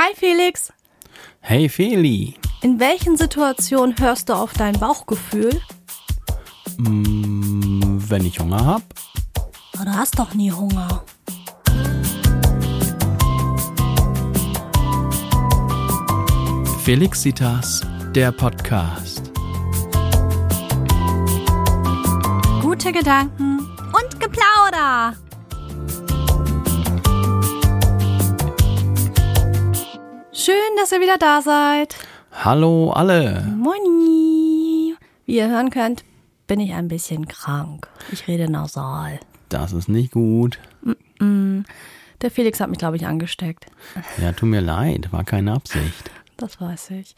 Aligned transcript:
Hi 0.00 0.14
Felix. 0.14 0.72
Hey 1.40 1.68
Feli. 1.68 2.34
In 2.62 2.78
welchen 2.78 3.16
Situationen 3.16 3.96
hörst 3.98 4.28
du 4.28 4.32
auf 4.32 4.52
dein 4.52 4.78
Bauchgefühl? 4.78 5.60
Mm, 6.76 7.98
wenn 8.08 8.24
ich 8.24 8.38
Hunger 8.38 8.64
hab? 8.64 8.82
Du 9.72 9.90
hast 9.90 10.16
doch 10.16 10.34
nie 10.34 10.52
Hunger. 10.52 11.02
Felixitas, 16.84 17.84
der 18.14 18.30
Podcast. 18.30 19.32
Gute 22.62 22.92
Gedanken 22.92 23.58
und 23.92 24.20
Geplauder. 24.20 25.16
Schön, 30.38 30.54
dass 30.76 30.92
ihr 30.92 31.00
wieder 31.00 31.18
da 31.18 31.42
seid. 31.42 31.96
Hallo 32.30 32.92
alle. 32.92 33.42
Moini. 33.56 34.94
Wie 35.26 35.36
ihr 35.36 35.48
hören 35.48 35.70
könnt, 35.70 36.04
bin 36.46 36.60
ich 36.60 36.74
ein 36.74 36.86
bisschen 36.86 37.26
krank. 37.26 37.88
Ich 38.12 38.28
rede 38.28 38.48
nasal. 38.48 39.18
Das 39.48 39.72
ist 39.72 39.88
nicht 39.88 40.12
gut. 40.12 40.60
Der 41.20 42.30
Felix 42.30 42.60
hat 42.60 42.70
mich, 42.70 42.78
glaube 42.78 42.96
ich, 42.96 43.04
angesteckt. 43.04 43.66
Ja, 44.22 44.30
tut 44.30 44.48
mir 44.48 44.60
leid, 44.60 45.12
war 45.12 45.24
keine 45.24 45.54
Absicht. 45.54 46.08
Das 46.36 46.60
weiß 46.60 46.90
ich. 46.90 47.16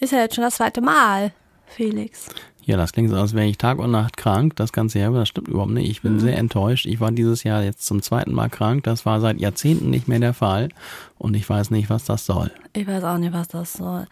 Ist 0.00 0.12
ja 0.12 0.18
jetzt 0.18 0.34
schon 0.34 0.42
das 0.42 0.56
zweite 0.56 0.80
Mal, 0.80 1.32
Felix. 1.66 2.30
Ja, 2.66 2.78
das 2.78 2.92
klingt 2.92 3.10
so, 3.10 3.16
als 3.16 3.34
wäre 3.34 3.46
ich 3.46 3.58
Tag 3.58 3.78
und 3.78 3.90
Nacht 3.90 4.16
krank. 4.16 4.56
Das 4.56 4.72
ganze 4.72 4.98
Jahr, 4.98 5.08
aber 5.08 5.18
das 5.18 5.28
stimmt 5.28 5.48
überhaupt 5.48 5.72
nicht. 5.72 5.90
Ich 5.90 6.00
bin 6.00 6.18
sehr 6.18 6.38
enttäuscht. 6.38 6.86
Ich 6.86 6.98
war 6.98 7.12
dieses 7.12 7.44
Jahr 7.44 7.62
jetzt 7.62 7.84
zum 7.84 8.00
zweiten 8.00 8.32
Mal 8.32 8.48
krank. 8.48 8.84
Das 8.84 9.04
war 9.04 9.20
seit 9.20 9.38
Jahrzehnten 9.38 9.90
nicht 9.90 10.08
mehr 10.08 10.18
der 10.18 10.32
Fall. 10.32 10.70
Und 11.18 11.34
ich 11.34 11.48
weiß 11.48 11.70
nicht, 11.70 11.90
was 11.90 12.04
das 12.04 12.24
soll. 12.24 12.50
Ich 12.72 12.86
weiß 12.86 13.04
auch 13.04 13.18
nicht, 13.18 13.34
was 13.34 13.48
das 13.48 13.74
soll. 13.74 14.06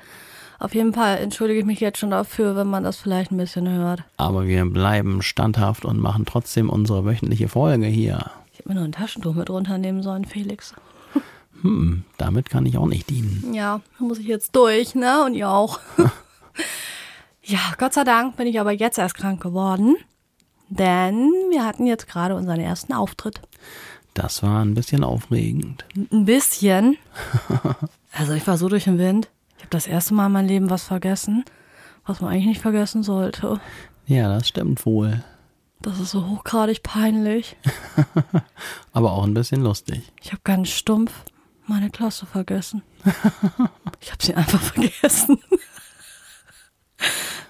Auf 0.59 0.75
jeden 0.75 0.92
Fall 0.92 1.19
entschuldige 1.19 1.61
ich 1.61 1.64
mich 1.67 1.81
jetzt 1.81 1.98
schon 1.98 2.11
dafür, 2.11 2.55
wenn 2.55 2.69
man 2.69 2.84
das 2.84 2.98
vielleicht 2.98 3.33
ein 3.33 3.39
bisschen 3.39 3.69
hört. 3.69 4.05
Aber 4.19 4.47
wir 4.47 4.64
bleiben 4.66 5.22
standhaft 5.22 5.84
und 5.87 5.98
machen 5.98 6.27
trotzdem 6.27 6.69
unsere 6.69 7.05
wöchentliche 7.06 7.48
Folge 7.48 7.87
hier. 7.87 8.31
Ich 8.53 8.59
hätte 8.59 8.69
mir 8.69 8.75
nur 8.77 8.84
ein 8.84 8.92
Taschentuch 8.92 9.34
mit 9.34 9.48
runternehmen 9.48 10.03
sollen, 10.03 10.27
Felix. 10.27 10.75
Hm, 11.62 12.05
damit 12.19 12.50
kann 12.50 12.66
ich 12.66 12.77
auch 12.77 12.87
nicht 12.87 13.09
dienen. 13.09 13.53
Ja, 13.55 13.81
da 13.98 14.05
muss 14.05 14.19
ich 14.19 14.27
jetzt 14.27 14.55
durch, 14.55 14.94
ne? 14.94 15.25
Und 15.25 15.34
ihr 15.34 15.48
auch. 15.48 15.81
ja, 17.44 17.58
Gott 17.78 17.94
sei 17.94 18.04
Dank 18.04 18.36
bin 18.36 18.46
ich 18.46 18.60
aber 18.60 18.72
jetzt 18.72 18.98
erst 18.98 19.16
krank 19.16 19.42
geworden. 19.42 19.96
Denn 20.68 21.30
wir 21.50 21.64
hatten 21.64 21.86
jetzt 21.86 22.08
gerade 22.08 22.34
unseren 22.34 22.60
ersten 22.60 22.92
Auftritt. 22.94 23.40
Das 24.14 24.42
war 24.42 24.62
ein 24.64 24.74
bisschen 24.74 25.04
aufregend. 25.04 25.84
Ein 25.94 26.24
bisschen. 26.24 26.96
Also 28.14 28.34
ich 28.34 28.46
war 28.46 28.58
so 28.58 28.68
durch 28.68 28.84
den 28.84 28.98
Wind. 28.98 29.30
Ich 29.56 29.62
habe 29.62 29.70
das 29.70 29.86
erste 29.86 30.12
Mal 30.12 30.26
in 30.26 30.32
meinem 30.32 30.46
Leben 30.46 30.68
was 30.68 30.82
vergessen, 30.82 31.46
was 32.04 32.20
man 32.20 32.30
eigentlich 32.30 32.44
nicht 32.44 32.60
vergessen 32.60 33.02
sollte. 33.02 33.58
Ja, 34.04 34.28
das 34.28 34.48
stimmt 34.48 34.84
wohl. 34.84 35.24
Das 35.80 35.98
ist 35.98 36.10
so 36.10 36.28
hochgradig 36.28 36.82
peinlich. 36.82 37.56
Aber 38.92 39.12
auch 39.12 39.24
ein 39.24 39.32
bisschen 39.32 39.62
lustig. 39.62 40.12
Ich 40.20 40.30
habe 40.32 40.42
ganz 40.44 40.68
stumpf 40.68 41.10
meine 41.66 41.88
Klasse 41.88 42.26
vergessen. 42.26 42.82
Ich 44.00 44.10
habe 44.10 44.22
sie 44.22 44.34
einfach 44.34 44.60
vergessen. 44.60 45.38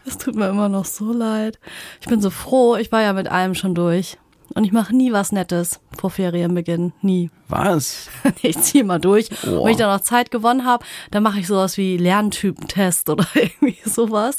Es 0.04 0.18
tut 0.18 0.34
mir 0.34 0.48
immer 0.48 0.68
noch 0.68 0.84
so 0.84 1.12
leid. 1.12 1.58
Ich 2.00 2.08
bin 2.08 2.20
so 2.20 2.30
froh, 2.30 2.76
ich 2.76 2.90
war 2.92 3.02
ja 3.02 3.12
mit 3.12 3.28
allem 3.28 3.54
schon 3.54 3.74
durch. 3.74 4.18
Und 4.54 4.64
ich 4.64 4.72
mache 4.72 4.94
nie 4.94 5.12
was 5.12 5.32
Nettes 5.32 5.80
vor 5.96 6.10
Ferienbeginn. 6.10 6.92
Nie. 7.00 7.30
Was? 7.48 8.08
Ich 8.42 8.58
ziehe 8.58 8.84
mal 8.84 8.98
durch. 8.98 9.28
Oh. 9.46 9.50
Und 9.50 9.64
wenn 9.64 9.72
ich 9.72 9.76
dann 9.78 9.94
noch 9.94 10.02
Zeit 10.02 10.30
gewonnen 10.30 10.64
habe, 10.64 10.84
dann 11.10 11.22
mache 11.22 11.40
ich 11.40 11.46
sowas 11.46 11.76
wie 11.76 11.96
Lerntypentest 11.96 13.08
oder 13.10 13.26
irgendwie 13.34 13.78
sowas. 13.84 14.38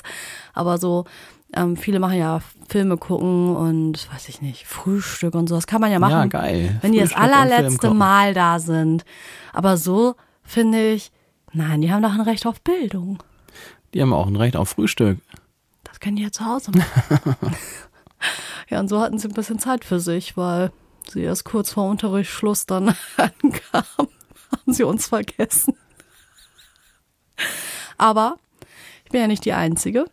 Aber 0.53 0.77
so, 0.77 1.05
ähm, 1.55 1.77
viele 1.77 1.99
machen 1.99 2.17
ja 2.17 2.41
Filme 2.67 2.97
gucken 2.97 3.55
und 3.55 4.11
weiß 4.11 4.29
ich 4.29 4.41
nicht, 4.41 4.65
Frühstück 4.65 5.35
und 5.35 5.47
sowas 5.47 5.67
kann 5.67 5.81
man 5.81 5.91
ja 5.91 5.99
machen. 5.99 6.11
Ja, 6.11 6.25
geil. 6.25 6.77
Wenn 6.81 6.91
die 6.91 6.99
das 6.99 7.11
Frühstück 7.11 7.33
allerletzte. 7.35 7.93
Mal 7.93 8.33
da 8.33 8.59
sind. 8.59 9.05
Aber 9.51 9.77
so 9.77 10.15
finde 10.43 10.93
ich, 10.93 11.11
nein, 11.51 11.81
die 11.81 11.91
haben 11.91 12.01
doch 12.01 12.13
ein 12.13 12.21
Recht 12.21 12.45
auf 12.45 12.61
Bildung. 12.61 13.21
Die 13.93 14.01
haben 14.01 14.13
auch 14.13 14.27
ein 14.27 14.35
Recht 14.35 14.55
auf 14.55 14.69
Frühstück. 14.69 15.19
Können 16.03 16.17
die 16.17 16.23
ja 16.23 16.31
zu 16.33 16.45
Hause 16.45 16.71
machen. 16.71 17.55
ja, 18.69 18.81
und 18.81 18.89
so 18.89 18.99
hatten 18.99 19.17
sie 19.19 19.29
ein 19.29 19.33
bisschen 19.33 19.57
Zeit 19.57 19.85
für 19.85 20.01
sich, 20.01 20.35
weil 20.35 20.73
sie 21.07 21.21
erst 21.21 21.45
kurz 21.45 21.71
vor 21.71 21.89
Unterrichtsschluss 21.89 22.65
dann 22.65 22.89
ankamen, 23.17 24.11
haben 24.51 24.73
sie 24.73 24.83
uns 24.83 25.07
vergessen. 25.07 25.77
Aber 27.97 28.35
ich 29.05 29.11
bin 29.11 29.21
ja 29.21 29.27
nicht 29.27 29.45
die 29.45 29.53
Einzige. 29.53 30.03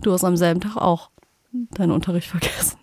Du 0.00 0.12
hast 0.12 0.24
am 0.24 0.38
selben 0.38 0.62
Tag 0.62 0.78
auch 0.78 1.10
deinen 1.52 1.92
Unterricht 1.92 2.28
vergessen. 2.28 2.78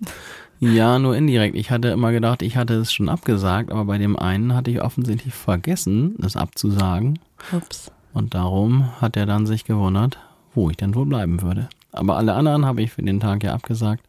Ja, 0.60 1.00
nur 1.00 1.16
indirekt. 1.16 1.56
Ich 1.56 1.72
hatte 1.72 1.88
immer 1.88 2.12
gedacht, 2.12 2.44
ich 2.44 2.58
hatte 2.58 2.76
es 2.76 2.94
schon 2.94 3.10
abgesagt, 3.10 3.72
aber 3.72 3.86
bei 3.86 3.98
dem 3.98 4.20
einen 4.20 4.54
hatte 4.54 4.70
ich 4.70 4.84
offensichtlich 4.84 5.34
vergessen, 5.34 6.16
es 6.24 6.36
abzusagen. 6.36 7.18
Ups. 7.52 7.92
Und 8.14 8.36
darum 8.36 9.02
hat 9.02 9.18
er 9.18 9.26
dann 9.26 9.48
sich 9.48 9.66
gewundert, 9.66 10.20
wo 10.54 10.70
ich 10.70 10.78
denn 10.78 10.94
wohl 10.94 11.08
bleiben 11.08 11.42
würde. 11.42 11.70
Aber 11.96 12.18
alle 12.18 12.34
anderen 12.34 12.66
habe 12.66 12.82
ich 12.82 12.92
für 12.92 13.02
den 13.02 13.20
Tag 13.20 13.44
ja 13.44 13.54
abgesagt. 13.54 14.04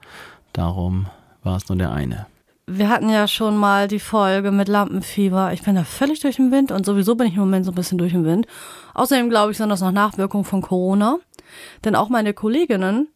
Darum 0.53 1.07
war 1.43 1.57
es 1.57 1.69
nur 1.69 1.79
der 1.79 1.93
eine. 1.93 2.27
Wir 2.67 2.89
hatten 2.89 3.09
ja 3.09 3.29
schon 3.29 3.57
mal 3.57 3.87
die 3.87 4.01
Folge 4.01 4.51
mit 4.51 4.67
Lampenfieber. 4.67 5.53
Ich 5.53 5.63
bin 5.63 5.77
da 5.77 5.85
völlig 5.85 6.19
durch 6.21 6.37
den 6.37 6.51
Wind 6.51 6.73
und 6.73 6.85
sowieso 6.85 7.15
bin 7.15 7.29
ich 7.29 7.35
im 7.35 7.41
Moment 7.41 7.65
so 7.65 7.71
ein 7.71 7.77
bisschen 7.77 7.99
durch 7.99 8.13
den 8.13 8.25
Wind. 8.25 8.49
Außerdem 8.95 9.31
glaube 9.31 9.53
ich, 9.53 9.59
sind 9.59 9.69
das 9.69 9.81
noch 9.81 9.93
Nachwirkungen 9.93 10.45
von 10.45 10.63
Corona. 10.63 11.19
Denn 11.85 11.95
auch 11.95 12.09
meine 12.09 12.35
Kolleginnen, 12.35 13.07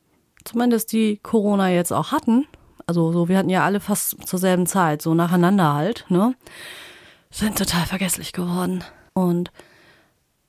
zumindest 0.45 0.93
die 0.93 1.19
Corona 1.21 1.69
jetzt 1.71 1.93
auch 1.93 2.13
hatten, 2.13 2.47
also 2.87 3.13
so, 3.13 3.29
wir 3.29 3.39
hatten 3.39 3.51
ja 3.51 3.65
alle 3.65 3.81
fast 3.81 4.27
zur 4.27 4.39
selben 4.39 4.67
Zeit, 4.67 5.03
so 5.03 5.15
nacheinander 5.15 5.75
halt, 5.75 6.07
ne, 6.09 6.35
sind 7.31 7.59
total 7.59 7.87
vergesslich 7.87 8.33
geworden. 8.33 8.85
Und 9.15 9.51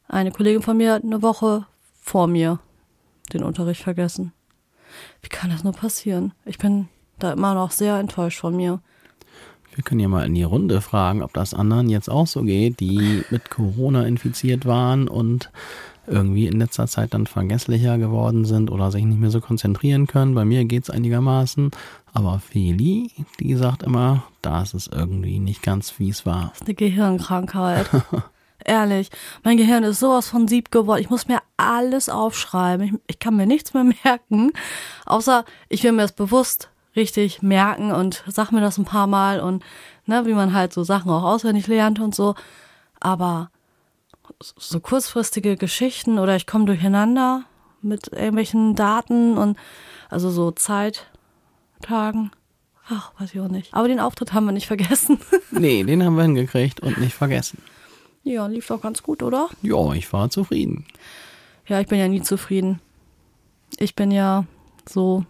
eine 0.08 0.32
Kollegin 0.32 0.62
von 0.62 0.78
mir 0.78 0.96
eine 0.96 1.22
Woche 1.22 1.66
vor 2.02 2.28
mir 2.28 2.60
den 3.34 3.44
Unterricht 3.44 3.82
vergessen. 3.82 4.34
Wie 5.22 5.30
kann 5.30 5.50
das 5.50 5.64
nur 5.64 5.74
passieren? 5.74 6.34
Ich 6.46 6.58
bin 6.58 6.88
da 7.20 7.34
immer 7.34 7.54
noch 7.54 7.72
sehr 7.72 7.98
enttäuscht 7.98 8.40
von 8.40 8.56
mir. 8.56 8.80
Wir 9.74 9.84
können 9.84 10.02
ja 10.02 10.10
mal 10.10 10.26
in 10.26 10.36
die 10.36 10.44
Runde 10.44 10.82
fragen, 10.82 11.24
ob 11.24 11.34
das 11.34 11.54
anderen 11.54 11.90
jetzt 11.90 12.10
auch 12.10 12.28
so 12.28 12.44
geht, 12.44 12.82
die 12.82 13.24
mit 13.30 13.50
Corona 13.50 14.06
infiziert 14.06 14.66
waren 14.66 15.08
und 15.08 15.50
irgendwie 16.08 16.48
in 16.48 16.60
letzter 16.60 16.88
Zeit 16.88 17.14
dann 17.14 17.26
vergesslicher 17.26 17.98
geworden 17.98 18.44
sind 18.44 18.70
oder 18.70 18.92
sich 18.92 19.06
nicht 19.06 19.20
mehr 19.20 19.30
so 19.30 19.40
konzentrieren 19.40 20.08
können. 20.08 20.36
Bei 20.36 20.44
mir 20.44 20.66
geht's 20.66 20.90
einigermaßen. 20.90 21.72
Aber 22.14 22.40
Feli, 22.40 23.12
die 23.40 23.56
sagt 23.56 23.84
immer, 23.84 24.24
da 24.42 24.62
ist 24.62 24.74
es 24.74 24.88
irgendwie 24.88 25.40
nicht 25.40 25.62
ganz, 25.62 25.94
wie 26.00 26.10
es 26.10 26.26
war. 26.26 26.50
Das 26.50 26.62
ist 26.62 26.68
eine 26.68 26.76
Gehirnkrankheit. 26.76 27.90
Ehrlich, 28.66 29.10
mein 29.44 29.58
Gehirn 29.58 29.84
ist 29.84 30.00
sowas 30.00 30.30
von 30.30 30.48
sieb 30.48 30.72
geworden. 30.72 31.02
Ich 31.02 31.10
muss 31.10 31.28
mir 31.28 31.40
alles 31.58 32.10
aufschreiben. 32.10 32.86
Ich, 32.86 32.94
ich 33.08 33.20
kann 33.20 33.36
mir 33.36 33.46
nichts 33.46 33.74
mehr 33.74 33.84
merken, 34.04 34.52
außer 35.06 35.46
ich 35.70 35.84
will 35.84 35.92
mir 35.92 36.04
das 36.04 36.14
bewusst 36.14 36.70
richtig 36.96 37.42
merken 37.42 37.92
und 37.92 38.24
sag 38.28 38.52
mir 38.52 38.62
das 38.62 38.78
ein 38.78 38.86
paar 38.86 39.08
Mal 39.08 39.40
und 39.40 39.64
ne, 40.06 40.26
wie 40.26 40.34
man 40.34 40.54
halt 40.54 40.74
so 40.74 40.84
Sachen 40.84 41.10
auch 41.10 41.24
auswendig 41.24 41.68
lernt 41.68 42.00
und 42.00 42.14
so. 42.14 42.36
Aber 43.00 43.50
so 44.40 44.80
kurzfristige 44.80 45.56
Geschichten 45.58 46.20
oder 46.20 46.36
ich 46.36 46.48
komme 46.48 46.66
durcheinander 46.66 47.44
mit 47.82 48.10
irgendwelchen 48.10 48.76
Daten 48.76 49.38
und 49.38 49.58
also 50.10 50.30
so 50.30 50.52
Zeittagen. 50.52 52.32
Ach, 52.90 53.12
weiß 53.18 53.34
ich 53.34 53.40
auch 53.40 53.48
nicht. 53.48 53.74
Aber 53.74 53.88
den 53.88 54.00
Auftritt 54.00 54.34
haben 54.34 54.46
wir 54.46 54.52
nicht 54.52 54.68
vergessen. 54.68 55.20
Nee, 55.52 55.84
den 55.84 56.04
haben 56.04 56.16
wir 56.16 56.24
hingekriegt 56.24 56.80
und 56.80 56.98
nicht 56.98 57.14
vergessen. 57.14 57.62
Ja, 58.24 58.48
lief 58.48 58.68
doch 58.68 58.82
ganz 58.82 59.04
gut, 59.04 59.24
oder? 59.24 59.50
Ja, 59.62 59.94
ich 59.94 60.12
war 60.14 60.30
zufrieden. 60.30 60.86
Ja, 61.68 61.80
ich 61.80 61.88
bin 61.88 62.00
ja 62.00 62.08
nie 62.08 62.22
zufrieden. 62.22 62.80
Ich 63.78 63.96
bin 63.96 64.12
ja 64.12 64.46
so, 64.88 65.26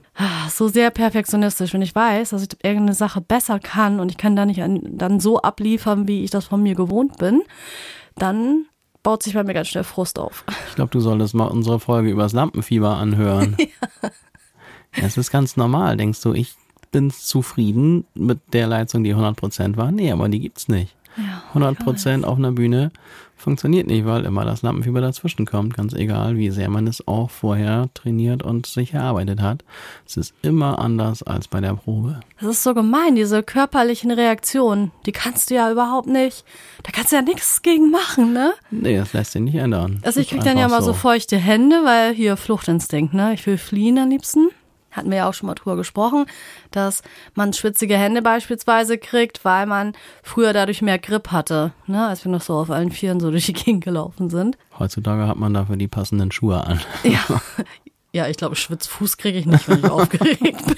so 0.50 0.68
sehr 0.68 0.90
perfektionistisch. 0.92 1.74
Wenn 1.74 1.82
ich 1.82 1.96
weiß, 1.96 2.32
dass 2.32 2.44
ich 2.44 2.50
irgendeine 2.64 2.94
Sache 2.94 3.22
besser 3.22 3.60
kann 3.60 4.00
und 4.00 4.12
ich 4.12 4.18
kann 4.18 4.36
da 4.36 4.46
nicht 4.46 4.62
an, 4.62 4.82
dann 4.84 5.20
so 5.20 5.42
abliefern, 5.42 6.08
wie 6.08 6.24
ich 6.24 6.32
das 6.32 6.46
von 6.46 6.64
mir 6.64 6.76
gewohnt 6.76 7.18
bin, 7.18 7.44
dann 8.16 8.66
baut 9.04 9.24
sich 9.24 9.34
bei 9.34 9.44
mir 9.44 9.54
ganz 9.54 9.68
schnell 9.70 9.84
Frust 9.84 10.20
auf. 10.20 10.44
Ich 10.70 10.76
glaube, 10.76 10.92
du 10.92 11.00
solltest 11.00 11.34
mal 11.34 11.46
unsere 11.46 11.80
Folge 11.80 12.10
übers 12.10 12.34
Lampenfieber 12.34 12.98
anhören. 12.98 13.58
Es 14.94 15.16
ist 15.16 15.32
ganz 15.32 15.56
normal. 15.56 15.96
Denkst 15.96 16.22
du, 16.22 16.34
ich 16.34 16.54
bin 16.92 17.12
zufrieden 17.12 18.06
mit 18.14 18.40
der 18.52 18.68
Leistung, 18.68 19.06
die 19.06 19.16
100% 19.16 19.78
war? 19.78 19.92
Nee, 19.92 20.12
aber 20.12 20.28
die 20.28 20.42
gibt's 20.42 20.68
nicht. 20.68 20.96
Ja, 21.18 21.44
100% 21.54 22.24
auf 22.24 22.38
einer 22.38 22.52
Bühne 22.52 22.92
funktioniert 23.42 23.88
nicht, 23.88 24.06
weil 24.06 24.26
immer 24.26 24.46
das 24.46 24.62
Lampenfieber 24.62 25.02
dazwischen 25.02 25.46
kommt, 25.46 25.76
ganz 25.76 25.94
egal, 25.94 26.38
wie 26.38 26.52
sehr 26.52 26.70
man 26.70 26.88
es 26.88 27.08
auch 27.08 27.30
vorher 27.30 27.90
trainiert 27.94 28.44
und 28.44 28.68
sich 28.68 28.94
erarbeitet 28.94 29.42
hat. 29.42 29.64
Es 30.06 30.16
ist 30.16 30.34
immer 30.44 30.80
anders 30.80 31.24
als 31.24 31.48
bei 31.48 31.60
der 31.60 31.74
Probe. 31.74 32.20
Das 32.40 32.52
ist 32.52 32.64
so 32.64 32.74
gemein, 32.74 33.16
diese 33.16 33.42
körperlichen 33.42 34.12
Reaktionen, 34.12 34.92
die 35.06 35.12
kannst 35.12 35.50
du 35.50 35.56
ja 35.56 35.72
überhaupt 35.72 36.08
nicht, 36.08 36.46
da 36.84 36.92
kannst 36.92 37.12
du 37.12 37.16
ja 37.16 37.22
nichts 37.24 37.62
gegen 37.64 37.90
machen, 37.90 38.32
ne? 38.32 38.54
Nee, 38.70 38.98
das 38.98 39.14
lässt 39.14 39.32
sich 39.32 39.42
nicht 39.42 39.56
ändern. 39.56 40.02
Also 40.04 40.20
ich 40.20 40.30
krieg 40.30 40.44
dann 40.44 40.58
ja 40.58 40.68
mal 40.68 40.84
so 40.84 40.94
feuchte 40.94 41.38
Hände, 41.38 41.78
weil 41.84 42.14
hier 42.14 42.38
Fluchtinstinkt, 42.38 43.14
ne? 43.14 43.34
Ich 43.34 43.46
will 43.48 43.58
fliehen 43.58 43.98
am 43.98 44.10
liebsten. 44.10 44.50
Hatten 44.92 45.10
wir 45.10 45.18
ja 45.18 45.30
auch 45.30 45.34
schon 45.34 45.48
mal 45.48 45.56
drüber 45.56 45.76
gesprochen, 45.78 46.26
dass 46.72 47.02
man 47.34 47.54
schwitzige 47.54 47.98
Hände 47.98 48.22
beispielsweise 48.22 48.98
kriegt, 48.98 49.46
weil 49.46 49.66
man 49.66 49.94
früher 50.22 50.54
dadurch 50.54 50.82
mehr 50.82 51.00
Grip 51.00 51.32
hatte, 51.32 51.72
ne? 51.88 52.08
Als 52.08 52.26
wir 52.26 52.32
noch 52.32 52.42
so 52.42 52.56
auf 52.56 52.70
allen 52.70 52.92
Vieren 52.92 53.20
so 53.20 53.32
durch 53.32 53.46
die 53.46 53.54
Gegend 53.54 53.84
gelaufen 53.84 54.30
sind. 54.30 54.58
Heutzutage 54.78 55.28
hat 55.28 55.38
man 55.38 55.54
dafür 55.54 55.78
die 55.78 55.88
passenden 55.88 56.32
Schuhe 56.32 56.66
an. 56.66 56.82
Ja, 57.04 57.24
ja 58.12 58.28
ich 58.28 58.38
glaube, 58.38 58.56
Schwitzfuß 58.56 59.18
kriege 59.18 59.38
ich 59.38 59.46
nicht, 59.46 59.68
wenn 59.68 59.80
ich 59.80 59.86
aufgeregt 59.90 60.40
bin. 60.40 60.76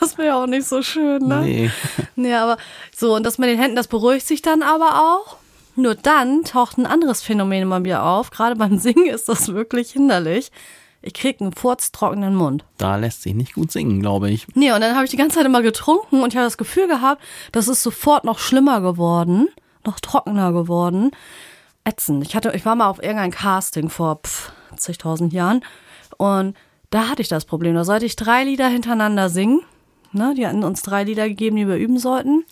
Das 0.00 0.18
wäre 0.18 0.36
auch 0.36 0.46
nicht 0.46 0.66
so 0.66 0.82
schön, 0.82 1.26
ne? 1.26 1.40
Nee. 1.42 1.70
Nee, 2.16 2.34
aber 2.34 2.56
so, 2.96 3.14
und 3.14 3.24
das 3.24 3.38
mit 3.38 3.48
den 3.48 3.58
Händen, 3.58 3.76
das 3.76 3.88
beruhigt 3.88 4.26
sich 4.26 4.42
dann 4.42 4.62
aber 4.62 5.00
auch. 5.00 5.36
Nur 5.76 5.94
dann 5.94 6.44
taucht 6.44 6.78
ein 6.78 6.86
anderes 6.86 7.22
Phänomen 7.22 7.68
bei 7.70 7.80
mir 7.80 8.02
auf. 8.02 8.30
Gerade 8.30 8.56
beim 8.56 8.78
Singen 8.78 9.06
ist 9.06 9.28
das 9.28 9.52
wirklich 9.52 9.92
hinderlich. 9.92 10.50
Ich 11.02 11.14
krieg 11.14 11.40
einen 11.40 11.52
furztrockenen 11.52 12.34
Mund. 12.34 12.64
Da 12.76 12.96
lässt 12.96 13.22
sich 13.22 13.34
nicht 13.34 13.54
gut 13.54 13.72
singen, 13.72 14.00
glaube 14.00 14.30
ich. 14.30 14.46
Nee, 14.54 14.72
und 14.72 14.80
dann 14.80 14.94
habe 14.94 15.04
ich 15.04 15.10
die 15.10 15.16
ganze 15.16 15.36
Zeit 15.36 15.46
immer 15.46 15.62
getrunken 15.62 16.22
und 16.22 16.32
ich 16.32 16.36
habe 16.36 16.46
das 16.46 16.58
Gefühl 16.58 16.88
gehabt, 16.88 17.22
das 17.52 17.68
ist 17.68 17.82
sofort 17.82 18.24
noch 18.24 18.38
schlimmer 18.38 18.80
geworden, 18.80 19.48
noch 19.86 20.00
trockener 20.00 20.52
geworden. 20.52 21.10
Ätzend. 21.84 22.26
Ich 22.26 22.36
hatte, 22.36 22.52
ich 22.54 22.66
war 22.66 22.76
mal 22.76 22.88
auf 22.88 23.02
irgendein 23.02 23.30
Casting 23.30 23.88
vor 23.88 24.20
pff, 24.22 24.52
zigtausend 24.76 25.32
Jahren 25.32 25.64
und 26.18 26.54
da 26.90 27.08
hatte 27.08 27.22
ich 27.22 27.28
das 27.28 27.46
Problem. 27.46 27.74
Da 27.74 27.84
sollte 27.84 28.04
ich 28.04 28.16
drei 28.16 28.44
Lieder 28.44 28.68
hintereinander 28.68 29.30
singen. 29.30 29.60
Ne, 30.12 30.34
die 30.36 30.46
hatten 30.46 30.64
uns 30.64 30.82
drei 30.82 31.04
Lieder 31.04 31.28
gegeben, 31.28 31.56
die 31.56 31.68
wir 31.68 31.76
üben 31.76 31.98
sollten. 31.98 32.44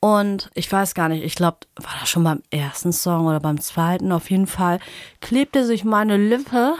Und 0.00 0.50
ich 0.52 0.70
weiß 0.70 0.94
gar 0.94 1.08
nicht, 1.08 1.24
ich 1.24 1.36
glaube, 1.36 1.58
war 1.76 1.94
das 2.00 2.10
schon 2.10 2.24
beim 2.24 2.42
ersten 2.50 2.92
Song 2.92 3.24
oder 3.24 3.40
beim 3.40 3.58
zweiten? 3.60 4.12
Auf 4.12 4.30
jeden 4.30 4.46
Fall 4.46 4.80
klebte 5.22 5.64
sich 5.64 5.84
meine 5.84 6.18
Lippe 6.18 6.74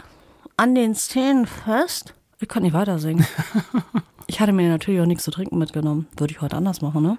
an 0.57 0.75
den 0.75 0.95
Zähnen 0.95 1.45
fest. 1.45 2.13
Ich 2.39 2.47
konnte 2.47 2.65
nicht 2.65 2.73
weiter 2.73 2.99
singen. 2.99 3.25
Ich 4.27 4.39
hatte 4.39 4.53
mir 4.53 4.69
natürlich 4.69 4.99
auch 5.01 5.05
nichts 5.05 5.23
zu 5.23 5.29
trinken 5.29 5.59
mitgenommen. 5.59 6.07
Würde 6.17 6.33
ich 6.33 6.41
heute 6.41 6.57
anders 6.57 6.81
machen, 6.81 7.03
ne? 7.03 7.17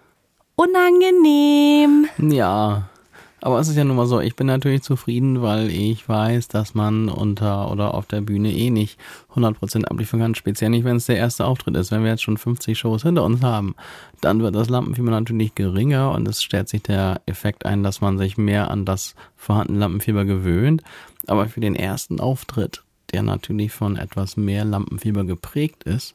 Unangenehm. 0.56 2.06
Ja. 2.18 2.88
Aber 3.42 3.60
es 3.60 3.68
ist 3.68 3.76
ja 3.76 3.84
nun 3.84 3.96
mal 3.96 4.06
so, 4.06 4.18
ich 4.18 4.34
bin 4.34 4.48
natürlich 4.48 4.82
zufrieden, 4.82 5.40
weil 5.40 5.70
ich 5.70 6.08
weiß, 6.08 6.48
dass 6.48 6.74
man 6.74 7.08
unter 7.08 7.70
oder 7.70 7.94
auf 7.94 8.06
der 8.06 8.22
Bühne 8.22 8.50
eh 8.50 8.70
nicht 8.70 8.98
100% 9.34 9.84
abliefern 9.84 10.18
kann. 10.18 10.34
Speziell 10.34 10.70
nicht, 10.70 10.84
wenn 10.84 10.96
es 10.96 11.06
der 11.06 11.18
erste 11.18 11.44
Auftritt 11.44 11.76
ist. 11.76 11.92
Wenn 11.92 12.02
wir 12.02 12.10
jetzt 12.10 12.24
schon 12.24 12.38
50 12.38 12.76
Shows 12.76 13.04
hinter 13.04 13.22
uns 13.22 13.42
haben, 13.42 13.76
dann 14.20 14.42
wird 14.42 14.56
das 14.56 14.68
Lampenfieber 14.68 15.10
natürlich 15.10 15.54
geringer 15.54 16.10
und 16.10 16.26
es 16.26 16.42
stellt 16.42 16.68
sich 16.68 16.82
der 16.82 17.20
Effekt 17.26 17.66
ein, 17.66 17.84
dass 17.84 18.00
man 18.00 18.18
sich 18.18 18.36
mehr 18.36 18.70
an 18.70 18.84
das 18.84 19.14
vorhandene 19.36 19.78
Lampenfieber 19.78 20.24
gewöhnt. 20.24 20.82
Aber 21.28 21.46
für 21.46 21.60
den 21.60 21.76
ersten 21.76 22.18
Auftritt, 22.18 22.82
der 23.12 23.22
natürlich 23.22 23.72
von 23.72 23.96
etwas 23.96 24.36
mehr 24.36 24.64
Lampenfieber 24.64 25.24
geprägt 25.24 25.84
ist, 25.84 26.14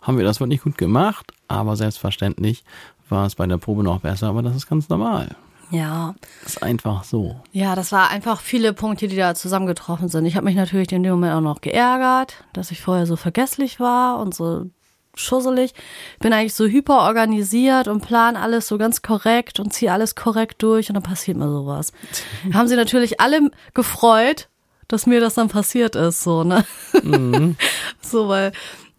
haben 0.00 0.18
wir 0.18 0.24
das 0.24 0.40
wirklich 0.40 0.62
gut 0.62 0.78
gemacht. 0.78 1.32
Aber 1.48 1.76
selbstverständlich 1.76 2.64
war 3.08 3.26
es 3.26 3.34
bei 3.34 3.46
der 3.46 3.58
Probe 3.58 3.82
noch 3.82 4.00
besser, 4.00 4.28
aber 4.28 4.42
das 4.42 4.56
ist 4.56 4.68
ganz 4.68 4.88
normal. 4.88 5.36
Ja, 5.70 6.14
Das 6.42 6.54
ist 6.54 6.62
einfach 6.62 7.02
so. 7.02 7.40
Ja, 7.52 7.74
das 7.74 7.92
war 7.92 8.10
einfach 8.10 8.42
viele 8.42 8.74
Punkte, 8.74 9.08
die 9.08 9.16
da 9.16 9.34
zusammengetroffen 9.34 10.08
sind. 10.08 10.26
Ich 10.26 10.36
habe 10.36 10.44
mich 10.44 10.54
natürlich 10.56 10.92
in 10.92 11.02
dem 11.02 11.12
Moment 11.12 11.34
auch 11.34 11.40
noch 11.40 11.62
geärgert, 11.62 12.44
dass 12.52 12.70
ich 12.70 12.82
vorher 12.82 13.06
so 13.06 13.16
vergesslich 13.16 13.80
war 13.80 14.18
und 14.18 14.34
so 14.34 14.66
schusselig. 15.14 15.72
Bin 16.20 16.34
eigentlich 16.34 16.52
so 16.54 16.66
hyperorganisiert 16.66 17.88
und 17.88 18.02
plan 18.02 18.36
alles 18.36 18.68
so 18.68 18.76
ganz 18.76 19.00
korrekt 19.00 19.60
und 19.60 19.72
ziehe 19.72 19.92
alles 19.92 20.14
korrekt 20.14 20.62
durch 20.62 20.90
und 20.90 20.94
dann 20.94 21.02
passiert 21.02 21.38
mir 21.38 21.50
sowas. 21.50 21.92
Haben 22.52 22.68
sie 22.68 22.76
natürlich 22.76 23.20
alle 23.20 23.50
gefreut, 23.72 24.48
dass 24.92 25.06
mir 25.06 25.20
das 25.20 25.34
dann 25.34 25.48
passiert 25.48 25.96
ist, 25.96 26.22
so, 26.22 26.44
ne? 26.44 26.66
so, 28.02 28.28
weil 28.28 28.52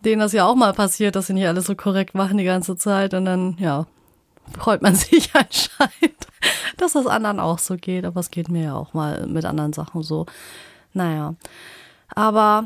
denen 0.03 0.21
das 0.21 0.33
ja 0.33 0.45
auch 0.45 0.55
mal 0.55 0.73
passiert, 0.73 1.15
dass 1.15 1.27
sie 1.27 1.33
nicht 1.33 1.47
alles 1.47 1.67
so 1.67 1.75
korrekt 1.75 2.15
machen 2.15 2.39
die 2.39 2.43
ganze 2.43 2.75
Zeit 2.75 3.13
und 3.13 3.25
dann, 3.25 3.55
ja, 3.59 3.85
freut 4.57 4.81
man 4.81 4.95
sich 4.95 5.29
anscheinend, 5.35 6.27
dass 6.77 6.93
das 6.93 7.05
anderen 7.05 7.39
auch 7.39 7.59
so 7.59 7.75
geht. 7.75 8.05
Aber 8.05 8.19
es 8.19 8.31
geht 8.31 8.49
mir 8.49 8.63
ja 8.63 8.75
auch 8.75 8.95
mal 8.95 9.27
mit 9.27 9.45
anderen 9.45 9.71
Sachen 9.71 10.01
so. 10.01 10.25
Naja. 10.93 11.35
Aber 12.15 12.65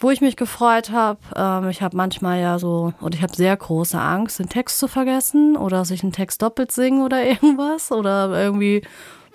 wo 0.00 0.10
ich 0.10 0.20
mich 0.20 0.34
gefreut 0.34 0.90
habe, 0.90 1.20
ähm, 1.36 1.68
ich 1.68 1.80
habe 1.80 1.96
manchmal 1.96 2.40
ja 2.40 2.58
so, 2.58 2.92
und 3.00 3.14
ich 3.14 3.22
habe 3.22 3.36
sehr 3.36 3.56
große 3.56 4.00
Angst, 4.00 4.40
den 4.40 4.48
Text 4.48 4.80
zu 4.80 4.88
vergessen 4.88 5.56
oder 5.56 5.78
dass 5.78 5.92
ich 5.92 6.02
einen 6.02 6.12
Text 6.12 6.42
doppelt 6.42 6.72
singe 6.72 7.04
oder 7.04 7.24
irgendwas 7.24 7.92
oder 7.92 8.30
irgendwie 8.30 8.82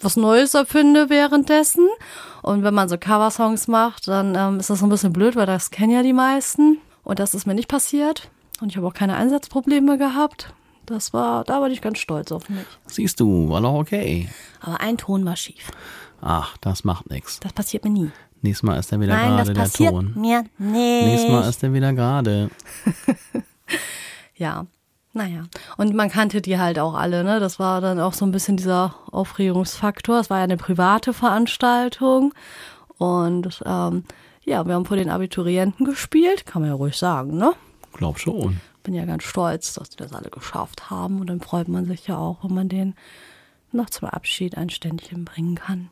was 0.04 0.16
Neues 0.18 0.54
erfinde 0.54 1.10
währenddessen. 1.10 1.88
Und 2.42 2.64
wenn 2.64 2.74
man 2.74 2.90
so 2.90 2.98
Coversongs 2.98 3.68
macht, 3.68 4.08
dann 4.08 4.36
ähm, 4.36 4.60
ist 4.60 4.70
das 4.70 4.80
so 4.80 4.86
ein 4.86 4.90
bisschen 4.90 5.14
blöd, 5.14 5.36
weil 5.36 5.46
das 5.46 5.72
kennen 5.72 5.92
ja 5.92 6.04
die 6.04 6.14
meisten. 6.14 6.78
Und 7.04 7.20
das 7.20 7.34
ist 7.34 7.46
mir 7.46 7.54
nicht 7.56 7.68
passiert. 7.68 8.30
Und 8.62 8.70
ich 8.70 8.78
habe 8.78 8.88
auch 8.88 8.94
keine 8.94 9.16
Einsatzprobleme 9.16 9.98
gehabt. 9.98 10.54
Das 10.86 11.14
war, 11.14 11.44
da 11.46 11.62
war 11.62 11.70
ich 11.70 11.82
ganz 11.82 12.00
stolz 12.00 12.32
auf 12.32 12.50
mich. 12.50 12.66
Siehst 12.88 13.20
du, 13.20 13.50
war 13.50 13.62
doch 13.62 13.74
okay. 13.74 14.30
Aber 14.60 14.82
ein 14.82 14.98
Ton 14.98 15.26
war 15.26 15.36
schief. 15.36 15.72
Ach, 16.22 16.58
das 16.58 16.84
macht 16.84 17.10
nichts. 17.10 17.40
Das 17.40 17.54
passiert 17.54 17.84
mir 17.84 17.90
nie. 17.90 18.12
Nächstes 18.42 18.64
Mal 18.64 18.78
ist 18.78 18.92
er 18.92 19.00
wieder 19.00 19.16
gerade 19.16 19.54
der 19.54 19.72
Ton. 19.72 20.14
mir 20.16 20.42
nicht. 20.58 21.06
Nächstes 21.06 21.32
Mal 21.32 21.48
ist 21.50 21.64
er 21.64 21.74
wieder 21.74 21.94
gerade. 21.94 22.50
Ja, 24.36 24.66
naja. 25.14 25.44
Und 25.78 25.94
man 25.94 26.10
kannte 26.10 26.42
die 26.42 26.58
halt 26.58 26.80
auch 26.80 26.96
alle, 26.96 27.24
ne? 27.24 27.40
Das 27.40 27.60
war 27.60 27.82
dann 27.82 28.00
auch 28.00 28.14
so 28.14 28.26
ein 28.26 28.32
bisschen 28.32 28.58
dieser 28.58 28.96
Aufregungsfaktor. 29.12 30.20
Es 30.20 30.30
war 30.32 30.40
ja 30.40 30.44
eine 30.44 30.58
private 30.58 31.14
Veranstaltung. 31.14 32.34
Und 32.98 33.62
ähm, 33.66 34.04
ja, 34.44 34.66
wir 34.66 34.74
haben 34.74 34.86
vor 34.86 34.98
den 34.98 35.10
Abiturienten 35.10 35.86
gespielt, 35.86 36.46
kann 36.46 36.64
man 36.64 36.72
ja 36.72 36.76
ruhig 36.76 36.98
sagen, 36.98 37.38
ne? 37.38 37.54
Glaub 37.94 38.20
schon. 38.20 38.60
Bin 38.82 38.96
ja 38.96 39.06
ganz 39.06 39.24
stolz, 39.24 39.76
dass 39.76 39.90
die 39.90 39.98
das 39.98 40.14
alle 40.14 40.30
geschafft 40.30 40.90
haben. 40.90 41.22
Und 41.22 41.28
dann 41.28 41.42
freut 41.42 41.68
man 41.68 41.86
sich 41.86 42.08
ja 42.08 42.18
auch, 42.18 42.44
wenn 42.44 42.56
man 42.56 42.70
denen 42.70 42.96
noch 43.72 43.90
zum 43.92 44.10
Abschied 44.10 44.58
ein 44.58 44.70
Ständchen 44.72 45.26
bringen 45.26 45.56
kann. 45.56 45.90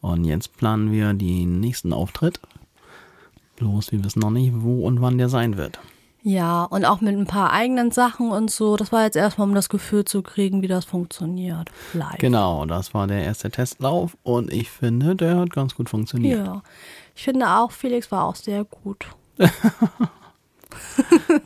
Und 0.00 0.24
jetzt 0.24 0.56
planen 0.56 0.90
wir 0.90 1.12
den 1.12 1.60
nächsten 1.60 1.92
Auftritt. 1.92 2.40
Bloß 3.56 3.92
wir 3.92 4.02
wissen 4.02 4.20
noch 4.20 4.30
nicht, 4.30 4.52
wo 4.54 4.86
und 4.86 5.00
wann 5.02 5.18
der 5.18 5.28
sein 5.28 5.56
wird. 5.56 5.78
Ja, 6.24 6.62
und 6.64 6.84
auch 6.84 7.00
mit 7.00 7.16
ein 7.16 7.26
paar 7.26 7.52
eigenen 7.52 7.90
Sachen 7.90 8.30
und 8.30 8.48
so. 8.50 8.76
Das 8.76 8.92
war 8.92 9.02
jetzt 9.04 9.16
erstmal, 9.16 9.48
um 9.48 9.54
das 9.54 9.68
Gefühl 9.68 10.04
zu 10.04 10.22
kriegen, 10.22 10.62
wie 10.62 10.68
das 10.68 10.84
funktioniert. 10.84 11.70
Live. 11.94 12.18
Genau, 12.18 12.64
das 12.64 12.94
war 12.94 13.08
der 13.08 13.24
erste 13.24 13.50
Testlauf 13.50 14.16
und 14.22 14.52
ich 14.52 14.70
finde, 14.70 15.16
der 15.16 15.36
hat 15.38 15.50
ganz 15.50 15.74
gut 15.74 15.90
funktioniert. 15.90 16.46
Ja. 16.46 16.62
Ich 17.16 17.24
finde 17.24 17.48
auch, 17.48 17.72
Felix 17.72 18.12
war 18.12 18.24
auch 18.24 18.36
sehr 18.36 18.64
gut. 18.64 19.06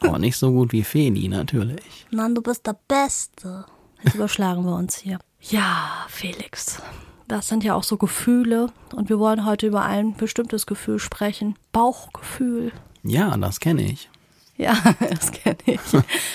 Aber 0.00 0.18
nicht 0.18 0.36
so 0.36 0.52
gut 0.52 0.72
wie 0.72 0.84
Feli, 0.84 1.28
natürlich. 1.28 2.06
Mann, 2.10 2.34
du 2.34 2.42
bist 2.42 2.66
der 2.66 2.76
Beste. 2.86 3.64
Jetzt 4.02 4.14
überschlagen 4.14 4.64
wir 4.64 4.74
uns 4.74 4.96
hier. 4.96 5.18
Ja, 5.40 6.04
Felix. 6.08 6.82
Das 7.28 7.48
sind 7.48 7.64
ja 7.64 7.74
auch 7.74 7.82
so 7.82 7.96
Gefühle. 7.96 8.68
Und 8.94 9.08
wir 9.08 9.18
wollen 9.18 9.46
heute 9.46 9.66
über 9.66 9.82
ein 9.82 10.14
bestimmtes 10.16 10.66
Gefühl 10.66 10.98
sprechen. 10.98 11.56
Bauchgefühl. 11.72 12.72
Ja, 13.02 13.36
das 13.36 13.58
kenne 13.58 13.82
ich. 13.82 14.08
Ja, 14.56 14.76
das 15.00 15.32
kenne 15.32 15.56
ich. 15.66 15.80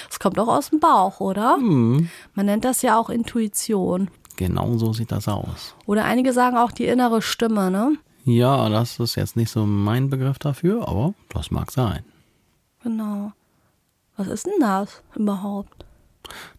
Es 0.10 0.20
kommt 0.20 0.38
auch 0.40 0.48
aus 0.48 0.70
dem 0.70 0.80
Bauch, 0.80 1.20
oder? 1.20 1.58
Man 1.58 2.46
nennt 2.46 2.66
das 2.66 2.82
ja 2.82 3.00
auch 3.00 3.10
Intuition. 3.10 4.10
Genau 4.36 4.78
so 4.78 4.94
sieht 4.94 5.12
das 5.12 5.28
aus. 5.28 5.76
Oder 5.86 6.06
einige 6.06 6.34
sagen 6.34 6.58
auch 6.58 6.72
die 6.72 6.86
innere 6.86 7.22
Stimme, 7.22 7.70
ne? 7.70 7.98
Ja, 8.24 8.70
das 8.70 9.00
ist 9.00 9.16
jetzt 9.16 9.36
nicht 9.36 9.52
so 9.52 9.66
mein 9.66 10.10
Begriff 10.10 10.38
dafür, 10.38 10.88
aber 10.88 11.14
das 11.30 11.52
mag 11.52 11.72
sein. 11.72 12.04
Genau. 12.84 13.32
Was 14.18 14.28
ist 14.28 14.46
denn 14.46 14.60
das 14.60 15.02
überhaupt? 15.16 15.86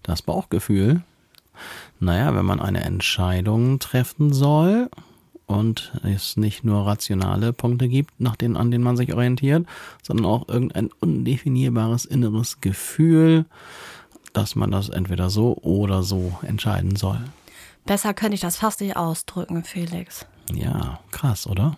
Das 0.02 0.22
Bauchgefühl. 0.22 1.02
Naja, 2.00 2.34
wenn 2.34 2.44
man 2.44 2.60
eine 2.60 2.82
Entscheidung 2.82 3.78
treffen 3.78 4.32
soll 4.32 4.90
und 5.52 5.92
es 6.02 6.36
nicht 6.36 6.64
nur 6.64 6.86
rationale 6.86 7.52
Punkte 7.52 7.88
gibt, 7.88 8.20
nach 8.20 8.36
denen, 8.36 8.56
an 8.56 8.70
denen 8.70 8.84
man 8.84 8.96
sich 8.96 9.12
orientiert, 9.12 9.66
sondern 10.02 10.26
auch 10.26 10.48
irgendein 10.48 10.90
undefinierbares 11.00 12.04
inneres 12.04 12.60
Gefühl, 12.60 13.44
dass 14.32 14.56
man 14.56 14.70
das 14.70 14.88
entweder 14.88 15.30
so 15.30 15.56
oder 15.58 16.02
so 16.02 16.32
entscheiden 16.42 16.96
soll. 16.96 17.20
Besser 17.84 18.14
könnte 18.14 18.34
ich 18.34 18.40
das 18.40 18.56
fast 18.56 18.80
nicht 18.80 18.96
ausdrücken, 18.96 19.64
Felix. 19.64 20.26
Ja, 20.52 21.00
krass, 21.10 21.46
oder? 21.46 21.76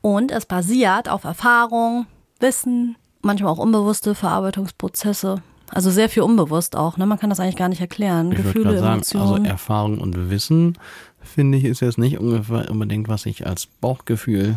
Und 0.00 0.30
es 0.30 0.46
basiert 0.46 1.08
auf 1.08 1.24
Erfahrung, 1.24 2.06
Wissen, 2.40 2.96
manchmal 3.20 3.52
auch 3.52 3.58
unbewusste 3.58 4.14
Verarbeitungsprozesse. 4.14 5.42
Also 5.70 5.90
sehr 5.90 6.08
viel 6.08 6.22
unbewusst 6.22 6.76
auch, 6.76 6.96
ne? 6.96 7.06
Man 7.06 7.18
kann 7.18 7.30
das 7.30 7.40
eigentlich 7.40 7.56
gar 7.56 7.68
nicht 7.68 7.80
erklären. 7.80 8.32
Ich 8.32 8.38
Gefühle, 8.38 8.78
sagen, 8.78 8.94
Emotionen. 8.94 9.32
also 9.32 9.44
Erfahrung 9.44 9.98
und 9.98 10.30
Wissen, 10.30 10.78
finde 11.20 11.58
ich, 11.58 11.64
ist 11.64 11.80
jetzt 11.80 11.98
nicht 11.98 12.18
ungefähr 12.18 12.70
unbedingt, 12.70 13.08
was 13.08 13.26
ich 13.26 13.46
als 13.46 13.66
Bauchgefühl 13.66 14.56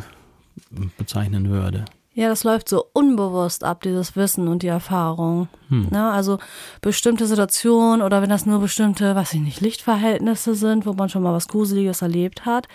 bezeichnen 0.97 1.49
würde. 1.49 1.85
Ja, 2.13 2.27
das 2.27 2.43
läuft 2.43 2.67
so 2.67 2.85
unbewusst 2.91 3.63
ab, 3.63 3.83
dieses 3.83 4.17
Wissen 4.17 4.49
und 4.49 4.63
die 4.63 4.67
Erfahrung. 4.67 5.47
Ne? 5.69 6.11
Also 6.11 6.39
bestimmte 6.81 7.25
Situationen 7.25 8.01
oder 8.01 8.21
wenn 8.21 8.29
das 8.29 8.45
nur 8.45 8.59
bestimmte, 8.59 9.15
was 9.15 9.33
ich 9.33 9.39
nicht, 9.39 9.61
Lichtverhältnisse 9.61 10.53
sind, 10.55 10.85
wo 10.85 10.91
man 10.91 11.07
schon 11.07 11.23
mal 11.23 11.33
was 11.33 11.47
Gruseliges 11.47 12.01
erlebt 12.01 12.45
hat, 12.45 12.67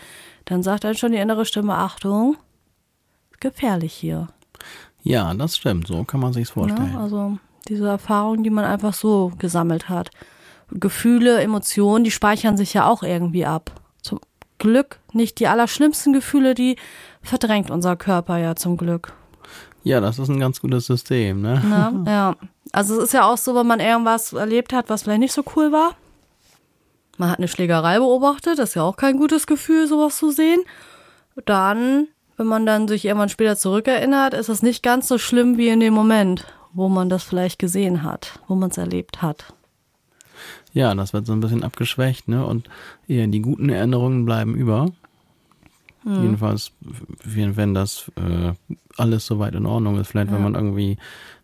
dann 0.46 0.62
sagt 0.62 0.84
dann 0.84 0.94
schon 0.94 1.12
die 1.12 1.18
innere 1.18 1.44
Stimme, 1.44 1.74
Achtung, 1.74 2.38
gefährlich 3.38 3.92
hier. 3.92 4.28
Ja, 5.02 5.32
das 5.34 5.58
stimmt, 5.58 5.86
so 5.86 6.04
kann 6.04 6.20
man 6.20 6.32
sich's 6.32 6.50
vorstellen. 6.50 6.92
Ne? 6.92 6.98
Also 6.98 7.38
diese 7.68 7.88
Erfahrung, 7.88 8.42
die 8.42 8.50
man 8.50 8.64
einfach 8.64 8.94
so 8.94 9.32
gesammelt 9.38 9.88
hat. 9.88 10.10
Gefühle, 10.70 11.40
Emotionen, 11.40 12.04
die 12.04 12.10
speichern 12.10 12.56
sich 12.56 12.74
ja 12.74 12.88
auch 12.88 13.02
irgendwie 13.02 13.46
ab. 13.46 13.70
Zum 14.02 14.20
Glück 14.58 14.98
nicht 15.12 15.38
die 15.38 15.48
allerschlimmsten 15.48 16.12
Gefühle, 16.12 16.54
die 16.54 16.76
verdrängt 17.22 17.70
unser 17.70 17.96
Körper 17.96 18.38
ja 18.38 18.56
zum 18.56 18.76
Glück. 18.76 19.12
Ja, 19.84 20.00
das 20.00 20.18
ist 20.18 20.28
ein 20.28 20.40
ganz 20.40 20.60
gutes 20.60 20.86
System, 20.86 21.42
ne? 21.42 21.62
Ne? 21.64 22.04
Ja. 22.10 22.36
Also 22.72 22.98
es 22.98 23.04
ist 23.04 23.12
ja 23.14 23.30
auch 23.30 23.38
so, 23.38 23.54
wenn 23.54 23.66
man 23.66 23.78
irgendwas 23.78 24.32
erlebt 24.32 24.72
hat, 24.72 24.90
was 24.90 25.04
vielleicht 25.04 25.20
nicht 25.20 25.32
so 25.32 25.44
cool 25.54 25.70
war. 25.70 25.94
Man 27.16 27.30
hat 27.30 27.38
eine 27.38 27.48
Schlägerei 27.48 27.98
beobachtet, 27.98 28.58
das 28.58 28.70
ist 28.70 28.74
ja 28.74 28.82
auch 28.82 28.96
kein 28.96 29.16
gutes 29.16 29.46
Gefühl, 29.46 29.86
sowas 29.86 30.18
zu 30.18 30.30
sehen. 30.30 30.60
Dann, 31.44 32.08
wenn 32.36 32.46
man 32.46 32.66
dann 32.66 32.88
sich 32.88 33.04
irgendwann 33.04 33.28
später 33.28 33.56
zurückerinnert, 33.56 34.34
ist 34.34 34.48
es 34.48 34.62
nicht 34.62 34.82
ganz 34.82 35.06
so 35.08 35.18
schlimm 35.18 35.56
wie 35.56 35.68
in 35.68 35.80
dem 35.80 35.94
Moment, 35.94 36.44
wo 36.76 36.88
man 36.88 37.08
das 37.08 37.24
vielleicht 37.24 37.58
gesehen 37.58 38.02
hat, 38.02 38.38
wo 38.46 38.54
man 38.54 38.70
es 38.70 38.76
erlebt 38.76 39.22
hat. 39.22 39.54
Ja, 40.74 40.94
das 40.94 41.14
wird 41.14 41.26
so 41.26 41.32
ein 41.32 41.40
bisschen 41.40 41.64
abgeschwächt, 41.64 42.28
ne? 42.28 42.44
Und 42.44 42.68
eher 43.08 43.26
die 43.26 43.40
guten 43.40 43.70
Erinnerungen 43.70 44.26
bleiben 44.26 44.54
über. 44.54 44.90
Jedenfalls, 46.08 46.70
wenn 47.24 47.74
das 47.74 48.12
äh, 48.14 48.52
alles 48.96 49.26
soweit 49.26 49.56
in 49.56 49.66
Ordnung 49.66 49.98
ist. 49.98 50.06
Vielleicht, 50.06 50.30
wenn 50.30 50.42
man 50.42 50.54
irgendwie 50.54 50.98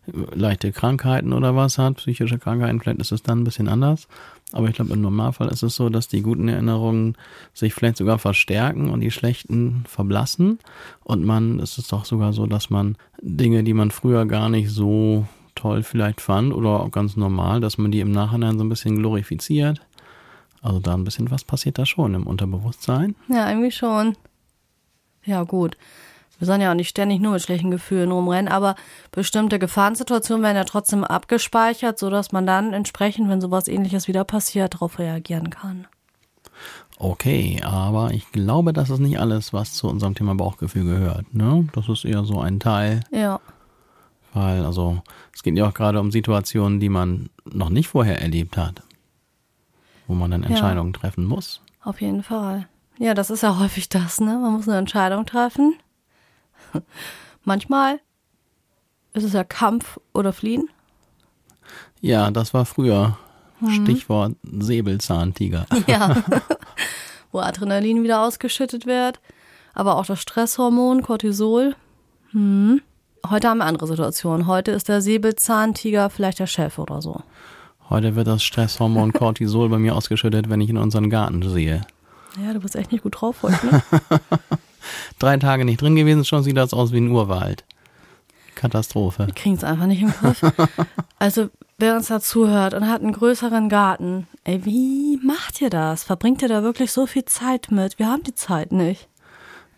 äh, 0.07 0.35
leichte 0.35 0.71
Krankheiten 0.71 1.33
oder 1.33 1.53
was 1.53 1.77
hat, 1.77 1.95
psychische 1.97 2.39
Krankheiten, 2.39 2.79
vielleicht 2.79 3.01
ist 3.01 3.11
es 3.11 3.23
dann 3.23 3.41
ein 3.41 3.43
bisschen 3.43 3.67
anders. 3.67 4.07
Aber 4.53 4.69
ich 4.69 4.75
glaube, 4.75 4.93
im 4.93 5.01
Normalfall 5.01 5.49
ist 5.49 5.63
es 5.63 5.75
so, 5.75 5.89
dass 5.89 6.07
die 6.07 6.21
guten 6.21 6.47
Erinnerungen 6.47 7.17
sich 7.53 7.73
vielleicht 7.73 7.97
sogar 7.97 8.19
verstärken 8.19 8.91
und 8.91 9.01
die 9.01 9.11
schlechten 9.11 9.83
verblassen. 9.87 10.59
Und 11.03 11.25
man, 11.25 11.59
es 11.59 11.77
ist 11.77 11.91
doch 11.91 12.05
sogar 12.05 12.33
so, 12.33 12.45
dass 12.45 12.69
man 12.69 12.95
Dinge, 13.21 13.63
die 13.63 13.73
man 13.73 13.89
früher 13.91 14.25
gar 14.25 14.49
nicht 14.49 14.69
so 14.69 15.25
toll 15.55 15.83
vielleicht 15.83 16.21
fand 16.21 16.53
oder 16.53 16.81
auch 16.81 16.91
ganz 16.91 17.17
normal, 17.17 17.61
dass 17.61 17.77
man 17.77 17.91
die 17.91 17.99
im 17.99 18.11
Nachhinein 18.11 18.57
so 18.57 18.63
ein 18.63 18.69
bisschen 18.69 18.97
glorifiziert. 18.97 19.81
Also 20.61 20.79
da 20.79 20.93
ein 20.93 21.03
bisschen 21.03 21.31
was 21.31 21.43
passiert 21.43 21.77
da 21.77 21.85
schon 21.85 22.13
im 22.13 22.27
Unterbewusstsein. 22.27 23.15
Ja, 23.27 23.49
irgendwie 23.49 23.71
schon. 23.71 24.15
Ja, 25.25 25.43
gut. 25.43 25.77
Wir 26.43 26.47
sollen 26.47 26.59
ja 26.59 26.71
auch 26.71 26.75
nicht 26.75 26.89
ständig 26.89 27.21
nur 27.21 27.31
mit 27.31 27.41
schlechten 27.41 27.71
Gefühlen 27.71 28.11
rumrennen, 28.11 28.51
aber 28.51 28.75
bestimmte 29.13 29.59
Gefahrensituationen 29.59 30.43
werden 30.43 30.57
ja 30.57 30.65
trotzdem 30.65 31.05
abgespeichert, 31.05 31.97
sodass 31.97 32.33
man 32.33 32.45
dann 32.45 32.73
entsprechend, 32.73 33.29
wenn 33.29 33.39
sowas 33.39 33.69
ähnliches 33.69 34.09
wieder 34.09 34.25
passiert, 34.25 34.73
darauf 34.73 34.99
reagieren 34.99 35.49
kann. 35.49 35.87
Okay, 36.97 37.61
aber 37.63 38.11
ich 38.11 38.29
glaube, 38.33 38.73
das 38.73 38.89
ist 38.89 38.99
nicht 38.99 39.21
alles, 39.21 39.53
was 39.53 39.71
zu 39.71 39.87
unserem 39.87 40.15
Thema 40.15 40.35
Bauchgefühl 40.35 40.83
gehört. 40.83 41.33
Ne? 41.33 41.69
Das 41.71 41.87
ist 41.87 42.03
eher 42.03 42.25
so 42.25 42.41
ein 42.41 42.59
Teil, 42.59 42.99
Ja. 43.09 43.39
weil 44.33 44.65
also 44.65 45.01
es 45.33 45.43
geht 45.43 45.55
ja 45.55 45.65
auch 45.69 45.73
gerade 45.73 46.01
um 46.01 46.11
Situationen, 46.11 46.81
die 46.81 46.89
man 46.89 47.29
noch 47.45 47.69
nicht 47.69 47.87
vorher 47.87 48.21
erlebt 48.21 48.57
hat, 48.57 48.83
wo 50.07 50.13
man 50.13 50.29
dann 50.29 50.43
Entscheidungen 50.43 50.91
treffen 50.91 51.23
muss. 51.23 51.61
Auf 51.85 52.01
jeden 52.01 52.21
Fall. 52.21 52.67
Ja, 52.97 53.13
das 53.13 53.29
ist 53.29 53.43
ja 53.43 53.59
häufig 53.59 53.87
das, 53.87 54.19
ne? 54.19 54.37
Man 54.41 54.51
muss 54.51 54.67
eine 54.67 54.77
Entscheidung 54.77 55.25
treffen. 55.25 55.75
Manchmal 57.43 57.99
ist 59.13 59.23
es 59.23 59.33
ja 59.33 59.43
Kampf 59.43 59.99
oder 60.13 60.33
Fliehen. 60.33 60.69
Ja, 62.01 62.31
das 62.31 62.53
war 62.53 62.65
früher. 62.65 63.17
Stichwort 63.69 64.35
Säbelzahntiger. 64.43 65.65
Ja. 65.87 66.23
Wo 67.31 67.39
Adrenalin 67.39 68.03
wieder 68.03 68.21
ausgeschüttet 68.21 68.85
wird. 68.85 69.19
Aber 69.73 69.97
auch 69.97 70.05
das 70.05 70.21
Stresshormon, 70.21 71.01
Cortisol. 71.01 71.75
Hm. 72.31 72.81
Heute 73.27 73.49
haben 73.49 73.57
wir 73.59 73.65
andere 73.65 73.87
Situationen. 73.87 74.45
Heute 74.45 74.71
ist 74.71 74.87
der 74.87 75.01
Säbelzahntiger 75.01 76.09
vielleicht 76.09 76.39
der 76.39 76.47
Chef 76.47 76.77
oder 76.77 77.01
so. 77.01 77.21
Heute 77.89 78.15
wird 78.15 78.27
das 78.27 78.43
Stresshormon 78.43 79.13
Cortisol 79.13 79.69
bei 79.69 79.79
mir 79.79 79.95
ausgeschüttet, 79.95 80.49
wenn 80.49 80.61
ich 80.61 80.69
in 80.69 80.77
unseren 80.77 81.09
Garten 81.09 81.41
sehe. 81.49 81.81
Ja, 82.43 82.53
du 82.53 82.59
bist 82.59 82.75
echt 82.75 82.91
nicht 82.91 83.03
gut 83.03 83.21
drauf 83.21 83.43
heute, 83.43 83.65
ne? 83.65 83.81
Drei 85.19 85.37
Tage 85.37 85.65
nicht 85.65 85.81
drin 85.81 85.95
gewesen, 85.95 86.25
schon 86.25 86.43
sieht 86.43 86.57
das 86.57 86.73
aus 86.73 86.91
wie 86.91 86.97
ein 86.97 87.11
Urwald. 87.11 87.63
Katastrophe. 88.55 89.27
Wir 89.27 89.33
kriegen 89.33 89.55
es 89.55 89.63
einfach 89.63 89.87
nicht 89.87 90.01
im 90.01 90.11
Griff. 90.11 90.41
Also, 91.19 91.49
wer 91.77 91.95
uns 91.95 92.07
da 92.07 92.19
zuhört 92.19 92.73
und 92.73 92.89
hat 92.89 93.01
einen 93.01 93.13
größeren 93.13 93.69
Garten, 93.69 94.27
ey, 94.43 94.65
wie 94.65 95.19
macht 95.23 95.61
ihr 95.61 95.69
das? 95.69 96.03
Verbringt 96.03 96.41
ihr 96.41 96.49
da 96.49 96.63
wirklich 96.63 96.91
so 96.91 97.07
viel 97.07 97.25
Zeit 97.25 97.71
mit? 97.71 97.97
Wir 97.99 98.07
haben 98.07 98.23
die 98.23 98.35
Zeit 98.35 98.71
nicht. 98.71 99.07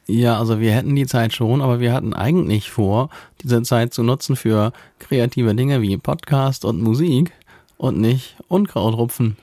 Ja, 0.08 0.38
also 0.38 0.60
wir 0.60 0.72
hätten 0.72 0.96
die 0.96 1.08
Zeit 1.08 1.34
schon, 1.34 1.62
aber 1.62 1.80
wir 1.80 1.94
hatten 1.94 2.14
eigentlich 2.14 2.70
vor, 2.70 3.10
diese 3.42 3.64
Zeit 3.64 3.94
zu 3.94 4.04
nutzen 4.04 4.36
für 4.36 4.72
kreative 5.00 5.56
Dinge 5.56 5.82
wie 5.82 5.98
Podcast 5.98 6.64
und 6.64 6.82
Musik 6.82 7.32
und 7.78 7.98
nicht 8.00 8.36
Unkraut 8.48 8.96
rupfen. 8.96 9.38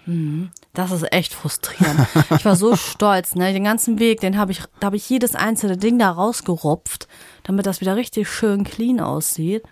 Das 0.74 0.90
ist 0.90 1.12
echt 1.12 1.34
frustrierend. 1.34 2.06
Ich 2.36 2.44
war 2.44 2.56
so 2.56 2.76
stolz, 2.76 3.34
ne? 3.34 3.52
Den 3.52 3.64
ganzen 3.64 3.98
Weg, 3.98 4.20
den 4.20 4.38
habe 4.38 4.52
ich, 4.52 4.62
da 4.80 4.86
habe 4.86 4.96
ich 4.96 5.08
jedes 5.08 5.34
einzelne 5.34 5.76
Ding 5.76 5.98
da 5.98 6.10
rausgerupft, 6.10 7.08
damit 7.42 7.66
das 7.66 7.80
wieder 7.80 7.96
richtig 7.96 8.28
schön 8.30 8.64
clean 8.64 9.00
aussieht. 9.00 9.64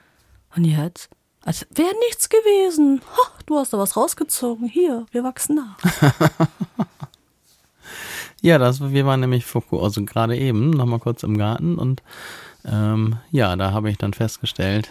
Und 0.54 0.64
jetzt, 0.64 1.08
als 1.42 1.66
wäre 1.70 1.92
nichts 2.06 2.28
gewesen. 2.28 3.00
Ha, 3.16 3.32
du 3.46 3.56
hast 3.56 3.72
da 3.72 3.78
was 3.78 3.96
rausgezogen. 3.96 4.68
Hier, 4.68 5.06
wir 5.10 5.24
wachsen 5.24 5.56
nach. 5.56 5.78
Ja, 8.42 8.56
das, 8.56 8.80
wir 8.80 9.04
waren 9.04 9.20
nämlich 9.20 9.44
vor, 9.44 9.62
also 9.82 10.02
gerade 10.04 10.36
eben 10.36 10.70
noch 10.70 10.86
mal 10.86 10.98
kurz 10.98 11.22
im 11.22 11.36
Garten 11.36 11.76
und 11.76 12.02
ähm, 12.64 13.16
ja, 13.30 13.54
da 13.56 13.72
habe 13.72 13.90
ich 13.90 13.98
dann 13.98 14.14
festgestellt, 14.14 14.88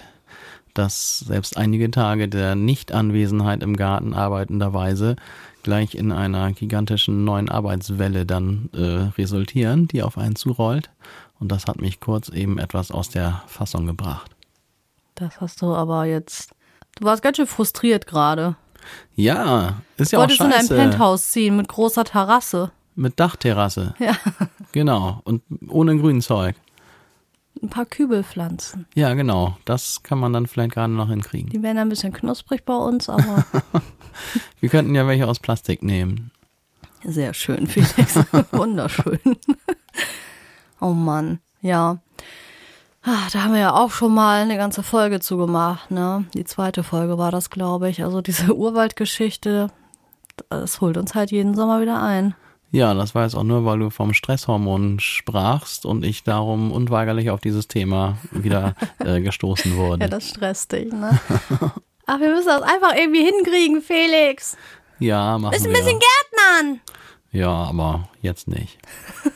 dass 0.76 1.20
selbst 1.20 1.58
einige 1.58 1.90
Tage 1.90 2.30
der 2.30 2.54
Nichtanwesenheit 2.56 3.64
im 3.64 3.76
Garten 3.76 4.14
arbeitenderweise 4.14 5.16
gleich 5.64 5.96
in 5.96 6.12
einer 6.12 6.52
gigantischen 6.52 7.24
neuen 7.24 7.50
Arbeitswelle 7.50 8.26
dann 8.26 8.70
äh, 8.74 9.10
resultieren, 9.18 9.88
die 9.88 10.04
auf 10.04 10.18
einen 10.18 10.36
zurollt. 10.36 10.90
Und 11.40 11.52
das 11.52 11.66
hat 11.68 11.80
mich 11.80 12.00
kurz 12.00 12.30
eben 12.30 12.58
etwas 12.58 12.92
aus 12.92 13.10
der 13.10 13.44
Fassung 13.48 13.86
gebracht. 13.86 14.32
Das 15.16 15.40
hast 15.42 15.62
du 15.62 15.74
aber 15.74 16.06
jetzt. 16.06 16.52
Du 17.00 17.06
warst 17.06 17.22
ganz 17.24 17.38
schön 17.38 17.48
frustriert 17.48 18.08
gerade. 18.08 18.56
Ja, 19.16 19.82
ist 19.98 20.12
Du 20.12 20.18
ja 20.18 20.20
auch 20.20 20.24
wolltest 20.24 20.42
in 20.42 20.48
ein 20.48 20.54
scheiße. 20.54 20.76
Penthouse 20.76 21.32
ziehen 21.32 21.58
mit 21.58 21.68
großer 21.68 22.04
Terrasse. 22.04 22.72
Mit 22.96 23.20
Dachterrasse. 23.20 23.94
Ja. 24.00 24.16
Genau. 24.72 25.22
Und 25.24 25.42
ohne 25.68 25.98
Grünzeug. 25.98 26.56
Ein 27.62 27.70
paar 27.70 27.86
Kübelpflanzen. 27.86 28.86
Ja, 28.96 29.14
genau. 29.16 29.58
Das 29.66 30.02
kann 30.04 30.18
man 30.20 30.32
dann 30.34 30.48
vielleicht 30.48 30.72
gerade 30.74 30.94
noch 30.94 31.10
hinkriegen. 31.10 31.50
Die 31.50 31.62
werden 31.62 31.78
ein 31.78 31.90
bisschen 31.90 32.14
knusprig 32.14 32.64
bei 32.66 32.76
uns, 32.76 33.10
aber 33.10 33.44
Wir 34.60 34.70
könnten 34.70 34.96
ja 34.96 35.06
welche 35.08 35.28
aus 35.28 35.40
Plastik 35.40 35.84
nehmen. 35.84 36.32
sehr 37.04 37.34
schön, 37.34 37.68
Felix. 37.68 38.16
Wunderschön. 38.52 39.20
oh 40.80 40.94
Mann, 40.94 41.40
ja. 41.62 42.00
Ah, 43.04 43.28
Da 43.32 43.44
haben 43.44 43.54
wir 43.54 43.62
ja 43.62 43.74
auch 43.74 43.92
schon 43.92 44.14
mal 44.14 44.42
eine 44.42 44.58
ganze 44.58 44.84
Folge 44.84 45.20
zugemacht, 45.20 45.90
ne? 45.92 46.26
Die 46.34 46.44
zweite 46.44 46.84
Folge 46.84 47.18
war 47.18 47.32
das, 47.32 47.50
glaube 47.50 47.90
ich. 47.90 48.04
Also 48.04 48.22
diese 48.22 48.54
Urwaldgeschichte, 48.56 49.70
das 50.50 50.82
holt 50.82 50.98
uns 50.98 51.16
halt 51.16 51.32
jeden 51.32 51.56
Sommer 51.56 51.82
wieder 51.82 52.02
ein. 52.02 52.36
Ja, 52.72 52.94
das 52.94 53.16
war 53.16 53.24
jetzt 53.24 53.36
auch 53.36 53.44
nur, 53.44 53.66
weil 53.66 53.80
du 53.80 53.90
vom 53.90 54.14
Stresshormon 54.14 55.00
sprachst 55.00 55.86
und 55.86 56.06
ich 56.06 56.24
darum 56.24 56.72
unweigerlich 56.72 57.32
auf 57.32 57.40
dieses 57.40 57.68
Thema 57.68 58.18
wieder 58.32 58.76
äh, 59.00 59.22
gestoßen 59.22 59.76
wurde. 59.76 60.04
Ja, 60.04 60.08
das 60.10 60.30
stresst 60.30 60.72
dich, 60.72 60.92
ne? 60.94 61.20
Ach, 62.06 62.20
wir 62.20 62.30
müssen 62.30 62.48
das 62.48 62.62
einfach 62.62 62.96
irgendwie 62.96 63.24
hinkriegen, 63.24 63.82
Felix. 63.82 64.56
Ja, 65.00 65.38
machen 65.38 65.56
ein 65.56 65.64
wir. 65.64 65.72
bisschen 65.72 66.00
Gärtnern. 66.00 66.82
ja, 67.32 67.50
aber 67.50 68.08
jetzt 68.22 68.48
nicht. 68.48 68.78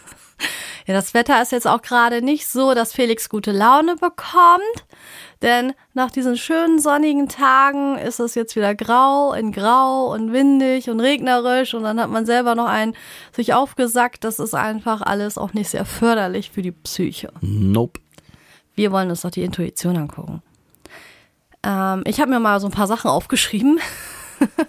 Ja, 0.85 0.93
das 0.93 1.13
Wetter 1.13 1.41
ist 1.41 1.53
jetzt 1.53 1.65
auch 1.65 1.81
gerade 1.81 2.21
nicht 2.21 2.45
so, 2.45 2.73
dass 2.73 2.91
Felix 2.91 3.29
gute 3.29 3.53
Laune 3.53 3.95
bekommt. 3.95 4.85
Denn 5.43 5.73
nach 5.93 6.09
diesen 6.09 6.37
schönen 6.37 6.79
sonnigen 6.79 7.27
Tagen 7.27 7.97
ist 7.97 8.21
es 8.21 8.33
jetzt 8.33 8.55
wieder 8.55 8.73
grau 8.73 9.33
in 9.33 9.51
grau 9.51 10.13
und 10.13 10.31
windig 10.31 10.89
und 10.89 11.01
regnerisch 11.01 11.73
und 11.73 11.83
dann 11.83 11.99
hat 11.99 12.09
man 12.09 12.25
selber 12.25 12.55
noch 12.55 12.67
einen 12.67 12.95
sich 13.33 13.53
aufgesackt. 13.53 14.23
Das 14.23 14.39
ist 14.39 14.55
einfach 14.55 15.01
alles 15.01 15.37
auch 15.37 15.53
nicht 15.53 15.69
sehr 15.69 15.83
förderlich 15.83 16.49
für 16.49 16.61
die 16.61 16.71
Psyche. 16.71 17.33
Nope. 17.41 17.99
Wir 18.73 18.93
wollen 18.93 19.09
uns 19.09 19.21
doch 19.21 19.31
die 19.31 19.43
Intuition 19.43 19.97
angucken. 19.97 20.41
Ähm, 21.61 22.03
ich 22.05 22.21
habe 22.21 22.31
mir 22.31 22.39
mal 22.39 22.61
so 22.61 22.67
ein 22.67 22.71
paar 22.71 22.87
Sachen 22.87 23.11
aufgeschrieben. 23.11 23.79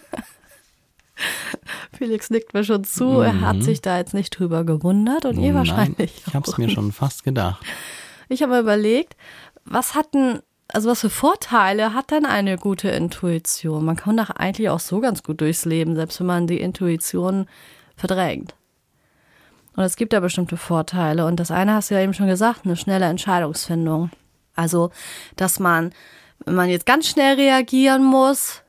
Felix 1.97 2.31
nickt 2.31 2.53
mir 2.53 2.65
schon 2.65 2.83
zu. 2.83 3.05
Mhm. 3.05 3.23
Er 3.23 3.41
hat 3.43 3.63
sich 3.63 3.81
da 3.81 3.99
jetzt 3.99 4.13
nicht 4.13 4.37
drüber 4.37 4.65
gewundert 4.65 5.25
und 5.25 5.39
ihr 5.39 5.53
Nein, 5.53 5.55
wahrscheinlich. 5.55 6.25
Ich 6.27 6.35
habe 6.35 6.51
es 6.51 6.59
mir 6.59 6.69
schon 6.69 6.91
fast 6.91 7.23
gedacht. 7.23 7.65
Ich 8.29 8.43
habe 8.43 8.59
überlegt, 8.59 9.17
was 9.65 9.95
hatten, 9.95 10.41
also 10.75 10.91
was 10.91 11.03
für 11.03 11.11
Vorteile 11.11 11.95
hat 11.95 12.11
denn 12.11 12.27
eine 12.27 12.59
gute 12.59 12.89
Intuition? 12.89 13.85
Man 13.85 13.95
kann 13.95 14.17
doch 14.17 14.31
eigentlich 14.31 14.69
auch 14.71 14.81
so 14.81 15.01
ganz 15.01 15.23
gut 15.23 15.41
durchs 15.41 15.65
Leben, 15.65 15.95
selbst 15.95 16.19
wenn 16.19 16.27
man 16.27 16.47
die 16.49 16.61
Intuition 16.61 17.47
verdrängt. 17.97 18.57
Und 19.77 19.85
es 19.85 19.95
gibt 19.95 20.13
da 20.13 20.19
bestimmte 20.19 20.57
Vorteile. 20.57 21.27
Und 21.27 21.39
das 21.39 21.53
eine 21.53 21.75
hast 21.75 21.91
du 21.91 21.95
ja 21.95 22.01
eben 22.01 22.13
schon 22.13 22.27
gesagt, 22.27 22.63
eine 22.65 22.77
schnelle 22.77 23.07
Entscheidungsfindung. 23.07 24.11
Also, 24.57 24.91
dass 25.37 25.61
man, 25.61 25.93
wenn 26.45 26.57
man 26.57 26.69
jetzt 26.69 26.87
ganz 26.87 27.07
schnell 27.07 27.37
reagieren 27.37 28.03
muss, 28.03 28.64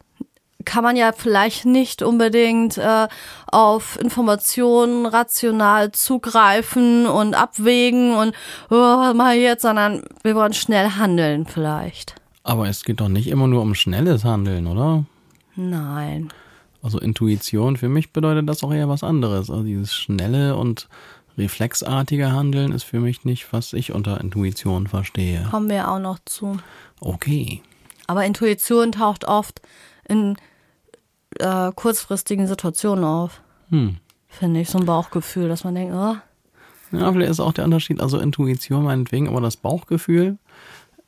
kann 0.65 0.83
man 0.83 0.95
ja 0.95 1.11
vielleicht 1.11 1.65
nicht 1.65 2.01
unbedingt 2.01 2.77
äh, 2.77 3.07
auf 3.47 3.99
Informationen 3.99 5.05
rational 5.05 5.91
zugreifen 5.91 7.05
und 7.05 7.35
abwägen 7.35 8.15
und 8.15 8.33
oh, 8.69 8.75
was 8.75 9.13
mache 9.15 9.35
ich 9.35 9.43
jetzt, 9.43 9.61
sondern 9.61 10.03
wir 10.23 10.35
wollen 10.35 10.53
schnell 10.53 10.91
handeln 10.91 11.45
vielleicht. 11.45 12.15
Aber 12.43 12.67
es 12.67 12.83
geht 12.83 12.99
doch 12.99 13.09
nicht 13.09 13.27
immer 13.27 13.47
nur 13.47 13.61
um 13.61 13.73
schnelles 13.73 14.23
Handeln, 14.23 14.67
oder? 14.67 15.05
Nein. 15.55 16.29
Also 16.83 16.99
Intuition 16.99 17.77
für 17.77 17.89
mich 17.89 18.13
bedeutet 18.13 18.47
das 18.47 18.63
auch 18.63 18.73
eher 18.73 18.89
was 18.89 19.03
anderes. 19.03 19.49
Also 19.49 19.63
dieses 19.63 19.95
schnelle 19.95 20.55
und 20.55 20.87
reflexartige 21.37 22.31
Handeln 22.31 22.71
ist 22.71 22.83
für 22.83 22.99
mich 22.99 23.25
nicht, 23.25 23.51
was 23.51 23.73
ich 23.73 23.91
unter 23.91 24.21
Intuition 24.21 24.87
verstehe. 24.87 25.47
Kommen 25.49 25.69
wir 25.69 25.89
auch 25.89 25.99
noch 25.99 26.19
zu. 26.25 26.57
Okay. 26.99 27.61
Aber 28.07 28.25
Intuition 28.25 28.91
taucht 28.91 29.25
oft 29.25 29.61
in 30.07 30.37
äh, 31.39 31.71
kurzfristigen 31.73 32.47
Situationen 32.47 33.03
auf. 33.03 33.41
Hm. 33.69 33.97
Finde 34.27 34.61
ich, 34.61 34.69
so 34.69 34.79
ein 34.79 34.85
Bauchgefühl, 34.85 35.47
dass 35.47 35.63
man 35.63 35.75
denkt, 35.75 35.93
oh. 35.95 36.15
Ja, 36.91 37.11
vielleicht 37.11 37.31
ist 37.31 37.39
auch 37.39 37.53
der 37.53 37.65
Unterschied, 37.65 37.99
also 37.99 38.19
Intuition 38.19 38.83
meinetwegen, 38.83 39.27
aber 39.27 39.41
das 39.41 39.57
Bauchgefühl, 39.57 40.37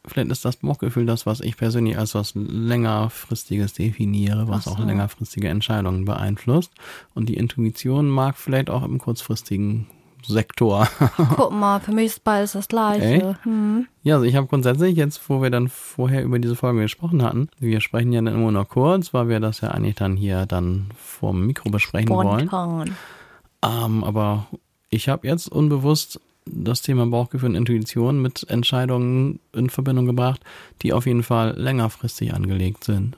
vielleicht 0.06 0.32
ist 0.32 0.46
das 0.46 0.58
Bauchgefühl 0.58 1.06
das, 1.06 1.26
was 1.26 1.42
ich 1.42 1.58
persönlich 1.58 1.98
als 1.98 2.16
was 2.16 2.34
längerfristiges 2.36 3.74
definiere, 3.74 4.48
was 4.48 4.66
so. 4.66 4.72
auch 4.72 4.80
längerfristige 4.80 5.50
Entscheidungen 5.50 6.06
beeinflusst. 6.06 6.72
Und 7.14 7.30
die 7.30 7.36
Intuition 7.36 8.10
mag 8.10 8.38
vielleicht 8.38 8.70
auch 8.70 8.84
im 8.84 8.98
kurzfristigen 8.98 9.88
Sektor. 10.28 10.88
Guck 11.36 11.52
mal, 11.54 11.80
für 11.80 11.92
mich 11.92 12.08
ist 12.08 12.24
beides 12.24 12.54
das 12.54 12.68
gleiche. 12.68 13.38
Hm. 13.44 13.88
Ja, 14.04 14.16
also 14.16 14.26
ich 14.26 14.36
habe 14.36 14.48
grundsätzlich 14.48 14.96
jetzt, 14.96 15.30
wo 15.30 15.42
wir 15.42 15.50
dann 15.50 15.70
vorher 15.70 16.24
über 16.24 16.40
diese 16.40 16.56
Folge 16.56 16.82
gesprochen 16.82 17.24
hatten, 17.24 17.50
wir 17.60 17.82
sprechen 17.82 18.14
ja 18.14 18.22
dann 18.22 18.36
immer 18.36 18.52
nur 18.52 18.66
kurz, 18.66 19.14
weil 19.14 19.30
wir 19.30 19.40
das 19.40 19.62
ja 19.62 19.70
eigentlich 19.72 19.96
dann 19.96 20.16
hier 20.16 20.46
dann 20.46 20.88
vorm 20.98 21.46
Mikro 21.48 21.70
besprechen 21.70 22.08
Spontan. 22.08 22.78
wollen. 22.78 22.96
Ähm, 23.64 24.04
aber 24.04 24.48
ich 24.90 25.10
habe 25.10 25.28
jetzt 25.28 25.50
unbewusst 25.50 26.20
das 26.46 26.82
Thema 26.82 27.06
Bauchgefühl 27.06 27.50
und 27.50 27.56
Intuition 27.56 28.22
mit 28.22 28.50
Entscheidungen 28.50 29.40
in 29.54 29.70
Verbindung 29.70 30.06
gebracht, 30.06 30.42
die 30.82 30.94
auf 30.94 31.06
jeden 31.06 31.24
Fall 31.24 31.54
längerfristig 31.58 32.34
angelegt 32.34 32.84
sind. 32.84 33.18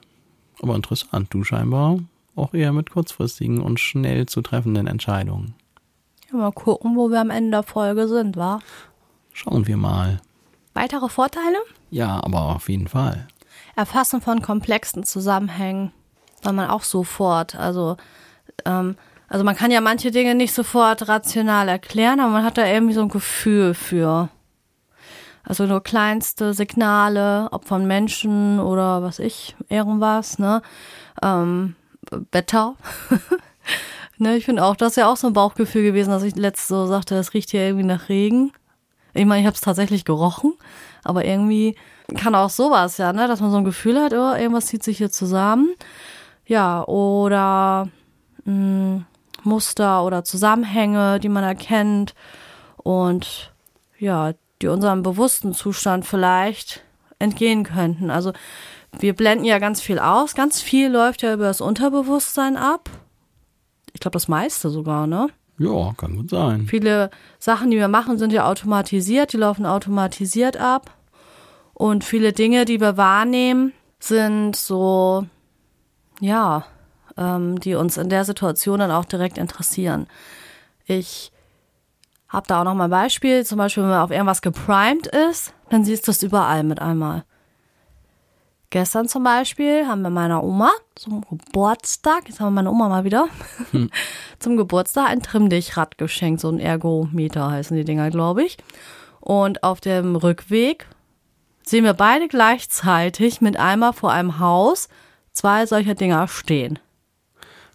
Aber 0.62 0.75
interessant, 0.75 1.28
du 1.32 1.44
scheinbar 1.44 2.00
auch 2.36 2.54
eher 2.54 2.74
mit 2.74 2.89
kurzfristigen 2.89 3.62
und 3.62 3.80
schnell 3.80 4.25
zu 4.25 4.42
treffenden 4.42 4.88
Entscheidungen. 4.88 5.56
Ja, 6.31 6.38
mal 6.38 6.51
gucken, 6.51 6.95
wo 6.95 7.09
wir 7.09 7.21
am 7.21 7.29
Ende 7.29 7.51
der 7.51 7.63
Folge 7.63 8.07
sind, 8.07 8.38
wa? 8.38 8.59
Schauen 9.33 9.67
wir 9.67 9.77
mal. 9.77 10.19
Weitere 10.74 11.09
Vorteile? 11.09 11.57
Ja, 11.89 12.24
aber 12.24 12.55
auf 12.55 12.69
jeden 12.69 12.88
Fall. 12.88 13.27
Erfassen 13.75 14.21
von 14.21 14.41
komplexen 14.41 15.03
Zusammenhängen, 15.03 15.91
weil 16.43 16.53
man 16.53 16.69
auch 16.69 16.83
sofort, 16.83 17.55
also, 17.55 17.98
ähm, 18.65 18.95
also 19.27 19.43
man 19.43 19.55
kann 19.55 19.71
ja 19.71 19.81
manche 19.81 20.12
Dinge 20.12 20.36
nicht 20.36 20.53
sofort 20.53 21.07
rational 21.07 21.67
erklären, 21.67 22.19
aber 22.19 22.31
man 22.31 22.43
hat 22.43 22.57
da 22.57 22.65
irgendwie 22.65 22.93
so 22.93 23.01
ein 23.01 23.09
Gefühl 23.09 23.74
für. 23.74 24.29
Also 25.43 25.65
nur 25.65 25.81
kleinste 25.81 26.53
Signale, 26.53 27.48
ob 27.51 27.67
von 27.67 27.88
Menschen 27.88 28.59
oder 28.59 29.01
was 29.01 29.19
ich, 29.19 29.55
irgendwas, 29.67 30.38
ne? 30.38 30.62
Ähm, 31.24 31.75
Wetter. 32.31 32.75
Ne, 34.21 34.35
ich 34.35 34.43
finde 34.43 34.65
auch, 34.65 34.75
das 34.75 34.91
ist 34.91 34.95
ja 34.97 35.09
auch 35.09 35.15
so 35.15 35.27
ein 35.27 35.33
Bauchgefühl 35.33 35.81
gewesen, 35.81 36.09
dass 36.09 36.23
ich 36.23 36.35
letztes 36.35 36.67
so 36.67 36.85
sagte, 36.88 37.15
es 37.15 37.33
riecht 37.33 37.51
hier 37.51 37.61
irgendwie 37.61 37.85
nach 37.85 38.09
Regen. 38.09 38.51
Ich 39.13 39.25
meine, 39.25 39.39
ich 39.39 39.47
habe 39.47 39.55
es 39.55 39.61
tatsächlich 39.61 40.03
gerochen, 40.03 40.53
aber 41.05 41.23
irgendwie 41.23 41.75
kann 42.17 42.36
auch 42.36 42.49
sowas 42.49 42.97
ja, 42.97 43.13
ne, 43.13 43.29
dass 43.29 43.39
man 43.39 43.49
so 43.49 43.58
ein 43.58 43.63
Gefühl 43.63 43.97
hat, 43.97 44.12
oh, 44.12 44.36
irgendwas 44.36 44.65
zieht 44.65 44.84
sich 44.84 44.97
hier 44.97 45.10
zusammen. 45.10 45.69
Ja, 46.45 46.84
oder 46.84 47.88
mh, 48.43 48.51
hm, 48.53 49.05
Muster 49.43 50.03
oder 50.03 50.25
Zusammenhänge, 50.25 51.21
die 51.21 51.29
man 51.29 51.45
erkennt 51.45 52.13
und 52.77 53.53
ja, 53.99 54.34
die 54.62 54.67
unserem 54.67 55.01
bewussten 55.01 55.53
Zustand 55.53 56.05
vielleicht 56.05 56.84
entgehen 57.19 57.63
könnten. 57.63 58.12
Also 58.12 58.34
wir 58.97 59.15
blenden 59.15 59.45
ja 59.45 59.60
ganz 59.60 59.79
viel 59.79 59.99
aus. 59.99 60.36
Ganz 60.36 60.62
viel 60.62 60.91
läuft 60.91 61.21
ja 61.21 61.34
über 61.34 61.45
das 61.45 61.62
Unterbewusstsein 61.62 62.58
ab. 62.58 62.89
Ich 63.93 63.99
glaube, 63.99 64.13
das 64.13 64.28
meiste 64.28 64.69
sogar, 64.69 65.08
ne? 65.08 65.30
Ja, 65.58 65.93
kann 65.97 66.15
gut 66.15 66.30
sein. 66.30 66.67
Viele 66.67 67.10
Sachen, 67.38 67.69
die 67.69 67.78
wir 67.78 67.89
machen, 67.89 68.17
sind 68.17 68.32
ja 68.32 68.47
automatisiert, 68.47 69.34
die 69.34 69.38
laufen 69.38 69.65
automatisiert 69.65 70.58
ab. 70.58 70.91
Und 71.73 72.04
viele 72.04 72.34
Dinge, 72.34 72.65
die 72.65 72.80
wir 72.80 72.97
wahrnehmen, 72.97 73.73
sind 73.99 74.56
so, 74.56 75.25
ja, 76.21 76.65
ähm, 77.17 77.60
die 77.60 77.75
uns 77.75 77.97
in 77.97 78.10
der 78.10 78.25
Situation 78.25 78.80
dann 78.80 78.91
auch 78.91 79.06
direkt 79.06 79.38
interessieren. 79.38 80.08
Ich 80.86 81.32
habe 82.30 82.47
da 82.47 82.62
auch 82.62 82.63
noch 82.65 82.75
mal 82.75 82.86
ein 82.86 82.89
Beispiel. 82.89 83.45
Zum 83.45 83.58
Beispiel, 83.58 83.84
wenn 83.84 83.89
man 83.89 84.02
auf 84.02 84.12
irgendwas 84.12 84.41
geprimed 84.41 85.08
ist, 85.08 85.54
dann 85.69 85.84
siehst 85.84 86.08
du 86.08 86.12
es 86.12 86.23
überall 86.23 86.63
mit 86.63 86.82
einmal. 86.82 87.23
Gestern 88.71 89.08
zum 89.08 89.23
Beispiel 89.23 89.88
haben 89.88 90.03
wir 90.03 90.12
meiner 90.12 90.43
Oma 90.43 90.69
zum 90.93 91.25
Geburtstag, 91.27 92.27
jetzt 92.27 92.39
haben 92.39 92.47
wir 92.47 92.62
meine 92.62 92.69
Oma 92.69 92.88
mal 92.88 93.03
wieder, 93.03 93.27
hm. 93.71 93.89
zum 94.39 94.58
Geburtstag 94.58 95.10
ein 95.10 95.23
Trimmdichrad 95.23 95.97
geschenkt, 95.97 96.41
so 96.41 96.49
ein 96.49 96.60
Ergometer 96.60 97.49
heißen 97.49 97.75
die 97.75 97.84
Dinger, 97.84 98.12
glaube 98.12 98.43
ich. 98.43 98.58
Und 99.21 99.63
auf 99.63 99.82
dem 99.82 100.15
Rückweg 100.15 100.88
sehen 101.63 101.84
wir 101.84 101.93
beide 101.93 102.27
gleichzeitig 102.27 103.41
mit 103.41 103.58
einmal 103.58 103.93
vor 103.93 104.12
einem 104.12 104.39
Haus 104.39 104.88
zwei 105.34 105.65
solcher 105.65 105.95
Dinger 105.95 106.27
stehen. 106.27 106.77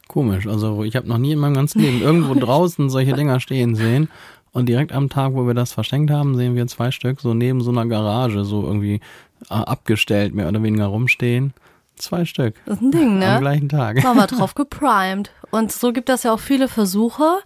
Komisch, 0.07 0.47
also 0.47 0.85
ich 0.85 0.95
habe 0.95 1.09
noch 1.09 1.19
nie 1.19 1.33
in 1.33 1.41
meinem 1.41 1.55
ganzen 1.55 1.81
Leben 1.81 2.03
irgendwo 2.03 2.35
draußen 2.39 2.89
solche 2.89 3.15
Dinger 3.15 3.41
stehen 3.41 3.75
sehen. 3.75 4.09
Und 4.53 4.69
direkt 4.69 4.93
am 4.93 5.09
Tag, 5.09 5.35
wo 5.35 5.49
wir 5.49 5.55
das 5.55 5.73
verschenkt 5.73 6.13
haben, 6.13 6.37
sehen 6.37 6.55
wir 6.55 6.69
zwei 6.69 6.93
Stück 6.93 7.21
so 7.21 7.35
neben 7.35 7.61
so 7.61 7.73
einer 7.73 7.87
Garage, 7.87 8.45
so 8.45 8.63
irgendwie 8.63 9.01
abgestellt, 9.49 10.35
mehr 10.35 10.49
oder 10.49 10.63
weniger 10.63 10.87
rumstehen. 10.87 11.53
Zwei 11.97 12.25
Stück. 12.25 12.57
Das 12.67 12.77
ist 12.77 12.83
ein 12.83 12.91
Ding, 12.91 13.19
ne? 13.19 13.37
Am 13.37 13.41
gleichen 13.41 13.69
Tag. 13.69 14.03
Waren 14.03 14.17
wir 14.17 14.27
drauf 14.27 14.55
geprimed. 14.57 15.31
Und 15.51 15.71
so 15.71 15.93
gibt 15.93 16.09
es 16.09 16.25
ja 16.25 16.33
auch 16.33 16.41
viele 16.41 16.69
Versuche. 16.69 17.39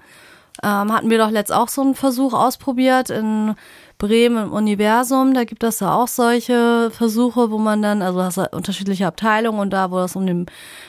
Ähm, 0.62 0.92
hatten 0.92 1.10
wir 1.10 1.18
doch 1.18 1.30
letzt 1.30 1.52
auch 1.52 1.68
so 1.68 1.82
einen 1.82 1.94
Versuch 1.94 2.32
ausprobiert 2.32 3.10
in 3.10 3.54
Bremen 3.98 4.46
im 4.46 4.52
Universum. 4.52 5.34
Da 5.34 5.44
gibt 5.44 5.62
es 5.62 5.80
ja 5.80 5.92
auch 5.92 6.08
solche 6.08 6.90
Versuche, 6.90 7.50
wo 7.50 7.58
man 7.58 7.82
dann, 7.82 8.00
also 8.00 8.22
hast 8.22 8.38
du 8.38 8.48
unterschiedliche 8.50 9.06
Abteilungen 9.06 9.60
und 9.60 9.70
da, 9.70 9.90
wo 9.90 9.98
es 9.98 10.16
um 10.16 10.26
die 10.26 10.46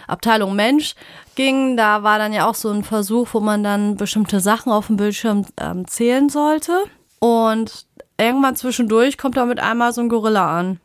Abteilung 0.07 0.55
Mensch 0.55 0.95
ging, 1.35 1.75
da 1.75 2.03
war 2.03 2.17
dann 2.17 2.33
ja 2.33 2.47
auch 2.47 2.55
so 2.55 2.69
ein 2.71 2.83
Versuch, 2.83 3.29
wo 3.33 3.39
man 3.39 3.63
dann 3.63 3.95
bestimmte 3.97 4.39
Sachen 4.39 4.71
auf 4.71 4.87
dem 4.87 4.97
Bildschirm 4.97 5.45
ähm, 5.59 5.87
zählen 5.87 6.29
sollte. 6.29 6.71
Und 7.19 7.85
irgendwann 8.17 8.55
zwischendurch 8.55 9.17
kommt 9.17 9.37
da 9.37 9.45
mit 9.45 9.59
einmal 9.59 9.91
so 9.91 10.01
ein 10.01 10.09
Gorilla 10.09 10.57
an. 10.57 10.79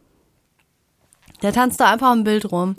Der 1.44 1.52
tanzt 1.52 1.78
da 1.78 1.92
einfach 1.92 2.10
im 2.12 2.24
Bild 2.24 2.50
rum. 2.50 2.76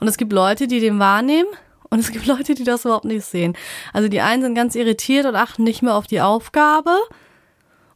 Und 0.00 0.08
es 0.08 0.16
gibt 0.16 0.32
Leute, 0.32 0.66
die 0.66 0.80
den 0.80 0.98
wahrnehmen 0.98 1.48
und 1.90 2.00
es 2.00 2.10
gibt 2.10 2.26
Leute, 2.26 2.54
die 2.56 2.64
das 2.64 2.84
überhaupt 2.84 3.04
nicht 3.04 3.24
sehen. 3.24 3.56
Also 3.92 4.08
die 4.08 4.20
einen 4.20 4.42
sind 4.42 4.56
ganz 4.56 4.74
irritiert 4.74 5.26
und 5.26 5.36
achten 5.36 5.62
nicht 5.62 5.80
mehr 5.80 5.94
auf 5.94 6.08
die 6.08 6.20
Aufgabe. 6.20 6.90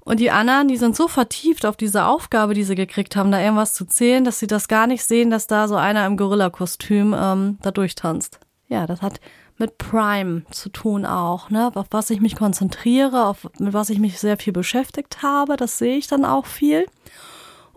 Und 0.04 0.20
die 0.20 0.30
anderen, 0.30 0.68
die 0.68 0.76
sind 0.76 0.94
so 0.94 1.08
vertieft 1.08 1.66
auf 1.66 1.76
diese 1.76 2.04
Aufgabe, 2.04 2.54
die 2.54 2.62
sie 2.62 2.76
gekriegt 2.76 3.16
haben, 3.16 3.32
da 3.32 3.40
irgendwas 3.40 3.74
zu 3.74 3.86
zählen, 3.86 4.22
dass 4.22 4.38
sie 4.38 4.46
das 4.46 4.68
gar 4.68 4.86
nicht 4.86 5.02
sehen, 5.02 5.30
dass 5.30 5.48
da 5.48 5.66
so 5.66 5.74
einer 5.74 6.06
im 6.06 6.16
Gorilla-Kostüm 6.16 7.12
ähm, 7.18 7.58
da 7.62 7.72
durchtanzt. 7.72 8.38
Ja, 8.68 8.86
das 8.86 9.02
hat 9.02 9.20
mit 9.58 9.78
Prime 9.78 10.42
zu 10.52 10.68
tun 10.68 11.06
auch, 11.06 11.50
ne? 11.50 11.72
Auf 11.74 11.86
was 11.90 12.10
ich 12.10 12.20
mich 12.20 12.36
konzentriere, 12.36 13.24
auf 13.24 13.48
mit 13.58 13.72
was 13.72 13.90
ich 13.90 13.98
mich 13.98 14.20
sehr 14.20 14.36
viel 14.36 14.52
beschäftigt 14.52 15.22
habe, 15.22 15.56
das 15.56 15.78
sehe 15.78 15.96
ich 15.96 16.06
dann 16.06 16.24
auch 16.24 16.46
viel. 16.46 16.86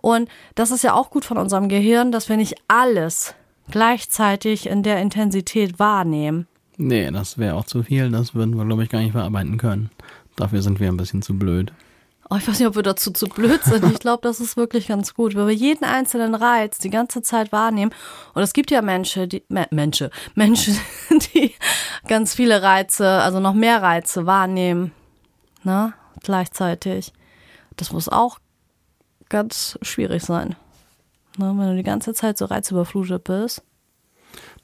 Und 0.02 0.30
das 0.56 0.72
ist 0.72 0.84
ja 0.84 0.94
auch 0.94 1.10
gut 1.10 1.26
von 1.26 1.38
unserem 1.38 1.70
Gehirn, 1.70 2.12
dass 2.12 2.30
wir 2.30 2.38
nicht 2.38 2.56
alles 2.68 3.36
gleichzeitig 3.70 4.68
in 4.68 4.84
der 4.84 5.02
Intensität 5.02 5.80
wahrnehmen. 5.80 6.48
Nee, 6.78 7.10
das 7.12 7.38
wäre 7.38 7.56
auch 7.56 7.66
zu 7.66 7.84
viel. 7.84 8.10
Das 8.12 8.36
würden 8.36 8.56
wir, 8.56 8.66
glaube 8.66 8.84
ich, 8.84 8.90
gar 8.90 9.00
nicht 9.00 9.12
verarbeiten 9.12 9.58
können. 9.58 9.90
Dafür 10.36 10.62
sind 10.62 10.80
wir 10.80 10.88
ein 10.88 10.98
bisschen 10.98 11.22
zu 11.22 11.38
blöd. 11.38 11.74
Oh, 12.30 12.36
ich 12.36 12.48
weiß 12.48 12.60
nicht, 12.60 12.68
ob 12.68 12.76
wir 12.76 12.84
dazu 12.84 13.12
zu 13.12 13.28
blöd 13.28 13.64
sind. 13.64 13.86
Ich 13.86 14.00
glaube, 14.00 14.22
das 14.22 14.42
ist 14.42 14.58
wirklich 14.58 14.88
ganz 14.88 15.14
gut, 15.14 15.34
wenn 15.36 15.48
wir 15.48 15.54
jeden 15.54 15.86
einzelnen 15.86 16.36
Reiz 16.36 16.78
die 16.78 16.90
ganze 16.90 17.22
Zeit 17.22 17.54
wahrnehmen. 17.54 17.94
Und 18.34 18.44
es 18.44 18.52
gibt 18.52 18.70
ja 18.70 18.82
Menschen, 18.82 19.30
die 19.30 19.44
Me 19.48 19.66
Menschen, 19.72 20.10
Menschen, 20.36 20.78
die 21.34 21.56
ganz 22.08 22.36
viele 22.36 22.62
Reize, 22.62 23.08
also 23.08 23.40
noch 23.40 23.54
mehr 23.54 23.82
Reize 23.82 24.26
wahrnehmen, 24.26 24.92
ne, 25.64 25.94
gleichzeitig. 26.22 27.14
Das 27.78 27.94
muss 27.94 28.10
auch 28.10 28.40
ganz 29.30 29.78
schwierig 29.82 30.24
sein, 30.24 30.56
ne, 31.38 31.54
wenn 31.58 31.70
du 31.70 31.76
die 31.76 31.84
ganze 31.84 32.14
Zeit 32.14 32.38
so 32.38 32.46
reizüberflutet 32.46 33.24
bist. 33.24 33.64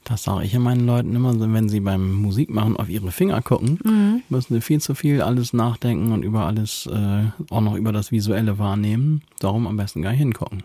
Das 0.04 0.24
sage 0.24 0.44
ich 0.44 0.52
ja 0.52 0.58
meinen 0.58 0.86
Leuten 0.86 1.16
immer, 1.16 1.34
wenn 1.52 1.70
sie 1.70 1.80
beim 1.80 2.12
Musikmachen 2.12 2.76
auf 2.76 2.90
ihre 2.90 3.10
Finger 3.10 3.40
gucken, 3.40 3.78
mhm. 3.82 4.22
müssen 4.28 4.54
sie 4.54 4.60
viel 4.60 4.80
zu 4.80 4.94
viel 4.94 5.22
alles 5.22 5.54
nachdenken 5.54 6.12
und 6.12 6.22
über 6.22 6.44
alles, 6.46 6.86
äh, 6.86 7.24
auch 7.50 7.62
noch 7.62 7.74
über 7.74 7.90
das 7.90 8.12
Visuelle 8.12 8.58
wahrnehmen. 8.58 9.22
Darum 9.40 9.66
am 9.66 9.78
besten 9.78 10.02
gar 10.02 10.10
nicht 10.10 10.20
hingucken. 10.20 10.62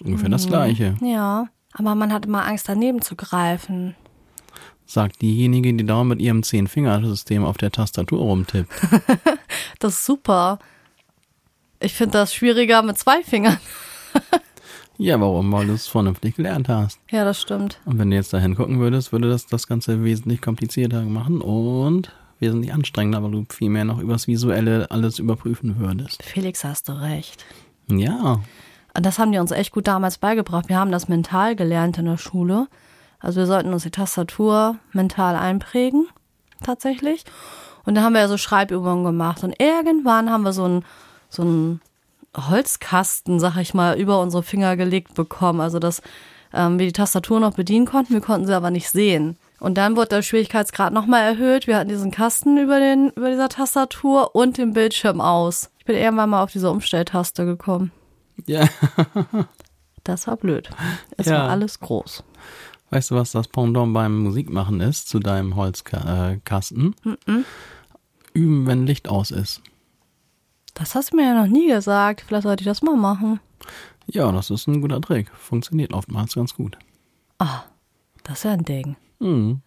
Ungefähr 0.00 0.28
mhm. 0.28 0.32
das 0.32 0.48
Gleiche. 0.48 0.96
Ja, 1.02 1.48
aber 1.72 1.94
man 1.94 2.12
hat 2.12 2.26
immer 2.26 2.44
Angst, 2.44 2.68
daneben 2.68 3.00
zu 3.00 3.14
greifen. 3.14 3.94
Sagt 4.86 5.22
diejenige, 5.22 5.72
die 5.72 5.86
da 5.86 6.02
mit 6.02 6.20
ihrem 6.20 6.42
Zehn-Fingersystem 6.42 7.44
auf 7.44 7.58
der 7.58 7.70
Tastatur 7.70 8.18
rumtippt. 8.18 8.72
das 9.78 9.94
ist 9.94 10.04
super. 10.04 10.58
Ich 11.80 11.94
finde 11.94 12.12
das 12.12 12.34
schwieriger 12.34 12.82
mit 12.82 12.98
zwei 12.98 13.22
Fingern. 13.22 13.58
Ja, 15.02 15.18
warum? 15.18 15.50
Weil 15.50 15.66
du 15.66 15.72
es 15.72 15.88
vernünftig 15.88 16.36
gelernt 16.36 16.68
hast. 16.68 17.00
Ja, 17.10 17.24
das 17.24 17.40
stimmt. 17.40 17.80
Und 17.86 17.98
wenn 17.98 18.10
du 18.10 18.16
jetzt 18.16 18.34
da 18.34 18.38
hingucken 18.38 18.80
würdest, 18.80 19.12
würde 19.12 19.30
das 19.30 19.46
das 19.46 19.66
Ganze 19.66 20.04
wesentlich 20.04 20.42
komplizierter 20.42 21.00
machen 21.04 21.40
und 21.40 22.12
wesentlich 22.38 22.74
anstrengender, 22.74 23.22
weil 23.22 23.30
du 23.30 23.46
viel 23.48 23.70
mehr 23.70 23.86
noch 23.86 23.98
übers 23.98 24.26
Visuelle 24.26 24.90
alles 24.90 25.18
überprüfen 25.18 25.78
würdest. 25.78 26.22
Felix, 26.22 26.64
hast 26.64 26.90
du 26.90 27.00
recht. 27.00 27.46
Ja. 27.88 28.40
Und 28.94 29.06
das 29.06 29.18
haben 29.18 29.32
die 29.32 29.38
uns 29.38 29.52
echt 29.52 29.72
gut 29.72 29.86
damals 29.86 30.18
beigebracht. 30.18 30.68
Wir 30.68 30.76
haben 30.76 30.92
das 30.92 31.08
mental 31.08 31.56
gelernt 31.56 31.96
in 31.96 32.04
der 32.04 32.18
Schule. 32.18 32.68
Also 33.20 33.40
wir 33.40 33.46
sollten 33.46 33.72
uns 33.72 33.84
die 33.84 33.90
Tastatur 33.90 34.76
mental 34.92 35.34
einprägen, 35.34 36.08
tatsächlich. 36.62 37.24
Und 37.86 37.94
da 37.94 38.02
haben 38.02 38.12
wir 38.12 38.20
ja 38.20 38.28
so 38.28 38.36
Schreibübungen 38.36 39.04
gemacht. 39.04 39.44
Und 39.44 39.54
irgendwann 39.58 40.30
haben 40.30 40.42
wir 40.42 40.52
so 40.52 40.64
ein, 40.66 40.84
so 41.30 41.42
ein 41.42 41.80
Holzkasten, 42.36 43.40
sag 43.40 43.56
ich 43.56 43.74
mal, 43.74 43.98
über 43.98 44.20
unsere 44.20 44.42
Finger 44.42 44.76
gelegt 44.76 45.14
bekommen. 45.14 45.60
Also 45.60 45.78
dass 45.78 46.02
ähm, 46.52 46.78
wir 46.78 46.86
die 46.86 46.92
Tastatur 46.92 47.40
noch 47.40 47.54
bedienen 47.54 47.86
konnten, 47.86 48.12
wir 48.12 48.20
konnten 48.20 48.46
sie 48.46 48.54
aber 48.54 48.70
nicht 48.70 48.90
sehen. 48.90 49.36
Und 49.60 49.74
dann 49.76 49.96
wurde 49.96 50.08
der 50.08 50.22
Schwierigkeitsgrad 50.22 50.92
nochmal 50.92 51.22
erhöht. 51.22 51.66
Wir 51.66 51.76
hatten 51.76 51.88
diesen 51.90 52.10
Kasten 52.10 52.56
über, 52.56 52.80
den, 52.80 53.10
über 53.10 53.30
dieser 53.30 53.48
Tastatur 53.48 54.34
und 54.34 54.56
den 54.58 54.72
Bildschirm 54.72 55.20
aus. 55.20 55.70
Ich 55.78 55.84
bin 55.84 55.96
irgendwann 55.96 56.30
mal 56.30 56.42
auf 56.42 56.50
diese 56.52 56.70
Umstelltaste 56.70 57.44
gekommen. 57.44 57.92
Ja. 58.46 58.66
das 60.04 60.26
war 60.26 60.36
blöd. 60.36 60.70
Es 61.18 61.26
Ja. 61.26 61.40
war 61.44 61.50
alles 61.50 61.78
groß. 61.80 62.24
Weißt 62.88 63.10
du, 63.10 63.14
was 63.16 63.32
das 63.32 63.48
Pendant 63.48 63.92
beim 63.92 64.18
Musikmachen 64.22 64.80
ist 64.80 65.08
zu 65.08 65.20
deinem 65.20 65.56
Holzkasten? 65.56 66.94
Üben, 68.32 68.66
wenn 68.66 68.86
Licht 68.86 69.08
aus 69.08 69.30
ist. 69.30 69.60
Das 70.80 70.94
hast 70.94 71.12
du 71.12 71.16
mir 71.16 71.24
ja 71.26 71.34
noch 71.34 71.46
nie 71.46 71.66
gesagt. 71.68 72.24
Vielleicht 72.26 72.44
sollte 72.44 72.62
ich 72.62 72.66
das 72.66 72.80
mal 72.82 72.96
machen. 72.96 73.38
Ja, 74.06 74.32
das 74.32 74.48
ist 74.50 74.66
ein 74.66 74.80
guter 74.80 75.00
Trick. 75.00 75.30
Funktioniert 75.36 75.92
oftmals 75.92 76.34
ganz 76.34 76.54
gut. 76.54 76.78
Ah, 77.38 77.64
das 78.24 78.38
ist 78.38 78.44
ja 78.44 78.52
ein 78.52 78.64
Ding. 78.64 78.96
Mhm. 79.18 79.60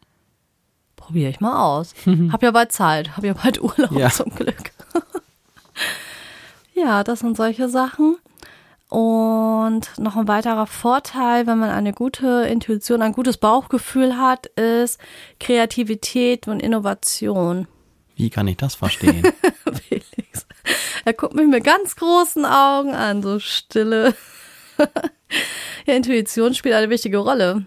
Probiere 0.95 1.30
ich 1.30 1.39
mal 1.39 1.62
aus. 1.63 1.93
Hab 2.32 2.41
ja 2.41 2.49
bald 2.52 2.71
Zeit. 2.71 3.15
Hab 3.15 3.23
ja 3.23 3.34
bald 3.34 3.62
Urlaub 3.62 3.91
Ja. 3.91 4.10
zum 4.10 4.32
Glück. 4.34 4.71
ja, 6.73 7.04
das 7.04 7.19
sind 7.19 7.38
solche 7.38 7.69
Sachen. 7.69 8.17
Und 8.89 9.89
noch 9.99 10.15
ein 10.17 10.28
weiterer 10.28 10.65
Vorteil, 10.67 11.45
wenn 11.47 11.60
man 11.60 11.69
eine 11.69 11.93
gute 11.93 12.45
Intuition, 12.49 13.02
ein 13.02 13.12
gutes 13.13 13.38
Bauchgefühl 13.38 14.17
hat, 14.17 14.47
ist 14.47 14.99
Kreativität 15.39 16.47
und 16.47 16.60
Innovation. 16.60 17.67
Wie 18.15 18.30
kann 18.30 18.47
ich 18.47 18.58
das 18.58 18.76
verstehen? 18.76 19.23
Er 21.06 21.13
guckt 21.13 21.36
mich 21.36 21.47
mit 21.47 21.63
ganz 21.65 21.95
großen 21.95 22.45
Augen 22.45 22.95
an, 22.95 23.21
so 23.21 23.39
stille. 23.39 24.15
ja, 25.86 25.93
Intuition 25.93 26.54
spielt 26.54 26.76
eine 26.76 26.89
wichtige 26.89 27.17
Rolle 27.17 27.65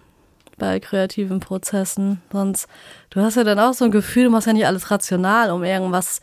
bei 0.57 0.79
kreativen 0.79 1.39
Prozessen. 1.39 2.21
Sonst, 2.31 2.67
du 3.11 3.21
hast 3.21 3.35
ja 3.35 3.43
dann 3.43 3.59
auch 3.59 3.73
so 3.73 3.85
ein 3.85 3.91
Gefühl, 3.91 4.25
du 4.25 4.29
machst 4.31 4.47
ja 4.47 4.53
nicht 4.53 4.65
alles 4.65 4.89
rational, 4.89 5.51
um 5.51 5.63
irgendwas 5.63 6.21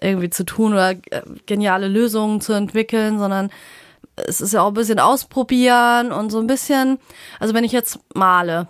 irgendwie 0.00 0.30
zu 0.30 0.44
tun 0.44 0.72
oder 0.72 0.90
äh, 0.90 1.22
geniale 1.46 1.88
Lösungen 1.88 2.40
zu 2.40 2.52
entwickeln, 2.52 3.18
sondern 3.18 3.50
es 4.16 4.40
ist 4.40 4.52
ja 4.52 4.62
auch 4.62 4.68
ein 4.68 4.74
bisschen 4.74 4.98
ausprobieren 4.98 6.12
und 6.12 6.30
so 6.30 6.38
ein 6.38 6.46
bisschen, 6.46 6.98
also 7.38 7.54
wenn 7.54 7.64
ich 7.64 7.72
jetzt 7.72 7.98
male, 8.14 8.66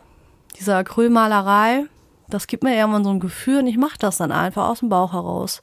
diese 0.59 0.75
Acrylmalerei, 0.75 1.85
das 2.29 2.47
gibt 2.47 2.65
mir 2.65 2.77
irgendwann 2.77 3.05
so 3.05 3.11
ein 3.11 3.21
Gefühl 3.21 3.59
und 3.59 3.67
ich 3.67 3.77
mache 3.77 3.99
das 3.99 4.19
dann 4.19 4.33
einfach 4.33 4.69
aus 4.69 4.81
dem 4.81 4.89
Bauch 4.89 5.13
heraus, 5.13 5.63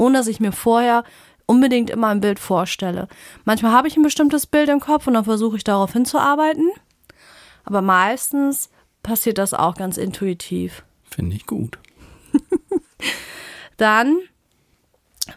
ohne 0.00 0.18
dass 0.18 0.26
ich 0.26 0.40
mir 0.40 0.52
vorher 0.52 1.04
unbedingt 1.46 1.90
immer 1.90 2.08
ein 2.08 2.20
Bild 2.20 2.38
vorstelle. 2.38 3.08
Manchmal 3.44 3.72
habe 3.72 3.88
ich 3.88 3.96
ein 3.96 4.02
bestimmtes 4.02 4.46
Bild 4.46 4.68
im 4.68 4.80
Kopf 4.80 5.06
und 5.06 5.14
dann 5.14 5.24
versuche 5.24 5.56
ich 5.56 5.64
darauf 5.64 5.92
hinzuarbeiten, 5.92 6.70
aber 7.64 7.82
meistens 7.82 8.70
passiert 9.02 9.38
das 9.38 9.52
auch 9.52 9.74
ganz 9.74 9.96
intuitiv. 9.96 10.84
Finde 11.10 11.36
ich 11.36 11.46
gut. 11.46 11.78
Dann 13.76 14.18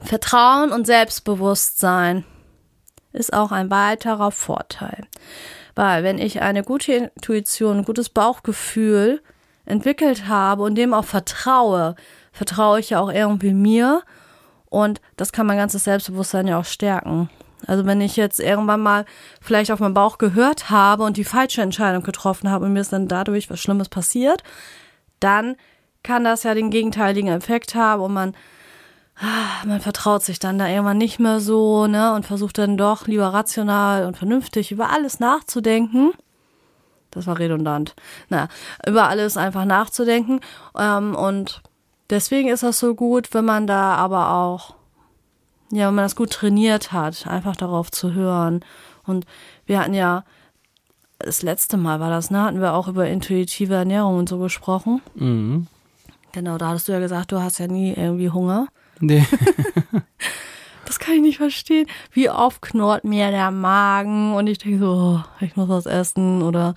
Vertrauen 0.02 0.72
und 0.72 0.86
Selbstbewusstsein 0.86 2.26
ist 3.12 3.34
auch 3.34 3.52
ein 3.52 3.70
weiterer 3.70 4.32
Vorteil. 4.32 5.08
Weil 5.76 6.04
wenn 6.04 6.20
ich 6.20 6.42
eine 6.42 6.64
gute 6.64 7.12
Intuition, 7.16 7.78
ein 7.78 7.86
gutes 7.86 8.10
Bauchgefühl 8.10 9.22
entwickelt 9.66 10.28
habe 10.28 10.64
und 10.64 10.76
dem 10.76 10.94
auch 10.94 11.06
vertraue, 11.06 11.96
vertraue 12.32 12.80
ich 12.80 12.92
ja 12.92 13.00
auch 13.00 13.12
irgendwie 13.12 13.54
mir 13.54 14.04
und 14.74 15.02
das 15.18 15.32
kann 15.32 15.46
mein 15.46 15.58
ganzes 15.58 15.84
Selbstbewusstsein 15.84 16.48
ja 16.48 16.60
auch 16.60 16.66
stärken. 16.66 17.30
Also 17.68 17.86
wenn 17.86 18.02
ich 18.02 18.16
jetzt 18.16 18.40
irgendwann 18.40 18.82
mal 18.82 19.06
vielleicht 19.40 19.72
auf 19.72 19.80
meinen 19.80 19.94
Bauch 19.94 20.18
gehört 20.18 20.72
habe 20.72 21.04
und 21.04 21.16
die 21.16 21.24
falsche 21.24 21.62
Entscheidung 21.62 22.02
getroffen 22.02 22.50
habe 22.50 22.66
und 22.66 22.74
mir 22.74 22.82
ist 22.82 22.92
dann 22.92 23.08
dadurch 23.08 23.52
was 23.52 23.60
Schlimmes 23.60 23.88
passiert, 23.88 24.42
dann 25.20 25.56
kann 26.02 26.24
das 26.24 26.42
ja 26.42 26.56
den 26.56 26.72
gegenteiligen 26.72 27.30
Effekt 27.30 27.76
haben 27.76 28.02
und 28.02 28.14
man 28.14 28.34
ah, 29.22 29.64
man 29.66 29.80
vertraut 29.80 30.24
sich 30.24 30.40
dann 30.40 30.58
da 30.58 30.68
irgendwann 30.68 30.98
nicht 30.98 31.20
mehr 31.20 31.40
so, 31.40 31.86
ne, 31.86 32.16
und 32.16 32.26
versucht 32.26 32.58
dann 32.58 32.76
doch 32.76 33.06
lieber 33.06 33.28
rational 33.28 34.08
und 34.08 34.18
vernünftig 34.18 34.72
über 34.72 34.90
alles 34.90 35.20
nachzudenken. 35.20 36.14
Das 37.12 37.28
war 37.28 37.38
redundant. 37.38 37.94
Na, 38.30 38.48
über 38.88 39.08
alles 39.08 39.38
einfach 39.38 39.66
nachzudenken. 39.66 40.40
Ähm, 40.76 41.14
und 41.14 41.62
deswegen 42.14 42.50
ist 42.50 42.64
das 42.64 42.80
so 42.80 42.96
gut, 42.96 43.34
wenn 43.34 43.46
man 43.46 43.68
da 43.68 43.96
aber 43.96 44.34
auch, 44.34 44.76
ja, 45.72 45.88
wenn 45.88 45.96
man 45.96 46.06
das 46.06 46.16
gut 46.16 46.32
trainiert 46.32 46.92
hat, 46.92 47.28
einfach 47.28 47.56
darauf 47.56 47.92
zu 47.92 48.14
hören. 48.14 48.64
Und 49.06 49.26
wir 49.66 49.80
hatten 49.80 49.94
ja, 49.94 50.24
das 51.20 51.42
letzte 51.42 51.78
Mal 51.78 52.00
war 52.00 52.10
das, 52.10 52.30
ne, 52.30 52.44
hatten 52.44 52.62
wir 52.62 52.74
auch 52.74 52.88
über 52.88 53.08
intuitive 53.08 53.74
Ernährung 53.74 54.18
und 54.18 54.30
so 54.30 54.38
gesprochen. 54.38 55.02
Mhm. 55.16 55.68
Genau, 56.32 56.58
da 56.58 56.70
hattest 56.70 56.88
du 56.88 56.92
ja 56.92 57.00
gesagt, 57.00 57.32
du 57.32 57.42
hast 57.42 57.60
ja 57.60 57.68
nie 57.68 57.94
irgendwie 57.94 58.30
Hunger. 58.30 58.68
Nee. 59.00 59.26
Das 60.86 61.00
kann 61.00 61.16
ich 61.16 61.22
nicht 61.22 61.38
verstehen. 61.38 61.88
Wie 62.12 62.30
oft 62.30 62.62
knurrt 62.62 63.04
mir 63.04 63.32
der 63.32 63.52
Magen 63.52 64.36
und 64.36 64.48
ich 64.48 64.58
denke 64.58 64.80
so, 64.80 64.92
oh, 64.92 65.44
ich 65.44 65.56
muss 65.56 65.70
was 65.70 65.86
essen 65.86 66.42
oder 66.42 66.76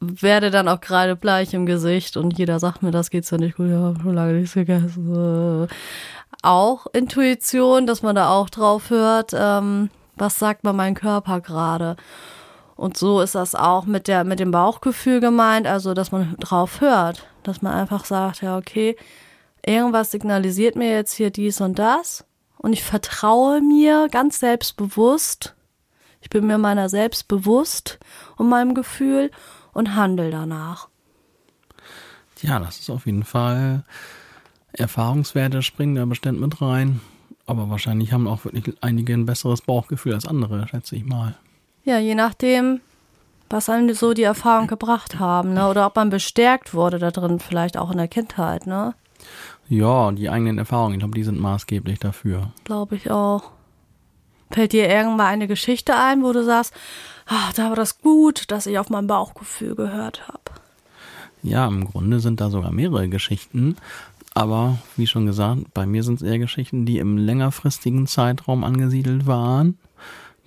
werde 0.00 0.50
dann 0.50 0.68
auch 0.68 0.80
gerade 0.80 1.16
bleich 1.16 1.54
im 1.54 1.66
Gesicht 1.66 2.16
und 2.16 2.38
jeder 2.38 2.58
sagt 2.58 2.82
mir, 2.82 2.90
das 2.90 3.10
geht's 3.10 3.30
ja 3.30 3.38
nicht 3.38 3.56
gut, 3.56 3.68
ja, 3.68 3.94
schon 4.00 4.14
lange 4.14 4.34
nichts 4.34 4.54
gegessen. 4.54 5.68
Auch 6.42 6.86
Intuition, 6.92 7.86
dass 7.86 8.02
man 8.02 8.14
da 8.14 8.30
auch 8.30 8.48
drauf 8.48 8.90
hört, 8.90 9.32
ähm, 9.34 9.90
was 10.16 10.36
sagt 10.36 10.64
mir 10.64 10.72
mein 10.72 10.94
Körper 10.94 11.40
gerade. 11.40 11.96
Und 12.76 12.96
so 12.96 13.20
ist 13.20 13.34
das 13.34 13.56
auch 13.56 13.86
mit 13.86 14.06
der, 14.06 14.22
mit 14.22 14.38
dem 14.38 14.52
Bauchgefühl 14.52 15.20
gemeint, 15.20 15.66
also, 15.66 15.94
dass 15.94 16.12
man 16.12 16.36
drauf 16.38 16.80
hört, 16.80 17.26
dass 17.42 17.60
man 17.60 17.72
einfach 17.72 18.04
sagt, 18.04 18.42
ja, 18.42 18.56
okay, 18.56 18.96
irgendwas 19.66 20.12
signalisiert 20.12 20.76
mir 20.76 20.92
jetzt 20.92 21.14
hier 21.14 21.30
dies 21.30 21.60
und 21.60 21.78
das 21.78 22.24
und 22.58 22.72
ich 22.72 22.84
vertraue 22.84 23.60
mir 23.60 24.08
ganz 24.10 24.38
selbstbewusst. 24.40 25.54
Ich 26.20 26.30
bin 26.30 26.46
mir 26.46 26.58
meiner 26.58 26.88
selbst 26.88 27.28
bewusst 27.28 27.98
und 28.36 28.48
meinem 28.48 28.74
Gefühl 28.74 29.30
und 29.78 29.94
handle 29.94 30.30
danach. 30.30 30.88
Ja, 32.42 32.58
das 32.58 32.80
ist 32.80 32.90
auf 32.90 33.06
jeden 33.06 33.24
Fall. 33.24 33.84
Erfahrungswerte 34.72 35.62
springen 35.62 35.94
da 35.94 36.04
bestimmt 36.04 36.40
mit 36.40 36.60
rein. 36.60 37.00
Aber 37.46 37.70
wahrscheinlich 37.70 38.12
haben 38.12 38.26
auch 38.26 38.44
wirklich 38.44 38.76
einige 38.80 39.14
ein 39.14 39.24
besseres 39.24 39.62
Bauchgefühl 39.62 40.14
als 40.14 40.26
andere, 40.26 40.66
schätze 40.68 40.96
ich 40.96 41.04
mal. 41.04 41.36
Ja, 41.84 41.98
je 41.98 42.14
nachdem, 42.14 42.80
was 43.48 43.70
einem 43.70 43.94
so 43.94 44.12
die 44.12 44.24
Erfahrung 44.24 44.66
gebracht 44.66 45.18
haben, 45.18 45.54
ne? 45.54 45.68
Oder 45.68 45.86
ob 45.86 45.96
man 45.96 46.10
bestärkt 46.10 46.74
wurde 46.74 46.98
da 46.98 47.10
drin, 47.10 47.38
vielleicht 47.38 47.78
auch 47.78 47.90
in 47.90 47.96
der 47.96 48.08
Kindheit, 48.08 48.66
ne? 48.66 48.94
Ja, 49.68 50.10
die 50.10 50.28
eigenen 50.28 50.58
Erfahrungen, 50.58 50.94
ich 50.94 50.98
glaube, 50.98 51.14
die 51.14 51.24
sind 51.24 51.40
maßgeblich 51.40 52.00
dafür. 52.00 52.52
Glaube 52.64 52.96
ich 52.96 53.10
auch. 53.10 53.52
Fällt 54.50 54.72
dir 54.72 54.88
irgendwann 54.88 55.26
eine 55.26 55.46
Geschichte 55.46 55.94
ein, 55.96 56.22
wo 56.22 56.32
du 56.32 56.44
sagst, 56.44 56.74
ach, 57.28 57.52
da 57.52 57.68
war 57.68 57.76
das 57.76 58.00
gut, 58.00 58.50
dass 58.50 58.66
ich 58.66 58.78
auf 58.78 58.90
mein 58.90 59.06
Bauchgefühl 59.06 59.74
gehört 59.74 60.26
habe? 60.28 60.60
Ja, 61.42 61.66
im 61.68 61.84
Grunde 61.84 62.20
sind 62.20 62.40
da 62.40 62.50
sogar 62.50 62.72
mehrere 62.72 63.08
Geschichten. 63.08 63.76
Aber 64.34 64.78
wie 64.96 65.06
schon 65.06 65.26
gesagt, 65.26 65.72
bei 65.74 65.86
mir 65.86 66.02
sind 66.02 66.20
es 66.20 66.22
eher 66.22 66.38
Geschichten, 66.38 66.86
die 66.86 66.98
im 66.98 67.16
längerfristigen 67.16 68.06
Zeitraum 68.06 68.64
angesiedelt 68.64 69.26
waren. 69.26 69.78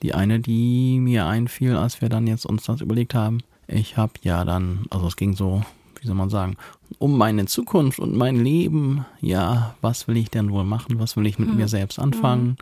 Die 0.01 0.13
eine, 0.13 0.39
die 0.39 0.99
mir 0.99 1.27
einfiel, 1.27 1.75
als 1.75 2.01
wir 2.01 2.09
dann 2.09 2.27
jetzt 2.27 2.45
uns 2.45 2.63
das 2.63 2.81
überlegt 2.81 3.13
haben, 3.13 3.39
ich 3.67 3.97
habe 3.97 4.13
ja 4.21 4.43
dann, 4.45 4.85
also 4.89 5.07
es 5.07 5.15
ging 5.15 5.35
so, 5.35 5.61
wie 5.99 6.07
soll 6.07 6.15
man 6.15 6.29
sagen, 6.29 6.57
um 6.99 7.17
meine 7.17 7.45
Zukunft 7.45 7.99
und 7.99 8.15
mein 8.15 8.43
Leben. 8.43 9.05
Ja, 9.21 9.75
was 9.81 10.07
will 10.07 10.17
ich 10.17 10.29
denn 10.29 10.51
wohl 10.51 10.63
machen? 10.63 10.99
Was 10.99 11.15
will 11.15 11.25
ich 11.25 11.39
mit 11.39 11.49
hm. 11.49 11.57
mir 11.57 11.67
selbst 11.67 11.99
anfangen? 11.99 12.57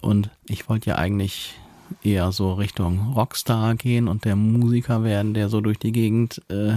Und 0.00 0.30
ich 0.46 0.68
wollte 0.68 0.90
ja 0.90 0.96
eigentlich 0.96 1.54
eher 2.02 2.32
so 2.32 2.52
Richtung 2.54 3.12
Rockstar 3.14 3.74
gehen 3.74 4.08
und 4.08 4.24
der 4.24 4.36
Musiker 4.36 5.04
werden, 5.04 5.34
der 5.34 5.48
so 5.48 5.60
durch 5.60 5.78
die 5.78 5.92
Gegend 5.92 6.42
äh, 6.48 6.74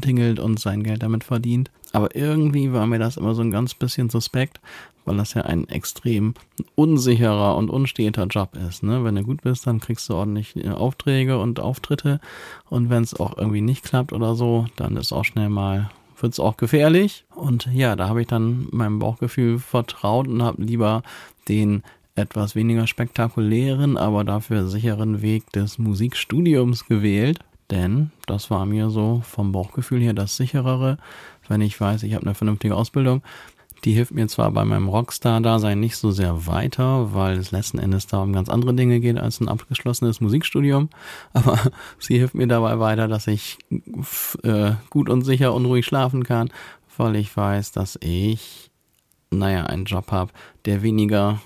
tingelt 0.00 0.38
und 0.38 0.60
sein 0.60 0.82
Geld 0.82 1.02
damit 1.02 1.24
verdient. 1.24 1.70
Aber 1.92 2.14
irgendwie 2.14 2.72
war 2.72 2.86
mir 2.86 2.98
das 2.98 3.16
immer 3.16 3.34
so 3.34 3.42
ein 3.42 3.50
ganz 3.50 3.74
bisschen 3.74 4.10
suspekt, 4.10 4.60
weil 5.04 5.16
das 5.16 5.34
ja 5.34 5.42
ein 5.42 5.68
extrem 5.68 6.34
unsicherer 6.74 7.56
und 7.56 7.70
unsteter 7.70 8.26
Job 8.26 8.56
ist. 8.68 8.82
Ne? 8.82 9.02
Wenn 9.02 9.16
du 9.16 9.22
gut 9.22 9.42
bist, 9.42 9.66
dann 9.66 9.80
kriegst 9.80 10.08
du 10.08 10.14
ordentlich 10.14 10.56
äh, 10.56 10.68
Aufträge 10.68 11.38
und 11.38 11.60
Auftritte. 11.60 12.20
Und 12.68 12.90
wenn 12.90 13.02
es 13.02 13.18
auch 13.18 13.36
irgendwie 13.36 13.62
nicht 13.62 13.84
klappt 13.84 14.12
oder 14.12 14.34
so, 14.34 14.66
dann 14.76 14.96
ist 14.96 15.12
auch 15.12 15.24
schnell 15.24 15.48
mal 15.48 15.90
wird 16.22 16.34
es 16.34 16.40
auch 16.40 16.56
gefährlich. 16.56 17.24
Und 17.34 17.66
ja, 17.72 17.96
da 17.96 18.08
habe 18.08 18.20
ich 18.20 18.26
dann 18.26 18.68
meinem 18.72 18.98
Bauchgefühl 18.98 19.58
vertraut 19.58 20.28
und 20.28 20.42
habe 20.42 20.62
lieber 20.62 21.02
den 21.48 21.82
etwas 22.14 22.54
weniger 22.54 22.86
spektakulären, 22.86 23.96
aber 23.96 24.24
dafür 24.24 24.66
sicheren 24.66 25.22
Weg 25.22 25.50
des 25.52 25.78
Musikstudiums 25.78 26.86
gewählt. 26.86 27.40
Denn 27.70 28.10
das 28.26 28.50
war 28.50 28.66
mir 28.66 28.90
so 28.90 29.22
vom 29.24 29.52
Bauchgefühl 29.52 30.00
her 30.00 30.12
das 30.12 30.36
sicherere, 30.36 30.98
wenn 31.48 31.60
ich 31.60 31.80
weiß, 31.80 32.02
ich 32.02 32.14
habe 32.14 32.26
eine 32.26 32.34
vernünftige 32.34 32.74
Ausbildung. 32.74 33.22
Die 33.84 33.92
hilft 33.92 34.12
mir 34.12 34.28
zwar 34.28 34.50
bei 34.50 34.64
meinem 34.64 34.88
Rockstar-Dasein 34.88 35.80
nicht 35.80 35.96
so 35.96 36.10
sehr 36.10 36.46
weiter, 36.46 37.14
weil 37.14 37.38
es 37.38 37.50
letzten 37.50 37.78
Endes 37.78 38.06
da 38.06 38.22
um 38.22 38.32
ganz 38.32 38.50
andere 38.50 38.74
Dinge 38.74 39.00
geht 39.00 39.18
als 39.18 39.40
ein 39.40 39.48
abgeschlossenes 39.48 40.20
Musikstudium, 40.20 40.90
aber 41.32 41.58
sie 41.98 42.18
hilft 42.18 42.34
mir 42.34 42.46
dabei 42.46 42.78
weiter, 42.78 43.08
dass 43.08 43.26
ich 43.26 43.56
äh, 44.42 44.72
gut 44.90 45.08
und 45.08 45.22
sicher 45.22 45.54
und 45.54 45.64
ruhig 45.64 45.86
schlafen 45.86 46.24
kann, 46.24 46.50
weil 46.98 47.16
ich 47.16 47.34
weiß, 47.34 47.72
dass 47.72 47.98
ich, 48.02 48.70
naja, 49.30 49.64
einen 49.64 49.86
Job 49.86 50.12
habe, 50.12 50.32
der 50.66 50.82
weniger 50.82 51.40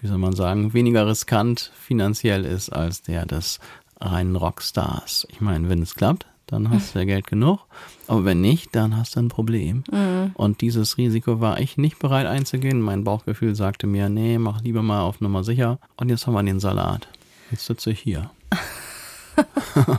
wie 0.00 0.06
soll 0.06 0.18
man 0.18 0.34
sagen, 0.34 0.72
weniger 0.74 1.06
riskant 1.06 1.72
finanziell 1.78 2.44
ist 2.44 2.70
als 2.70 3.02
der 3.02 3.26
des 3.26 3.60
reinen 4.00 4.36
Rockstars. 4.36 5.26
Ich 5.30 5.40
meine, 5.40 5.68
wenn 5.68 5.82
es 5.82 5.94
klappt, 5.94 6.26
dann 6.46 6.70
hast 6.70 6.94
du 6.94 7.00
ja 7.00 7.04
Geld 7.04 7.26
genug. 7.26 7.60
Aber 8.06 8.24
wenn 8.24 8.40
nicht, 8.40 8.74
dann 8.74 8.96
hast 8.96 9.16
du 9.16 9.20
ein 9.20 9.28
Problem. 9.28 9.84
Mhm. 9.90 10.32
Und 10.34 10.60
dieses 10.60 10.96
Risiko 10.96 11.40
war 11.40 11.60
ich 11.60 11.76
nicht 11.76 11.98
bereit 11.98 12.26
einzugehen. 12.26 12.80
Mein 12.80 13.04
Bauchgefühl 13.04 13.54
sagte 13.54 13.86
mir, 13.86 14.08
nee, 14.08 14.38
mach 14.38 14.62
lieber 14.62 14.82
mal 14.82 15.02
auf 15.02 15.20
Nummer 15.20 15.44
sicher. 15.44 15.78
Und 15.96 16.08
jetzt 16.08 16.26
haben 16.26 16.34
wir 16.34 16.42
den 16.42 16.60
Salat. 16.60 17.08
Jetzt 17.50 17.66
sitze 17.66 17.90
ich 17.90 18.00
hier. 18.00 18.30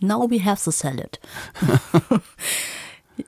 Now 0.00 0.30
we 0.30 0.44
have 0.44 0.60
the 0.62 0.70
salad. 0.70 1.18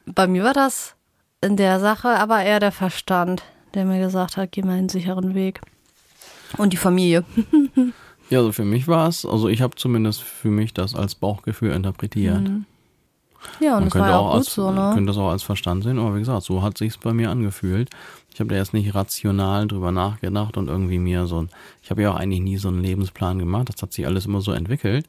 Bei 0.06 0.26
mir 0.26 0.44
war 0.44 0.52
das 0.52 0.94
in 1.40 1.56
der 1.56 1.80
Sache 1.80 2.08
aber 2.08 2.42
eher 2.42 2.60
der 2.60 2.72
Verstand 2.72 3.42
der 3.74 3.84
mir 3.84 4.00
gesagt 4.00 4.36
hat, 4.36 4.52
geh 4.52 4.62
mal 4.62 4.78
einen 4.78 4.88
sicheren 4.88 5.34
Weg. 5.34 5.60
Und 6.56 6.72
die 6.72 6.76
Familie. 6.76 7.24
ja, 8.30 8.38
also 8.38 8.52
für 8.52 8.64
mich 8.64 8.88
war 8.88 9.08
es, 9.08 9.24
also 9.24 9.48
ich 9.48 9.62
habe 9.62 9.76
zumindest 9.76 10.22
für 10.22 10.50
mich 10.50 10.74
das 10.74 10.94
als 10.94 11.14
Bauchgefühl 11.14 11.72
interpretiert. 11.72 12.40
Mhm. 12.40 12.66
Ja, 13.58 13.76
und 13.76 13.84
Man 13.84 13.88
das 13.90 13.98
war 13.98 14.08
ja 14.08 14.18
auch, 14.18 14.32
gut 14.32 14.38
als, 14.38 14.54
so, 14.54 14.70
ne? 14.70 14.90
könnte 14.94 15.06
das 15.06 15.16
auch 15.16 15.30
als 15.30 15.42
Verstand 15.42 15.82
sehen, 15.82 15.98
aber 15.98 16.14
wie 16.14 16.18
gesagt, 16.18 16.42
so 16.42 16.62
hat 16.62 16.76
sich's 16.76 16.98
bei 16.98 17.12
mir 17.12 17.30
angefühlt. 17.30 17.88
Ich 18.32 18.40
habe 18.40 18.50
da 18.50 18.56
jetzt 18.56 18.74
nicht 18.74 18.94
rational 18.94 19.66
drüber 19.66 19.92
nachgedacht 19.92 20.56
und 20.56 20.68
irgendwie 20.68 20.98
mir 20.98 21.26
so 21.26 21.42
ein, 21.42 21.48
ich 21.82 21.90
habe 21.90 22.02
ja 22.02 22.12
auch 22.12 22.16
eigentlich 22.16 22.42
nie 22.42 22.58
so 22.58 22.68
einen 22.68 22.82
Lebensplan 22.82 23.38
gemacht, 23.38 23.70
das 23.72 23.82
hat 23.82 23.92
sich 23.92 24.06
alles 24.06 24.26
immer 24.26 24.40
so 24.40 24.52
entwickelt. 24.52 25.06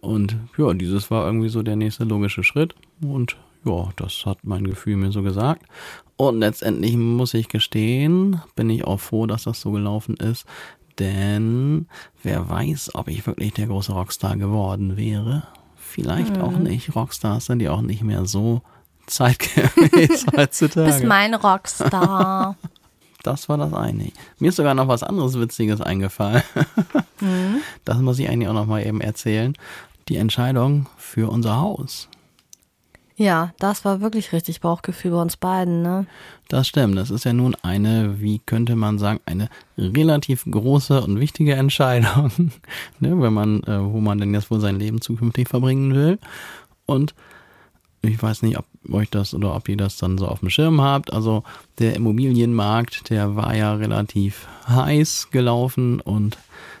Und 0.00 0.36
ja, 0.58 0.74
dieses 0.74 1.10
war 1.10 1.24
irgendwie 1.26 1.48
so 1.48 1.62
der 1.62 1.76
nächste 1.76 2.04
logische 2.04 2.42
Schritt 2.42 2.74
und 3.00 3.36
ja, 3.64 3.90
das 3.96 4.26
hat 4.26 4.38
mein 4.42 4.64
Gefühl 4.64 4.96
mir 4.96 5.12
so 5.12 5.22
gesagt. 5.22 5.62
Und 6.22 6.38
letztendlich 6.38 6.96
muss 6.96 7.34
ich 7.34 7.48
gestehen, 7.48 8.40
bin 8.54 8.70
ich 8.70 8.84
auch 8.84 9.00
froh, 9.00 9.26
dass 9.26 9.42
das 9.42 9.60
so 9.60 9.72
gelaufen 9.72 10.16
ist. 10.16 10.46
Denn 11.00 11.88
wer 12.22 12.48
weiß, 12.48 12.94
ob 12.94 13.08
ich 13.08 13.26
wirklich 13.26 13.54
der 13.54 13.66
große 13.66 13.90
Rockstar 13.90 14.36
geworden 14.36 14.96
wäre. 14.96 15.48
Vielleicht 15.74 16.36
mhm. 16.36 16.42
auch 16.42 16.52
nicht. 16.52 16.94
Rockstars 16.94 17.46
sind 17.46 17.60
ja 17.60 17.72
auch 17.72 17.80
nicht 17.80 18.04
mehr 18.04 18.24
so 18.24 18.62
zeitgemäß 19.08 20.26
heutzutage. 20.36 20.92
Bist 20.92 21.04
mein 21.04 21.34
Rockstar. 21.34 22.56
Das 23.24 23.48
war 23.48 23.56
das 23.56 23.72
eine. 23.72 24.10
Mir 24.40 24.48
ist 24.48 24.56
sogar 24.56 24.74
noch 24.74 24.88
was 24.88 25.04
anderes 25.04 25.38
Witziges 25.38 25.80
eingefallen. 25.80 26.42
Mhm. 27.20 27.62
Das 27.84 27.98
muss 27.98 28.18
ich 28.18 28.28
eigentlich 28.28 28.48
auch 28.48 28.54
noch 28.54 28.66
mal 28.66 28.84
eben 28.84 29.00
erzählen. 29.00 29.54
Die 30.08 30.16
Entscheidung 30.16 30.88
für 30.96 31.30
unser 31.30 31.56
Haus. 31.60 32.08
Ja, 33.22 33.52
das 33.60 33.84
war 33.84 34.00
wirklich 34.00 34.32
richtig 34.32 34.60
Bauchgefühl 34.60 35.12
bei 35.12 35.22
uns 35.22 35.36
beiden, 35.36 35.80
ne? 35.80 36.06
Das 36.48 36.66
stimmt. 36.66 36.98
Das 36.98 37.08
ist 37.12 37.24
ja 37.24 37.32
nun 37.32 37.54
eine, 37.62 38.20
wie 38.20 38.40
könnte 38.40 38.74
man 38.74 38.98
sagen, 38.98 39.20
eine 39.26 39.48
relativ 39.78 40.44
große 40.44 41.00
und 41.00 41.20
wichtige 41.20 41.54
Entscheidung, 41.54 42.32
ne, 42.98 43.20
wenn 43.20 43.32
man, 43.32 43.62
äh, 43.62 43.80
wo 43.80 44.00
man 44.00 44.18
denn 44.18 44.34
jetzt 44.34 44.50
wohl 44.50 44.58
sein 44.58 44.76
Leben 44.76 45.00
zukünftig 45.00 45.48
verbringen 45.48 45.94
will. 45.94 46.18
Und 46.84 47.14
ich 48.00 48.20
weiß 48.20 48.42
nicht, 48.42 48.58
ob 48.58 48.64
euch 48.92 49.08
das 49.08 49.34
oder 49.34 49.54
ob 49.54 49.68
ihr 49.68 49.76
das 49.76 49.98
dann 49.98 50.18
so 50.18 50.26
auf 50.26 50.40
dem 50.40 50.50
Schirm 50.50 50.80
habt. 50.80 51.12
Also 51.12 51.44
der 51.78 51.94
Immobilienmarkt, 51.94 53.08
der 53.08 53.36
war 53.36 53.54
ja 53.54 53.72
relativ 53.74 54.48
heiß 54.66 55.28
gelaufen 55.30 56.00
und 56.00 56.38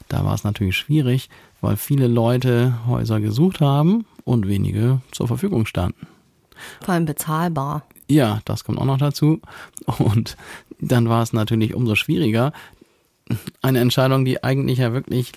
da 0.08 0.24
war 0.24 0.34
es 0.34 0.42
natürlich 0.42 0.76
schwierig, 0.76 1.30
weil 1.60 1.76
viele 1.76 2.08
Leute 2.08 2.80
Häuser 2.88 3.20
gesucht 3.20 3.60
haben 3.60 4.06
und 4.24 4.48
wenige 4.48 5.02
zur 5.12 5.28
Verfügung 5.28 5.66
standen. 5.66 6.08
Vor 6.84 6.94
allem 6.94 7.04
bezahlbar. 7.04 7.82
Ja, 8.08 8.40
das 8.44 8.64
kommt 8.64 8.78
auch 8.78 8.84
noch 8.84 8.98
dazu. 8.98 9.40
Und 9.98 10.36
dann 10.80 11.08
war 11.08 11.22
es 11.22 11.32
natürlich 11.32 11.74
umso 11.74 11.94
schwieriger, 11.94 12.52
eine 13.62 13.80
Entscheidung, 13.80 14.24
die 14.24 14.42
eigentlich 14.42 14.78
ja 14.78 14.92
wirklich 14.92 15.32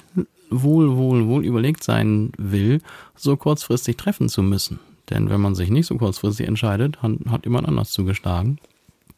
wohl, 0.50 0.96
wohl, 0.96 1.28
wohl 1.28 1.46
überlegt 1.46 1.84
sein 1.84 2.32
will, 2.38 2.82
so 3.16 3.38
kurzfristig 3.38 3.98
treffen 3.98 4.30
zu 4.30 4.44
müssen. 4.44 4.80
Denn 5.10 5.30
wenn 5.30 5.42
man 5.42 5.56
sich 5.56 5.70
nicht 5.70 5.86
so 5.88 5.96
kurzfristig 5.96 6.48
entscheidet, 6.48 6.98
hat 7.02 7.46
jemand 7.46 7.68
anders 7.68 7.92
zugeschlagen. 7.92 8.60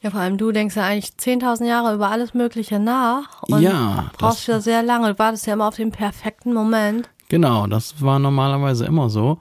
Ja, 0.02 0.12
vor 0.12 0.20
allem 0.20 0.38
du 0.38 0.52
denkst 0.52 0.76
ja 0.76 0.84
eigentlich 0.84 1.14
10.000 1.20 1.66
Jahre 1.66 1.96
über 1.96 2.10
alles 2.10 2.34
Mögliche 2.34 2.80
nach 2.80 3.42
und 3.44 3.62
ja, 3.62 4.12
brauchst 4.18 4.48
ja 4.48 4.60
sehr 4.60 4.84
lange. 4.84 5.14
Du 5.14 5.20
wartest 5.20 5.48
ja 5.48 5.54
immer 5.54 5.68
auf 5.68 5.76
den 5.76 5.92
perfekten 5.92 6.54
Moment. 6.54 7.10
Genau, 7.30 7.68
das 7.68 8.02
war 8.02 8.20
normalerweise 8.20 8.86
immer 8.86 9.10
so. 9.10 9.40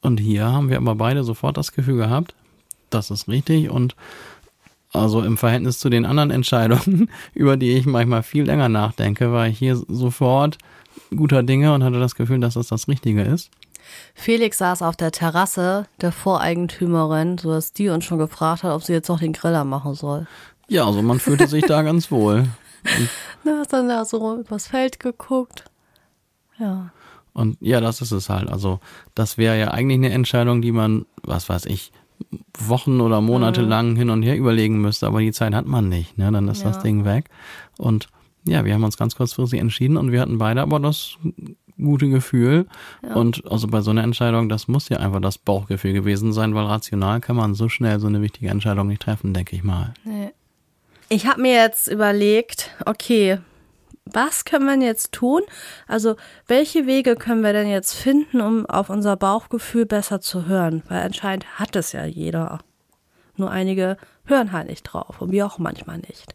Und 0.00 0.18
hier 0.20 0.46
haben 0.46 0.70
wir 0.70 0.76
aber 0.76 0.94
beide 0.94 1.24
sofort 1.24 1.56
das 1.56 1.72
Gefühl 1.72 1.96
gehabt, 1.96 2.34
das 2.90 3.10
ist 3.10 3.28
richtig 3.28 3.70
und 3.70 3.96
also 4.92 5.22
im 5.22 5.36
Verhältnis 5.36 5.78
zu 5.78 5.90
den 5.90 6.06
anderen 6.06 6.30
Entscheidungen, 6.30 7.10
über 7.34 7.56
die 7.56 7.72
ich 7.72 7.86
manchmal 7.86 8.22
viel 8.22 8.44
länger 8.44 8.68
nachdenke, 8.68 9.32
war 9.32 9.46
ich 9.46 9.58
hier 9.58 9.76
sofort 9.76 10.58
guter 11.14 11.42
Dinge 11.42 11.74
und 11.74 11.84
hatte 11.84 12.00
das 12.00 12.14
Gefühl, 12.14 12.40
dass 12.40 12.54
das 12.54 12.68
das 12.68 12.88
Richtige 12.88 13.22
ist. 13.22 13.50
Felix 14.14 14.58
saß 14.58 14.82
auf 14.82 14.96
der 14.96 15.12
Terrasse 15.12 15.86
der 16.00 16.12
Voreigentümerin, 16.12 17.38
so 17.38 17.50
dass 17.50 17.72
die 17.72 17.88
uns 17.88 18.04
schon 18.04 18.18
gefragt 18.18 18.62
hat, 18.62 18.72
ob 18.72 18.82
sie 18.82 18.92
jetzt 18.92 19.08
noch 19.08 19.20
den 19.20 19.32
Griller 19.32 19.64
machen 19.64 19.94
soll. 19.94 20.26
Ja, 20.68 20.86
also 20.86 21.00
man 21.00 21.20
fühlte 21.20 21.46
sich 21.46 21.64
da 21.64 21.82
ganz 21.82 22.10
wohl. 22.10 22.48
Und 22.84 23.08
Na, 23.44 23.58
hast 23.60 23.72
dann 23.72 23.88
da 23.88 24.04
so 24.04 24.36
übers 24.36 24.66
Feld 24.66 25.00
geguckt. 25.00 25.64
Ja. 26.58 26.90
Und 27.38 27.56
ja, 27.60 27.80
das 27.80 28.00
ist 28.00 28.10
es 28.10 28.28
halt. 28.28 28.50
Also 28.50 28.80
das 29.14 29.38
wäre 29.38 29.56
ja 29.56 29.68
eigentlich 29.68 29.98
eine 29.98 30.10
Entscheidung, 30.10 30.60
die 30.60 30.72
man, 30.72 31.06
was 31.22 31.48
weiß 31.48 31.66
ich, 31.66 31.92
Wochen 32.58 33.00
oder 33.00 33.20
Monate 33.20 33.62
mhm. 33.62 33.68
lang 33.68 33.96
hin 33.96 34.10
und 34.10 34.24
her 34.24 34.36
überlegen 34.36 34.80
müsste, 34.80 35.06
aber 35.06 35.20
die 35.20 35.30
Zeit 35.30 35.54
hat 35.54 35.64
man 35.64 35.88
nicht. 35.88 36.18
Ne? 36.18 36.32
Dann 36.32 36.48
ist 36.48 36.64
ja. 36.64 36.70
das 36.70 36.82
Ding 36.82 37.04
weg. 37.04 37.26
Und 37.76 38.08
ja, 38.44 38.64
wir 38.64 38.74
haben 38.74 38.82
uns 38.82 38.96
ganz 38.96 39.14
kurzfristig 39.14 39.60
entschieden 39.60 39.96
und 39.96 40.10
wir 40.10 40.20
hatten 40.20 40.38
beide 40.38 40.62
aber 40.62 40.80
das 40.80 41.16
gute 41.80 42.08
Gefühl. 42.08 42.66
Ja. 43.04 43.14
Und 43.14 43.48
also 43.48 43.68
bei 43.68 43.82
so 43.82 43.92
einer 43.92 44.02
Entscheidung, 44.02 44.48
das 44.48 44.66
muss 44.66 44.88
ja 44.88 44.96
einfach 44.96 45.20
das 45.20 45.38
Bauchgefühl 45.38 45.92
gewesen 45.92 46.32
sein, 46.32 46.56
weil 46.56 46.66
rational 46.66 47.20
kann 47.20 47.36
man 47.36 47.54
so 47.54 47.68
schnell 47.68 48.00
so 48.00 48.08
eine 48.08 48.20
wichtige 48.20 48.48
Entscheidung 48.48 48.88
nicht 48.88 49.02
treffen, 49.02 49.32
denke 49.32 49.54
ich 49.54 49.62
mal. 49.62 49.94
Nee. 50.02 50.30
Ich 51.08 51.28
habe 51.28 51.40
mir 51.40 51.54
jetzt 51.54 51.86
überlegt, 51.86 52.70
okay, 52.84 53.38
was 54.12 54.44
können 54.44 54.66
wir 54.66 54.86
jetzt 54.86 55.12
tun? 55.12 55.42
Also, 55.86 56.16
welche 56.46 56.86
Wege 56.86 57.16
können 57.16 57.42
wir 57.42 57.52
denn 57.52 57.68
jetzt 57.68 57.94
finden, 57.94 58.40
um 58.40 58.66
auf 58.66 58.90
unser 58.90 59.16
Bauchgefühl 59.16 59.86
besser 59.86 60.20
zu 60.20 60.46
hören? 60.46 60.82
Weil 60.88 61.02
anscheinend 61.02 61.58
hat 61.58 61.76
es 61.76 61.92
ja 61.92 62.04
jeder. 62.04 62.60
Nur 63.36 63.50
einige 63.50 63.96
hören 64.24 64.52
halt 64.52 64.68
nicht 64.68 64.82
drauf 64.82 65.20
und 65.20 65.30
wir 65.30 65.46
auch 65.46 65.58
manchmal 65.58 65.98
nicht. 65.98 66.34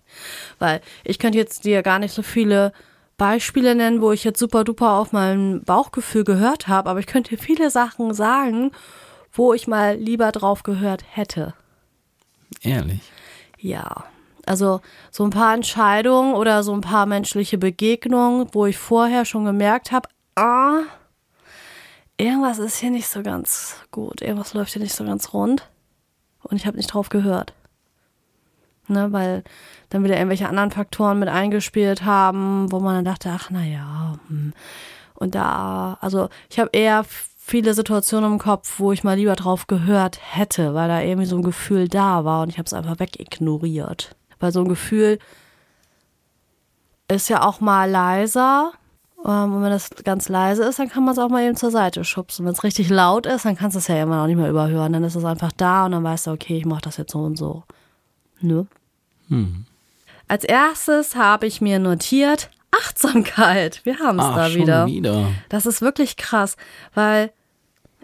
Weil 0.60 0.82
ich 1.04 1.20
könnte 1.20 1.38
jetzt 1.38 1.66
dir 1.66 1.84
gar 1.84 2.00
nicht 2.00 2.14
so 2.14 2.22
viele 2.22 2.72
Beispiele 3.18 3.76
nennen, 3.76 4.02
wo 4.02 4.12
ich 4.12 4.24
jetzt 4.24 4.40
super 4.40 4.64
duper 4.64 4.94
auf 4.94 5.12
mein 5.12 5.62
Bauchgefühl 5.64 6.24
gehört 6.24 6.68
habe, 6.68 6.90
aber 6.90 7.00
ich 7.00 7.08
könnte 7.08 7.38
viele 7.38 7.70
Sachen 7.70 8.14
sagen, 8.14 8.72
wo 9.32 9.54
ich 9.54 9.68
mal 9.68 9.96
lieber 9.96 10.32
drauf 10.32 10.64
gehört 10.64 11.04
hätte. 11.10 11.54
Ehrlich. 12.62 13.02
Ja. 13.60 14.06
Also 14.46 14.82
so 15.12 15.24
ein 15.24 15.30
paar 15.30 15.54
Entscheidungen 15.54 16.34
oder 16.36 16.64
so 16.64 16.74
ein 16.74 16.82
paar 16.82 17.06
menschliche 17.06 17.58
Begegnungen, 17.58 18.48
wo 18.52 18.66
ich 18.66 18.78
vorher 18.78 19.26
schon 19.26 19.46
gemerkt 19.46 19.92
habe, 19.92 20.10
ah, 20.36 20.82
irgendwas 22.18 22.60
ist 22.60 22.78
hier 22.78 22.92
nicht 22.92 23.08
so 23.08 23.24
ganz 23.24 23.78
gut, 23.92 24.22
irgendwas 24.22 24.54
läuft 24.54 24.74
hier 24.74 24.82
nicht 24.82 24.96
so 24.96 25.06
ganz 25.06 25.34
rund 25.34 25.70
und 26.44 26.58
ich 26.58 26.66
habe 26.66 26.78
nicht 26.78 26.94
drauf 26.94 27.10
gehört. 27.10 27.54
Ne, 28.90 29.14
weil 29.14 29.46
dann 29.90 30.04
wieder 30.04 30.18
irgendwelche 30.18 30.50
anderen 30.50 30.72
Faktoren 30.72 31.18
mit 31.18 31.30
eingespielt 31.30 32.04
haben, 32.04 32.70
wo 32.70 32.82
man 32.82 32.96
dann 32.96 33.06
dachte, 33.06 33.32
ach 33.34 33.50
na 33.50 33.64
ja, 33.64 34.20
hm. 34.28 34.52
und 35.16 35.36
da, 35.36 35.98
also 36.02 36.28
ich 36.50 36.60
habe 36.60 36.70
eher 36.74 37.06
viele 37.46 37.74
Situationen 37.74 38.34
im 38.34 38.40
Kopf, 38.40 38.80
wo 38.80 38.92
ich 38.92 39.06
mal 39.06 39.16
lieber 39.16 39.36
drauf 39.36 39.68
gehört 39.68 40.20
hätte, 40.22 40.74
weil 40.74 40.90
da 40.90 41.02
irgendwie 41.02 41.28
so 41.28 41.38
ein 41.38 41.44
Gefühl 41.44 41.88
da 41.88 42.26
war 42.26 42.42
und 42.42 42.50
ich 42.50 42.58
habe 42.58 42.66
es 42.66 42.74
einfach 42.74 43.00
wegignoriert. 43.00 44.16
Weil 44.44 44.52
so 44.52 44.60
ein 44.60 44.68
Gefühl 44.68 45.20
ist 47.08 47.30
ja 47.30 47.48
auch 47.48 47.62
mal 47.62 47.90
leiser. 47.90 48.74
Ähm, 49.24 49.54
und 49.54 49.64
wenn 49.64 49.70
das 49.70 49.90
ganz 50.04 50.28
leise 50.28 50.66
ist, 50.66 50.80
dann 50.80 50.90
kann 50.90 51.06
man 51.06 51.14
es 51.14 51.18
auch 51.20 51.30
mal 51.30 51.44
eben 51.44 51.56
zur 51.56 51.72
Seite 51.72 52.04
schubsen. 52.04 52.46
Wenn 52.46 52.52
es 52.52 52.66
richtig 52.66 52.90
laut 52.90 53.26
ist, 53.26 53.46
dann 53.46 53.56
kannst 53.56 53.76
du 53.76 53.80
es 53.80 53.88
ja 53.88 54.04
immer 54.04 54.18
noch 54.18 54.28
nicht 54.28 54.36
mehr 54.36 54.50
überhören. 54.50 54.92
Dann 54.92 55.06
ist 55.06 55.16
es 55.16 55.24
einfach 55.24 55.54
da 55.54 55.86
und 55.86 55.94
dann 55.94 56.04
weißt 56.04 56.28
du, 56.28 56.32
okay, 56.32 56.58
ich 56.58 56.66
mache 56.66 56.82
das 56.82 56.98
jetzt 56.98 57.14
so 57.14 57.20
und 57.20 57.38
so. 57.38 57.64
Ne? 58.42 58.68
Hm. 59.30 59.64
Als 60.28 60.44
erstes 60.44 61.16
habe 61.16 61.48
ich 61.48 61.62
mir 61.62 61.80
notiert, 61.80 62.50
Achtsamkeit. 62.72 63.80
Wir 63.86 64.00
haben 64.00 64.20
es 64.20 64.26
da 64.26 64.54
wieder. 64.54 64.88
wieder. 64.88 65.28
Das 65.48 65.66
ist 65.66 65.82
wirklich 65.82 66.18
krass, 66.18 66.58
weil 66.94 67.32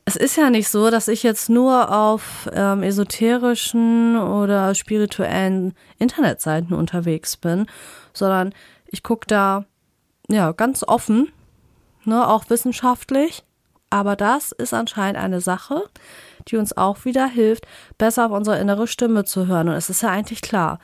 es 0.10 0.16
ist 0.16 0.38
ja 0.38 0.50
nicht 0.50 0.70
so, 0.70 0.90
dass 0.90 1.08
ich 1.08 1.22
jetzt 1.22 1.52
nur 1.52 1.96
auf 1.96 2.50
ähm, 2.52 2.82
esoterischen 2.82 4.18
oder 4.18 4.74
spirituellen 4.74 5.76
Internetseiten 6.00 6.76
unterwegs 6.76 7.38
bin, 7.38 7.68
sondern 8.12 8.56
ich 8.88 9.04
gucke 9.04 9.28
da 9.28 9.66
ja 10.28 10.52
ganz 10.52 10.84
offen, 10.84 11.32
ne, 12.06 12.28
auch 12.28 12.50
wissenschaftlich. 12.50 13.44
Aber 13.92 14.16
das 14.16 14.52
ist 14.52 14.74
anscheinend 14.74 15.22
eine 15.22 15.42
Sache, 15.42 15.84
die 16.48 16.58
uns 16.58 16.76
auch 16.76 17.06
wieder 17.06 17.28
hilft, 17.28 17.68
besser 18.00 18.26
auf 18.26 18.32
unsere 18.32 18.58
innere 18.58 18.88
Stimme 18.88 19.26
zu 19.26 19.46
hören. 19.46 19.70
Und 19.70 19.76
es 19.76 19.92
ist 19.92 20.02
ja 20.02 20.10
eigentlich 20.10 20.42
klar, 20.42 20.80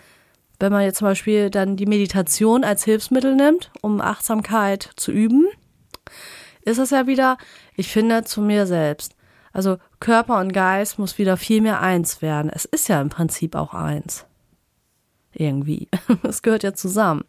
wenn 0.59 0.71
man 0.71 0.83
jetzt 0.83 0.99
zum 0.99 1.07
Beispiel 1.07 1.49
dann 1.49 1.77
die 1.77 1.87
Meditation 1.87 2.63
als 2.63 2.83
Hilfsmittel 2.83 3.35
nimmt, 3.35 3.71
um 3.81 4.01
Achtsamkeit 4.01 4.91
zu 4.97 5.11
üben, 5.11 5.47
ist 6.61 6.77
es 6.77 6.91
ja 6.91 7.07
wieder, 7.07 7.37
ich 7.75 7.91
finde, 7.91 8.23
zu 8.23 8.41
mir 8.41 8.67
selbst. 8.67 9.14
Also 9.55 9.77
Körper 10.01 10.41
und 10.41 10.51
Geist 10.51 10.99
muss 10.99 11.17
wieder 11.17 11.37
viel 11.37 11.61
mehr 11.61 11.79
eins 11.79 12.21
werden. 12.21 12.51
Es 12.53 12.65
ist 12.65 12.89
ja 12.89 12.99
im 12.99 13.07
Prinzip 13.07 13.55
auch 13.55 13.73
eins. 13.73 14.25
Irgendwie. 15.31 15.87
Es 16.23 16.41
gehört 16.41 16.63
ja 16.63 16.73
zusammen. 16.73 17.23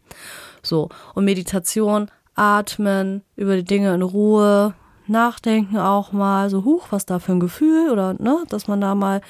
So. 0.61 0.89
Und 1.15 1.23
Meditation, 1.23 2.11
atmen, 2.35 3.23
über 3.37 3.55
die 3.55 3.63
Dinge 3.63 3.95
in 3.95 4.01
Ruhe, 4.01 4.73
nachdenken 5.07 5.77
auch 5.77 6.11
mal, 6.11 6.49
so 6.49 6.65
huch, 6.65 6.87
was 6.89 7.05
da 7.05 7.19
für 7.19 7.31
ein 7.31 7.39
Gefühl 7.39 7.91
oder, 7.91 8.15
ne, 8.21 8.43
dass 8.49 8.67
man 8.67 8.81
da 8.81 8.93
mal 8.93 9.21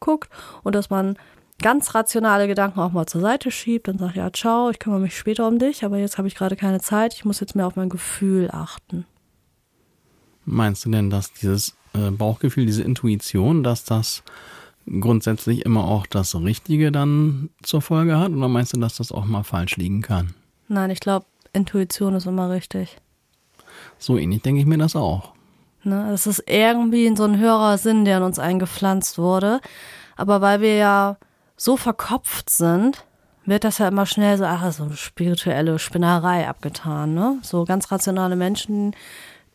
guckt 0.00 0.30
und 0.62 0.74
dass 0.74 0.88
man 0.88 1.18
ganz 1.60 1.94
rationale 1.94 2.48
Gedanken 2.48 2.80
auch 2.80 2.92
mal 2.92 3.04
zur 3.04 3.20
Seite 3.20 3.50
schiebt 3.50 3.86
und 3.90 3.98
sagt, 3.98 4.16
ja, 4.16 4.32
ciao, 4.32 4.70
ich 4.70 4.78
kümmere 4.78 5.00
mich 5.00 5.18
später 5.18 5.46
um 5.46 5.58
dich, 5.58 5.84
aber 5.84 5.98
jetzt 5.98 6.16
habe 6.16 6.26
ich 6.26 6.34
gerade 6.34 6.56
keine 6.56 6.80
Zeit, 6.80 7.12
ich 7.12 7.26
muss 7.26 7.40
jetzt 7.40 7.54
mehr 7.54 7.66
auf 7.66 7.76
mein 7.76 7.90
Gefühl 7.90 8.50
achten. 8.50 9.04
Meinst 10.46 10.86
du 10.86 10.90
denn, 10.90 11.10
dass 11.10 11.34
dieses 11.34 11.76
äh, 11.96 12.10
Bauchgefühl, 12.10 12.66
diese 12.66 12.82
Intuition, 12.82 13.62
dass 13.62 13.84
das 13.84 14.22
grundsätzlich 14.88 15.64
immer 15.64 15.84
auch 15.84 16.06
das 16.06 16.34
Richtige 16.34 16.92
dann 16.92 17.50
zur 17.62 17.82
Folge 17.82 18.18
hat? 18.18 18.30
Oder 18.30 18.48
meinst 18.48 18.74
du, 18.74 18.80
dass 18.80 18.96
das 18.96 19.12
auch 19.12 19.24
mal 19.24 19.42
falsch 19.42 19.76
liegen 19.76 20.02
kann? 20.02 20.34
Nein, 20.68 20.90
ich 20.90 21.00
glaube, 21.00 21.26
Intuition 21.52 22.14
ist 22.14 22.26
immer 22.26 22.50
richtig. 22.50 22.98
So 23.98 24.16
ähnlich 24.16 24.42
denke 24.42 24.60
ich 24.60 24.66
mir 24.66 24.78
das 24.78 24.96
auch. 24.96 25.32
Ne, 25.82 26.10
es 26.12 26.26
ist 26.26 26.42
irgendwie 26.46 27.06
in 27.06 27.16
so 27.16 27.24
ein 27.24 27.38
höherer 27.38 27.78
Sinn, 27.78 28.04
der 28.04 28.18
in 28.18 28.24
uns 28.24 28.38
eingepflanzt 28.38 29.18
wurde. 29.18 29.60
Aber 30.16 30.40
weil 30.40 30.60
wir 30.60 30.74
ja 30.74 31.16
so 31.56 31.76
verkopft 31.76 32.50
sind, 32.50 33.04
wird 33.44 33.62
das 33.62 33.78
ja 33.78 33.88
immer 33.88 34.06
schnell 34.06 34.36
so, 34.36 34.44
ach, 34.44 34.72
so 34.72 34.84
eine 34.84 34.96
spirituelle 34.96 35.78
Spinnerei 35.78 36.48
abgetan, 36.48 37.14
ne? 37.14 37.38
So 37.42 37.64
ganz 37.64 37.92
rationale 37.92 38.34
Menschen, 38.34 38.94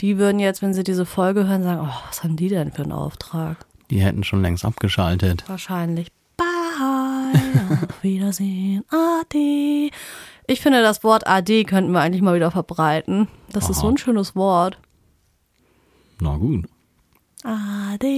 die 0.02 0.18
würden 0.18 0.40
jetzt, 0.40 0.62
wenn 0.62 0.74
sie 0.74 0.84
diese 0.84 1.06
Folge 1.06 1.48
hören, 1.48 1.64
sagen, 1.64 1.82
oh, 1.84 2.08
was 2.08 2.24
haben 2.24 2.36
die 2.36 2.50
denn 2.50 2.72
für 2.72 2.82
einen 2.82 2.92
Auftrag? 2.92 3.66
Die 3.92 4.02
hätten 4.02 4.24
schon 4.24 4.42
längst 4.42 4.66
abgeschaltet. 4.66 5.44
Wahrscheinlich. 5.48 6.12
Bye, 6.38 6.48
auf 7.84 8.04
Wiedersehen, 8.04 8.84
Ade. 8.90 9.92
Ich 10.48 10.62
finde, 10.62 10.82
das 10.82 11.04
Wort 11.04 11.28
Ade 11.28 11.64
könnten 11.66 11.92
wir 11.92 12.00
eigentlich 12.00 12.24
mal 12.24 12.36
wieder 12.36 12.50
verbreiten. 12.50 13.28
Das 13.52 13.66
Aha. 13.66 13.72
ist 13.72 13.80
so 13.80 13.90
ein 13.90 13.98
schönes 13.98 14.36
Wort. 14.36 14.80
Na 16.20 16.36
gut. 16.38 16.66
Ade. 17.44 18.12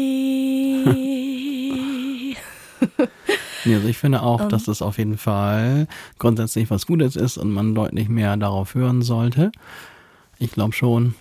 Also 3.65 3.87
ich 3.87 3.97
finde 3.97 4.21
auch, 4.23 4.41
um, 4.41 4.49
dass 4.49 4.65
das 4.65 4.81
auf 4.81 4.97
jeden 4.97 5.17
Fall 5.17 5.87
grundsätzlich 6.19 6.69
was 6.69 6.85
Gutes 6.85 7.15
ist 7.15 7.37
und 7.37 7.51
man 7.51 7.73
deutlich 7.73 8.09
mehr 8.09 8.35
darauf 8.35 8.75
hören 8.75 9.01
sollte. 9.01 9.51
Ich 10.37 10.51
glaube 10.51 10.73
schon, 10.73 11.15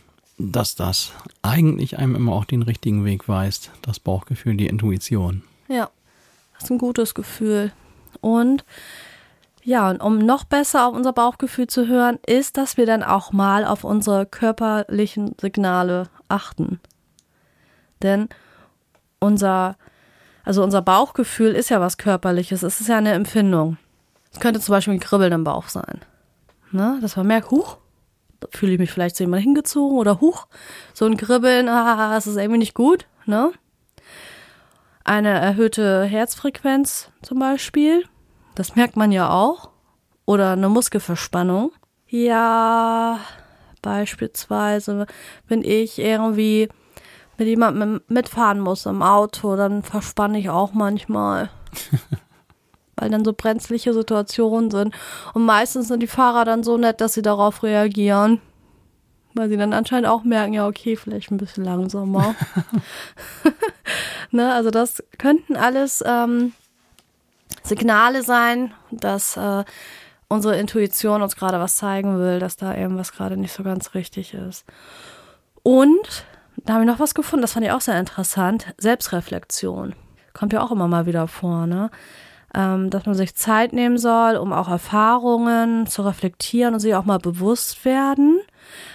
dass 0.50 0.74
das 0.74 1.12
eigentlich 1.42 1.98
einem 1.98 2.16
immer 2.16 2.32
auch 2.32 2.44
den 2.44 2.62
richtigen 2.62 3.04
Weg 3.04 3.28
weist. 3.28 3.70
Das 3.82 4.00
Bauchgefühl, 4.00 4.56
die 4.56 4.66
Intuition. 4.66 5.42
Ja, 5.68 5.90
das 6.54 6.64
ist 6.64 6.70
ein 6.70 6.78
gutes 6.78 7.14
Gefühl. 7.14 7.72
Und 8.20 8.64
ja, 9.62 9.90
und 9.90 10.00
um 10.00 10.18
noch 10.18 10.44
besser 10.44 10.88
auf 10.88 10.94
unser 10.94 11.12
Bauchgefühl 11.12 11.68
zu 11.68 11.86
hören, 11.86 12.18
ist, 12.26 12.56
dass 12.56 12.76
wir 12.76 12.86
dann 12.86 13.02
auch 13.02 13.32
mal 13.32 13.64
auf 13.64 13.84
unsere 13.84 14.26
körperlichen 14.26 15.36
Signale 15.40 16.08
achten. 16.28 16.80
Denn 18.02 18.28
unser 19.20 19.76
also 20.44 20.62
unser 20.62 20.82
Bauchgefühl 20.82 21.52
ist 21.52 21.70
ja 21.70 21.80
was 21.80 21.98
Körperliches, 21.98 22.62
es 22.62 22.80
ist 22.80 22.88
ja 22.88 22.98
eine 22.98 23.12
Empfindung. 23.12 23.76
Es 24.32 24.40
könnte 24.40 24.60
zum 24.60 24.72
Beispiel 24.72 24.94
ein 24.94 25.00
Kribbeln 25.00 25.32
im 25.32 25.44
Bauch 25.44 25.68
sein. 25.68 26.00
Ne? 26.72 26.98
Dass 27.00 27.16
man 27.16 27.26
merkt, 27.26 27.50
huch, 27.50 27.76
fühle 28.50 28.72
ich 28.72 28.78
mich 28.78 28.90
vielleicht 28.90 29.16
zu 29.16 29.22
jemandem 29.22 29.44
hingezogen 29.44 29.98
oder 29.98 30.20
huch, 30.20 30.46
so 30.94 31.04
ein 31.04 31.16
Kribbeln, 31.16 31.68
ah, 31.68 32.14
das 32.14 32.26
ist 32.26 32.36
irgendwie 32.36 32.58
nicht 32.58 32.74
gut. 32.74 33.06
Ne? 33.26 33.52
Eine 35.04 35.30
erhöhte 35.30 36.04
Herzfrequenz 36.04 37.10
zum 37.22 37.38
Beispiel, 37.38 38.04
das 38.54 38.76
merkt 38.76 38.96
man 38.96 39.12
ja 39.12 39.30
auch. 39.30 39.70
Oder 40.24 40.52
eine 40.52 40.68
Muskelverspannung. 40.68 41.72
Ja, 42.06 43.18
beispielsweise, 43.80 45.06
wenn 45.48 45.62
ich 45.62 45.98
irgendwie 45.98 46.68
mit 47.38 47.48
jemandem 47.48 48.00
mitfahren 48.06 48.60
muss 48.60 48.86
im 48.86 49.02
Auto, 49.02 49.56
dann 49.56 49.82
verspanne 49.82 50.38
ich 50.38 50.48
auch 50.48 50.72
manchmal. 50.72 51.50
Weil 53.02 53.10
dann 53.10 53.24
so 53.24 53.32
brenzliche 53.32 53.92
Situationen 53.92 54.70
sind. 54.70 54.94
Und 55.34 55.44
meistens 55.44 55.88
sind 55.88 56.00
die 56.00 56.06
Fahrer 56.06 56.44
dann 56.44 56.62
so 56.62 56.76
nett, 56.76 57.00
dass 57.00 57.14
sie 57.14 57.22
darauf 57.22 57.64
reagieren. 57.64 58.40
Weil 59.34 59.48
sie 59.48 59.56
dann 59.56 59.72
anscheinend 59.72 60.06
auch 60.06 60.22
merken, 60.22 60.52
ja, 60.52 60.68
okay, 60.68 60.94
vielleicht 60.94 61.32
ein 61.32 61.38
bisschen 61.38 61.64
langsamer. 61.64 62.36
ne, 64.30 64.52
also 64.52 64.70
das 64.70 65.02
könnten 65.18 65.56
alles 65.56 66.04
ähm, 66.06 66.52
Signale 67.64 68.22
sein, 68.22 68.72
dass 68.92 69.36
äh, 69.36 69.64
unsere 70.28 70.56
Intuition 70.56 71.22
uns 71.22 71.34
gerade 71.34 71.58
was 71.58 71.74
zeigen 71.74 72.20
will, 72.20 72.38
dass 72.38 72.56
da 72.56 72.76
irgendwas 72.76 73.12
gerade 73.12 73.36
nicht 73.36 73.52
so 73.52 73.64
ganz 73.64 73.94
richtig 73.94 74.34
ist. 74.34 74.64
Und 75.64 76.24
da 76.56 76.74
habe 76.74 76.84
ich 76.84 76.90
noch 76.90 77.00
was 77.00 77.14
gefunden, 77.14 77.42
das 77.42 77.52
fand 77.52 77.66
ich 77.66 77.72
auch 77.72 77.80
sehr 77.80 77.98
interessant. 77.98 78.74
Selbstreflexion. 78.78 79.94
Kommt 80.32 80.52
ja 80.52 80.62
auch 80.62 80.70
immer 80.70 80.88
mal 80.88 81.06
wieder 81.06 81.28
vor, 81.28 81.66
ne? 81.66 81.90
Ähm, 82.54 82.90
dass 82.90 83.06
man 83.06 83.14
sich 83.14 83.34
Zeit 83.34 83.72
nehmen 83.72 83.96
soll, 83.96 84.36
um 84.36 84.52
auch 84.52 84.68
Erfahrungen 84.68 85.86
zu 85.86 86.02
reflektieren 86.02 86.74
und 86.74 86.80
sich 86.80 86.94
auch 86.94 87.04
mal 87.04 87.18
bewusst 87.18 87.84
werden. 87.84 88.40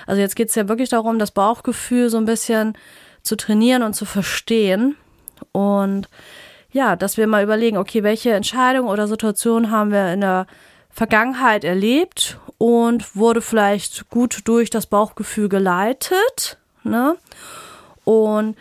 Also 0.06 0.22
jetzt 0.22 0.36
geht 0.36 0.50
es 0.50 0.56
ja 0.56 0.68
wirklich 0.68 0.90
darum, 0.90 1.18
das 1.18 1.32
Bauchgefühl 1.32 2.10
so 2.10 2.18
ein 2.18 2.26
bisschen 2.26 2.78
zu 3.24 3.36
trainieren 3.36 3.82
und 3.82 3.96
zu 3.96 4.06
verstehen. 4.06 4.96
Und 5.52 6.08
ja, 6.72 6.96
dass 6.96 7.18
wir 7.18 7.26
mal 7.26 7.44
überlegen, 7.44 7.78
okay, 7.78 8.04
welche 8.04 8.34
Entscheidung 8.34 8.88
oder 8.88 9.08
Situation 9.08 9.72
haben 9.72 9.92
wir 9.92 10.14
in 10.14 10.22
der 10.22 10.46
Vergangenheit 10.92 11.64
erlebt 11.64 12.38
und 12.60 13.16
wurde 13.16 13.42
vielleicht 13.42 14.10
gut 14.10 14.42
durch 14.46 14.70
das 14.70 14.86
Bauchgefühl 14.86 15.50
geleitet 15.50 16.58
Ne? 16.88 17.18
Und 18.04 18.56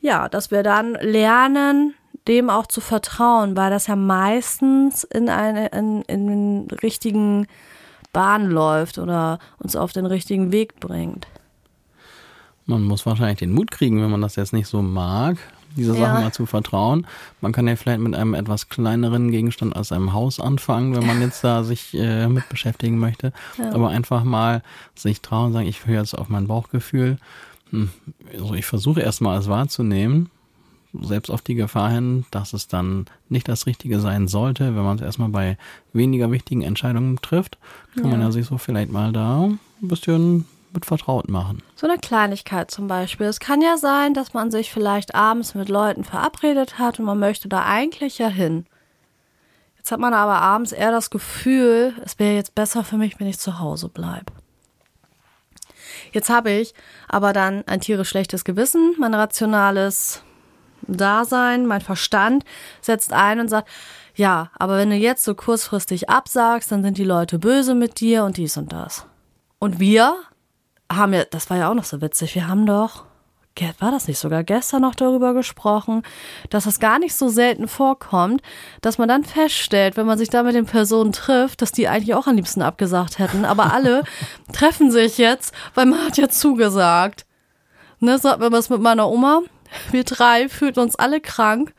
ja, 0.00 0.28
dass 0.28 0.50
wir 0.50 0.62
dann 0.62 0.94
lernen, 0.94 1.94
dem 2.28 2.50
auch 2.50 2.66
zu 2.66 2.80
vertrauen, 2.80 3.56
weil 3.56 3.70
das 3.70 3.86
ja 3.86 3.96
meistens 3.96 5.04
in, 5.04 5.28
eine, 5.28 5.68
in, 5.68 6.02
in 6.02 6.26
den 6.26 6.68
richtigen 6.82 7.46
Bahn 8.12 8.50
läuft 8.50 8.98
oder 8.98 9.38
uns 9.58 9.76
auf 9.76 9.92
den 9.92 10.06
richtigen 10.06 10.52
Weg 10.52 10.80
bringt. 10.80 11.26
Man 12.66 12.82
muss 12.82 13.04
wahrscheinlich 13.04 13.38
den 13.38 13.52
Mut 13.52 13.70
kriegen, 13.70 14.00
wenn 14.00 14.10
man 14.10 14.22
das 14.22 14.36
jetzt 14.36 14.54
nicht 14.54 14.68
so 14.68 14.80
mag, 14.80 15.36
diese 15.76 15.92
Sachen 15.92 16.02
ja. 16.02 16.20
mal 16.20 16.32
zu 16.32 16.46
vertrauen. 16.46 17.06
Man 17.42 17.52
kann 17.52 17.68
ja 17.68 17.76
vielleicht 17.76 18.00
mit 18.00 18.14
einem 18.14 18.32
etwas 18.32 18.68
kleineren 18.70 19.30
Gegenstand 19.30 19.76
als 19.76 19.92
einem 19.92 20.14
Haus 20.14 20.40
anfangen, 20.40 20.96
wenn 20.96 21.06
man 21.06 21.20
jetzt 21.20 21.44
da 21.44 21.62
sich 21.64 21.92
äh, 21.94 22.26
mit 22.28 22.48
beschäftigen 22.48 22.98
möchte. 22.98 23.32
Ja. 23.58 23.72
Aber 23.72 23.90
einfach 23.90 24.24
mal 24.24 24.62
sich 24.94 25.20
trauen, 25.20 25.52
sagen, 25.52 25.66
ich 25.66 25.84
höre 25.84 26.00
jetzt 26.00 26.16
auf 26.16 26.28
mein 26.30 26.46
Bauchgefühl. 26.46 27.18
Hm, 27.70 27.90
also 28.32 28.54
ich 28.54 28.64
versuche 28.64 29.00
erstmal 29.00 29.38
es 29.38 29.48
wahrzunehmen, 29.48 30.30
selbst 31.02 31.30
auf 31.30 31.42
die 31.42 31.54
Gefahr 31.54 31.90
hin, 31.90 32.24
dass 32.30 32.52
es 32.52 32.68
dann 32.68 33.06
nicht 33.28 33.48
das 33.48 33.66
Richtige 33.66 34.00
sein 34.00 34.28
sollte, 34.28 34.76
wenn 34.76 34.84
man 34.84 34.96
es 34.96 35.02
erstmal 35.02 35.28
bei 35.28 35.58
weniger 35.92 36.30
wichtigen 36.30 36.62
Entscheidungen 36.62 37.20
trifft, 37.20 37.58
kann 37.94 38.04
ja. 38.04 38.10
man 38.10 38.20
ja 38.20 38.30
sich 38.30 38.46
so 38.46 38.58
vielleicht 38.58 38.92
mal 38.92 39.12
da 39.12 39.44
ein 39.44 39.58
bisschen 39.80 40.46
mit 40.72 40.84
vertraut 40.84 41.28
machen. 41.28 41.62
So 41.76 41.86
eine 41.86 41.98
Kleinigkeit 41.98 42.70
zum 42.70 42.88
Beispiel. 42.88 43.26
Es 43.26 43.40
kann 43.40 43.62
ja 43.62 43.76
sein, 43.76 44.12
dass 44.12 44.34
man 44.34 44.50
sich 44.50 44.72
vielleicht 44.72 45.14
abends 45.14 45.54
mit 45.54 45.68
Leuten 45.68 46.04
verabredet 46.04 46.78
hat 46.78 46.98
und 46.98 47.04
man 47.04 47.18
möchte 47.18 47.48
da 47.48 47.64
eigentlich 47.64 48.18
ja 48.18 48.28
hin. 48.28 48.66
Jetzt 49.76 49.92
hat 49.92 50.00
man 50.00 50.14
aber 50.14 50.40
abends 50.40 50.72
eher 50.72 50.90
das 50.90 51.10
Gefühl, 51.10 51.94
es 52.02 52.18
wäre 52.18 52.34
jetzt 52.34 52.54
besser 52.54 52.84
für 52.84 52.96
mich, 52.96 53.20
wenn 53.20 53.26
ich 53.26 53.38
zu 53.38 53.58
Hause 53.60 53.88
bleibe. 53.88 54.32
Jetzt 56.12 56.30
habe 56.30 56.50
ich 56.50 56.74
aber 57.08 57.32
dann 57.32 57.64
ein 57.66 57.80
tierisch 57.80 58.08
schlechtes 58.08 58.44
Gewissen, 58.44 58.94
mein 58.98 59.14
rationales 59.14 60.23
Dasein, 60.88 61.66
mein 61.66 61.80
Verstand 61.80 62.44
setzt 62.80 63.12
ein 63.12 63.40
und 63.40 63.48
sagt, 63.48 63.68
ja, 64.14 64.50
aber 64.58 64.76
wenn 64.78 64.90
du 64.90 64.96
jetzt 64.96 65.24
so 65.24 65.34
kurzfristig 65.34 66.08
absagst, 66.08 66.70
dann 66.70 66.82
sind 66.82 66.98
die 66.98 67.04
Leute 67.04 67.38
böse 67.38 67.74
mit 67.74 68.00
dir 68.00 68.24
und 68.24 68.36
dies 68.36 68.56
und 68.56 68.72
das. 68.72 69.06
Und 69.58 69.80
wir 69.80 70.14
haben 70.92 71.12
ja, 71.12 71.24
das 71.24 71.50
war 71.50 71.56
ja 71.56 71.70
auch 71.70 71.74
noch 71.74 71.84
so 71.84 72.00
witzig, 72.00 72.34
wir 72.34 72.46
haben 72.46 72.66
doch, 72.66 73.04
war 73.78 73.90
das 73.90 74.08
nicht 74.08 74.18
sogar 74.18 74.42
gestern 74.42 74.82
noch 74.82 74.94
darüber 74.94 75.32
gesprochen, 75.32 76.02
dass 76.50 76.66
es 76.66 76.80
gar 76.80 76.98
nicht 76.98 77.14
so 77.14 77.28
selten 77.28 77.68
vorkommt, 77.68 78.42
dass 78.80 78.98
man 78.98 79.08
dann 79.08 79.24
feststellt, 79.24 79.96
wenn 79.96 80.06
man 80.06 80.18
sich 80.18 80.28
da 80.28 80.42
mit 80.42 80.54
den 80.54 80.66
Personen 80.66 81.12
trifft, 81.12 81.62
dass 81.62 81.72
die 81.72 81.88
eigentlich 81.88 82.14
auch 82.14 82.26
am 82.26 82.36
liebsten 82.36 82.62
abgesagt 82.62 83.18
hätten, 83.18 83.44
aber 83.44 83.72
alle 83.72 84.02
treffen 84.52 84.90
sich 84.90 85.18
jetzt, 85.18 85.54
weil 85.74 85.86
man 85.86 86.04
hat 86.04 86.16
ja 86.16 86.28
zugesagt. 86.28 87.26
Ne, 88.00 88.18
so 88.18 88.30
hatten 88.30 88.42
wir 88.42 88.52
es 88.58 88.70
mit 88.70 88.80
meiner 88.80 89.08
Oma. 89.08 89.42
Wir 89.90 90.04
drei 90.04 90.48
fühlten 90.48 90.80
uns 90.80 90.96
alle 90.96 91.20
krank. 91.20 91.74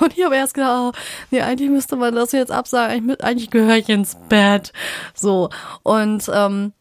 Und 0.00 0.16
ich 0.16 0.24
habe 0.24 0.36
erst 0.36 0.54
gedacht, 0.54 0.94
oh, 0.94 1.00
nee, 1.30 1.40
eigentlich 1.40 1.70
müsste 1.70 1.96
man 1.96 2.14
das 2.14 2.32
jetzt 2.32 2.52
absagen. 2.52 2.94
Eigentlich, 2.96 3.24
eigentlich 3.24 3.50
gehöre 3.50 3.76
ich 3.76 3.88
ins 3.88 4.16
Bett. 4.28 4.72
So. 5.14 5.50
Und 5.82 6.30
ähm, 6.32 6.72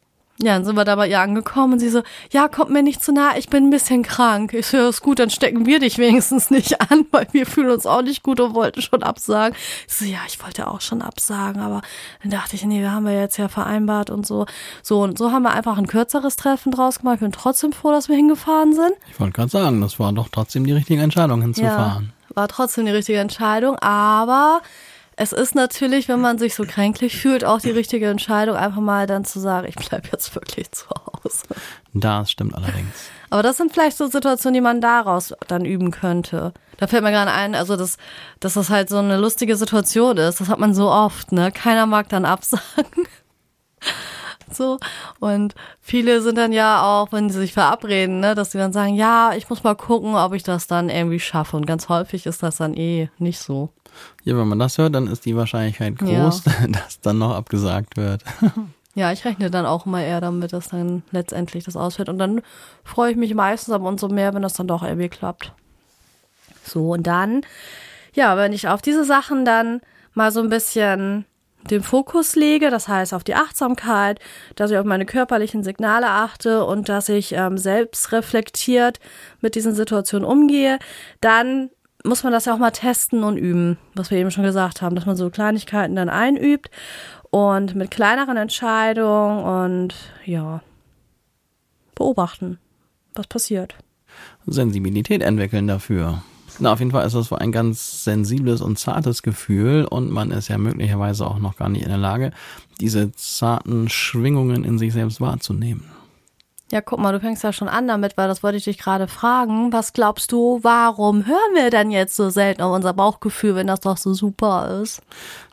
ja, 0.41 0.53
dann 0.53 0.63
sind 0.63 0.77
wir 0.77 0.85
da 0.85 0.95
bei 0.95 1.07
ihr 1.07 1.19
angekommen 1.19 1.73
und 1.73 1.79
sie 1.79 1.89
so, 1.89 2.01
ja, 2.31 2.47
kommt 2.47 2.71
mir 2.71 2.81
nicht 2.81 3.03
zu 3.03 3.11
nah, 3.11 3.35
ich 3.37 3.49
bin 3.49 3.65
ein 3.65 3.69
bisschen 3.69 4.03
krank. 4.03 4.53
Ich 4.53 4.67
so, 4.67 4.77
ist 4.87 5.01
gut, 5.01 5.19
dann 5.19 5.29
stecken 5.29 5.65
wir 5.65 5.79
dich 5.79 5.97
wenigstens 5.97 6.49
nicht 6.49 6.79
an, 6.91 7.05
weil 7.11 7.27
wir 7.33 7.45
fühlen 7.45 7.69
uns 7.69 7.85
auch 7.85 8.01
nicht 8.01 8.23
gut 8.23 8.39
und 8.39 8.53
wollten 8.53 8.81
schon 8.81 9.03
absagen. 9.03 9.57
Ich 9.87 9.93
so, 9.93 10.05
ja, 10.05 10.19
ich 10.27 10.41
wollte 10.41 10.67
auch 10.67 10.79
schon 10.79 11.01
absagen, 11.01 11.61
aber 11.61 11.81
dann 12.21 12.31
dachte 12.31 12.55
ich, 12.55 12.63
nee, 12.63 12.79
wir 12.79 12.91
haben 12.91 13.05
wir 13.05 13.19
jetzt 13.19 13.37
ja 13.37 13.49
vereinbart 13.49 14.09
und 14.09 14.25
so. 14.25 14.45
So, 14.81 15.01
und 15.01 15.17
so 15.17 15.31
haben 15.31 15.43
wir 15.43 15.51
einfach 15.51 15.77
ein 15.77 15.87
kürzeres 15.87 16.37
Treffen 16.37 16.71
draus 16.71 16.99
gemacht. 16.99 17.15
Ich 17.15 17.21
bin 17.21 17.33
trotzdem 17.33 17.73
froh, 17.73 17.91
dass 17.91 18.07
wir 18.07 18.15
hingefahren 18.15 18.73
sind. 18.73 18.93
Ich 19.11 19.19
wollte 19.19 19.33
gerade 19.33 19.49
sagen, 19.49 19.81
das 19.81 19.99
war 19.99 20.13
doch 20.13 20.29
trotzdem 20.31 20.65
die 20.65 20.71
richtige 20.71 21.01
Entscheidung 21.01 21.41
hinzufahren. 21.41 22.13
Ja, 22.29 22.35
war 22.35 22.47
trotzdem 22.47 22.85
die 22.85 22.91
richtige 22.91 23.19
Entscheidung, 23.19 23.77
aber 23.79 24.61
es 25.21 25.33
ist 25.33 25.53
natürlich, 25.53 26.07
wenn 26.07 26.21
man 26.21 26.37
sich 26.37 26.55
so 26.55 26.63
kränklich 26.63 27.17
fühlt, 27.21 27.43
auch 27.43 27.59
die 27.59 27.71
richtige 27.71 28.07
Entscheidung, 28.07 28.55
einfach 28.55 28.79
mal 28.79 29.05
dann 29.05 29.25
zu 29.25 29.41
sagen, 29.41 29.67
ich 29.67 29.75
bleibe 29.75 30.07
jetzt 30.13 30.33
wirklich 30.33 30.71
zu 30.71 30.85
Hause. 30.89 31.43
Das 31.93 32.31
stimmt 32.31 32.55
allerdings. 32.55 33.09
Aber 33.29 33.43
das 33.43 33.57
sind 33.57 33.73
vielleicht 33.73 33.97
so 33.97 34.07
Situationen, 34.07 34.53
die 34.53 34.61
man 34.61 34.79
daraus 34.79 35.33
dann 35.49 35.65
üben 35.65 35.91
könnte. 35.91 36.53
Da 36.77 36.87
fällt 36.87 37.03
mir 37.03 37.11
gerade 37.11 37.31
ein, 37.31 37.53
also 37.53 37.75
dass, 37.75 37.97
dass 38.39 38.53
das 38.53 38.69
halt 38.69 38.87
so 38.87 38.95
eine 38.95 39.17
lustige 39.17 39.57
Situation 39.57 40.15
ist. 40.15 40.39
Das 40.39 40.47
hat 40.47 40.57
man 40.57 40.73
so 40.73 40.89
oft, 40.89 41.33
ne? 41.33 41.51
Keiner 41.51 41.85
mag 41.85 42.07
dann 42.07 42.23
absagen. 42.23 42.63
so. 44.49 44.79
Und 45.19 45.53
viele 45.81 46.21
sind 46.21 46.37
dann 46.37 46.53
ja 46.53 46.81
auch, 46.81 47.11
wenn 47.11 47.29
sie 47.29 47.39
sich 47.39 47.51
verabreden, 47.51 48.21
ne, 48.21 48.35
dass 48.35 48.53
sie 48.53 48.57
dann 48.57 48.71
sagen, 48.71 48.95
ja, 48.95 49.33
ich 49.35 49.49
muss 49.49 49.63
mal 49.63 49.75
gucken, 49.75 50.15
ob 50.15 50.33
ich 50.33 50.43
das 50.43 50.67
dann 50.67 50.89
irgendwie 50.89 51.19
schaffe. 51.19 51.57
Und 51.57 51.65
ganz 51.65 51.89
häufig 51.89 52.25
ist 52.25 52.41
das 52.41 52.55
dann 52.55 52.73
eh 52.73 53.09
nicht 53.17 53.39
so. 53.39 53.73
Ja, 54.23 54.37
wenn 54.37 54.47
man 54.47 54.59
das 54.59 54.77
hört, 54.77 54.95
dann 54.95 55.07
ist 55.07 55.25
die 55.25 55.35
Wahrscheinlichkeit 55.35 55.97
groß, 55.97 56.45
ja. 56.45 56.67
dass 56.67 57.01
dann 57.01 57.17
noch 57.17 57.35
abgesagt 57.35 57.97
wird. 57.97 58.23
Ja, 58.95 59.13
ich 59.13 59.23
rechne 59.23 59.49
dann 59.49 59.65
auch 59.65 59.85
mal 59.85 60.01
eher 60.01 60.19
damit, 60.19 60.51
dass 60.51 60.69
dann 60.69 61.03
letztendlich 61.11 61.63
das 61.63 61.77
ausfällt. 61.77 62.09
Und 62.09 62.17
dann 62.17 62.41
freue 62.83 63.11
ich 63.11 63.17
mich 63.17 63.33
meistens 63.33 63.73
aber 63.73 63.87
umso 63.87 64.09
mehr, 64.09 64.33
wenn 64.33 64.41
das 64.41 64.53
dann 64.53 64.67
doch 64.67 64.83
irgendwie 64.83 65.07
klappt. 65.07 65.53
So, 66.63 66.91
und 66.93 67.07
dann, 67.07 67.41
ja, 68.13 68.35
wenn 68.35 68.51
ich 68.51 68.67
auf 68.67 68.81
diese 68.81 69.05
Sachen 69.05 69.45
dann 69.45 69.79
mal 70.15 70.31
so 70.31 70.41
ein 70.41 70.49
bisschen 70.49 71.25
den 71.69 71.83
Fokus 71.83 72.35
lege, 72.35 72.69
das 72.71 72.87
heißt 72.87 73.13
auf 73.13 73.23
die 73.23 73.35
Achtsamkeit, 73.35 74.19
dass 74.55 74.71
ich 74.71 74.77
auf 74.77 74.85
meine 74.85 75.05
körperlichen 75.05 75.63
Signale 75.63 76.09
achte 76.09 76.65
und 76.65 76.89
dass 76.89 77.09
ich 77.09 77.33
ähm, 77.33 77.57
selbst 77.57 78.11
reflektiert 78.11 78.99
mit 79.39 79.55
diesen 79.55 79.75
Situationen 79.75 80.27
umgehe, 80.27 80.79
dann 81.21 81.69
muss 82.03 82.23
man 82.23 82.31
das 82.31 82.45
ja 82.45 82.53
auch 82.53 82.59
mal 82.59 82.71
testen 82.71 83.23
und 83.23 83.37
üben, 83.37 83.77
was 83.93 84.11
wir 84.11 84.17
eben 84.17 84.31
schon 84.31 84.43
gesagt 84.43 84.81
haben, 84.81 84.95
dass 84.95 85.05
man 85.05 85.15
so 85.15 85.29
Kleinigkeiten 85.29 85.95
dann 85.95 86.09
einübt 86.09 86.69
und 87.29 87.75
mit 87.75 87.91
kleineren 87.91 88.37
Entscheidungen 88.37 89.43
und 89.43 89.95
ja, 90.25 90.61
beobachten, 91.95 92.57
was 93.15 93.27
passiert. 93.27 93.75
Sensibilität 94.47 95.21
entwickeln 95.21 95.67
dafür. 95.67 96.23
Na, 96.61 96.73
auf 96.73 96.79
jeden 96.79 96.91
Fall 96.91 97.05
ist 97.05 97.15
das 97.15 97.31
ein 97.31 97.51
ganz 97.51 98.03
sensibles 98.03 98.61
und 98.61 98.77
zartes 98.77 99.21
Gefühl 99.21 99.85
und 99.85 100.11
man 100.11 100.31
ist 100.31 100.49
ja 100.49 100.57
möglicherweise 100.57 101.25
auch 101.25 101.39
noch 101.39 101.55
gar 101.55 101.69
nicht 101.69 101.83
in 101.83 101.89
der 101.89 101.97
Lage, 101.97 102.31
diese 102.81 103.11
zarten 103.13 103.87
Schwingungen 103.87 104.65
in 104.65 104.77
sich 104.77 104.91
selbst 104.91 105.21
wahrzunehmen. 105.21 105.85
Ja, 106.71 106.81
guck 106.81 106.99
mal, 106.99 107.11
du 107.11 107.19
fängst 107.19 107.43
ja 107.43 107.51
schon 107.51 107.67
an 107.67 107.87
damit, 107.87 108.15
weil 108.15 108.27
das 108.27 108.43
wollte 108.43 108.57
ich 108.57 108.65
dich 108.65 108.77
gerade 108.77 109.07
fragen. 109.07 109.73
Was 109.73 109.93
glaubst 109.93 110.31
du, 110.31 110.59
warum 110.61 111.25
hören 111.25 111.55
wir 111.55 111.71
denn 111.71 111.89
jetzt 111.89 112.15
so 112.15 112.29
selten 112.29 112.61
auf 112.61 112.75
unser 112.75 112.93
Bauchgefühl, 112.93 113.55
wenn 113.55 113.67
das 113.67 113.79
doch 113.79 113.97
so 113.97 114.13
super 114.13 114.81
ist? 114.83 115.01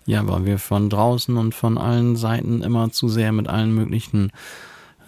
Ja, 0.04 0.26
weil 0.28 0.44
wir 0.44 0.58
von 0.58 0.90
draußen 0.90 1.36
und 1.36 1.54
von 1.54 1.78
allen 1.78 2.16
Seiten 2.16 2.62
immer 2.62 2.90
zu 2.90 3.08
sehr 3.08 3.32
mit 3.32 3.48
allen 3.48 3.74
möglichen 3.74 4.30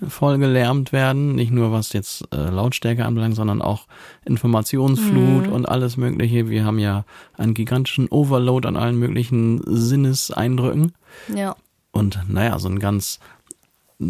vollgelärmt 0.07 0.93
werden. 0.93 1.35
Nicht 1.35 1.51
nur 1.51 1.73
was 1.73 1.93
jetzt 1.93 2.25
äh, 2.33 2.51
Lautstärke 2.51 3.05
anbelangt, 3.05 3.37
sondern 3.37 3.61
auch 3.61 3.87
Informationsflut 4.25 5.47
mhm. 5.47 5.53
und 5.53 5.69
alles 5.69 5.97
Mögliche. 5.97 6.49
Wir 6.49 6.65
haben 6.65 6.79
ja 6.79 7.05
einen 7.37 7.55
gigantischen 7.55 8.09
Overload 8.09 8.67
an 8.67 8.77
allen 8.77 8.99
möglichen 8.99 9.61
Sinneseindrücken. 9.65 10.93
Ja. 11.35 11.57
Und 11.91 12.21
naja, 12.29 12.59
so 12.59 12.69
ein 12.69 12.79
ganz 12.79 13.19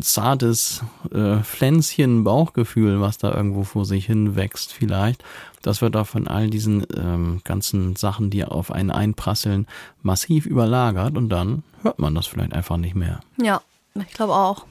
zartes 0.01 0.83
äh, 1.13 1.39
Pflänzchen 1.39 2.25
Bauchgefühl, 2.25 3.01
was 3.01 3.19
da 3.19 3.35
irgendwo 3.35 3.65
vor 3.65 3.85
sich 3.85 4.07
hin 4.07 4.37
wächst 4.37 4.73
vielleicht. 4.73 5.25
Das 5.63 5.81
wird 5.81 5.97
auch 5.97 6.07
von 6.07 6.29
all 6.29 6.51
diesen 6.51 6.87
ähm, 6.97 7.41
ganzen 7.45 7.97
Sachen, 7.97 8.31
die 8.31 8.45
auf 8.45 8.71
einen 8.71 8.91
einprasseln, 8.91 9.67
massiv 10.03 10.47
überlagert 10.47 11.17
und 11.17 11.31
dann 11.31 11.63
hört 11.83 11.99
man 11.99 12.15
das 12.15 12.27
vielleicht 12.27 12.53
einfach 12.53 12.77
nicht 12.77 12.95
mehr. 12.95 13.21
Ja, 13.41 13.63
ich 13.95 14.13
glaube 14.13 14.35
auch. 14.35 14.67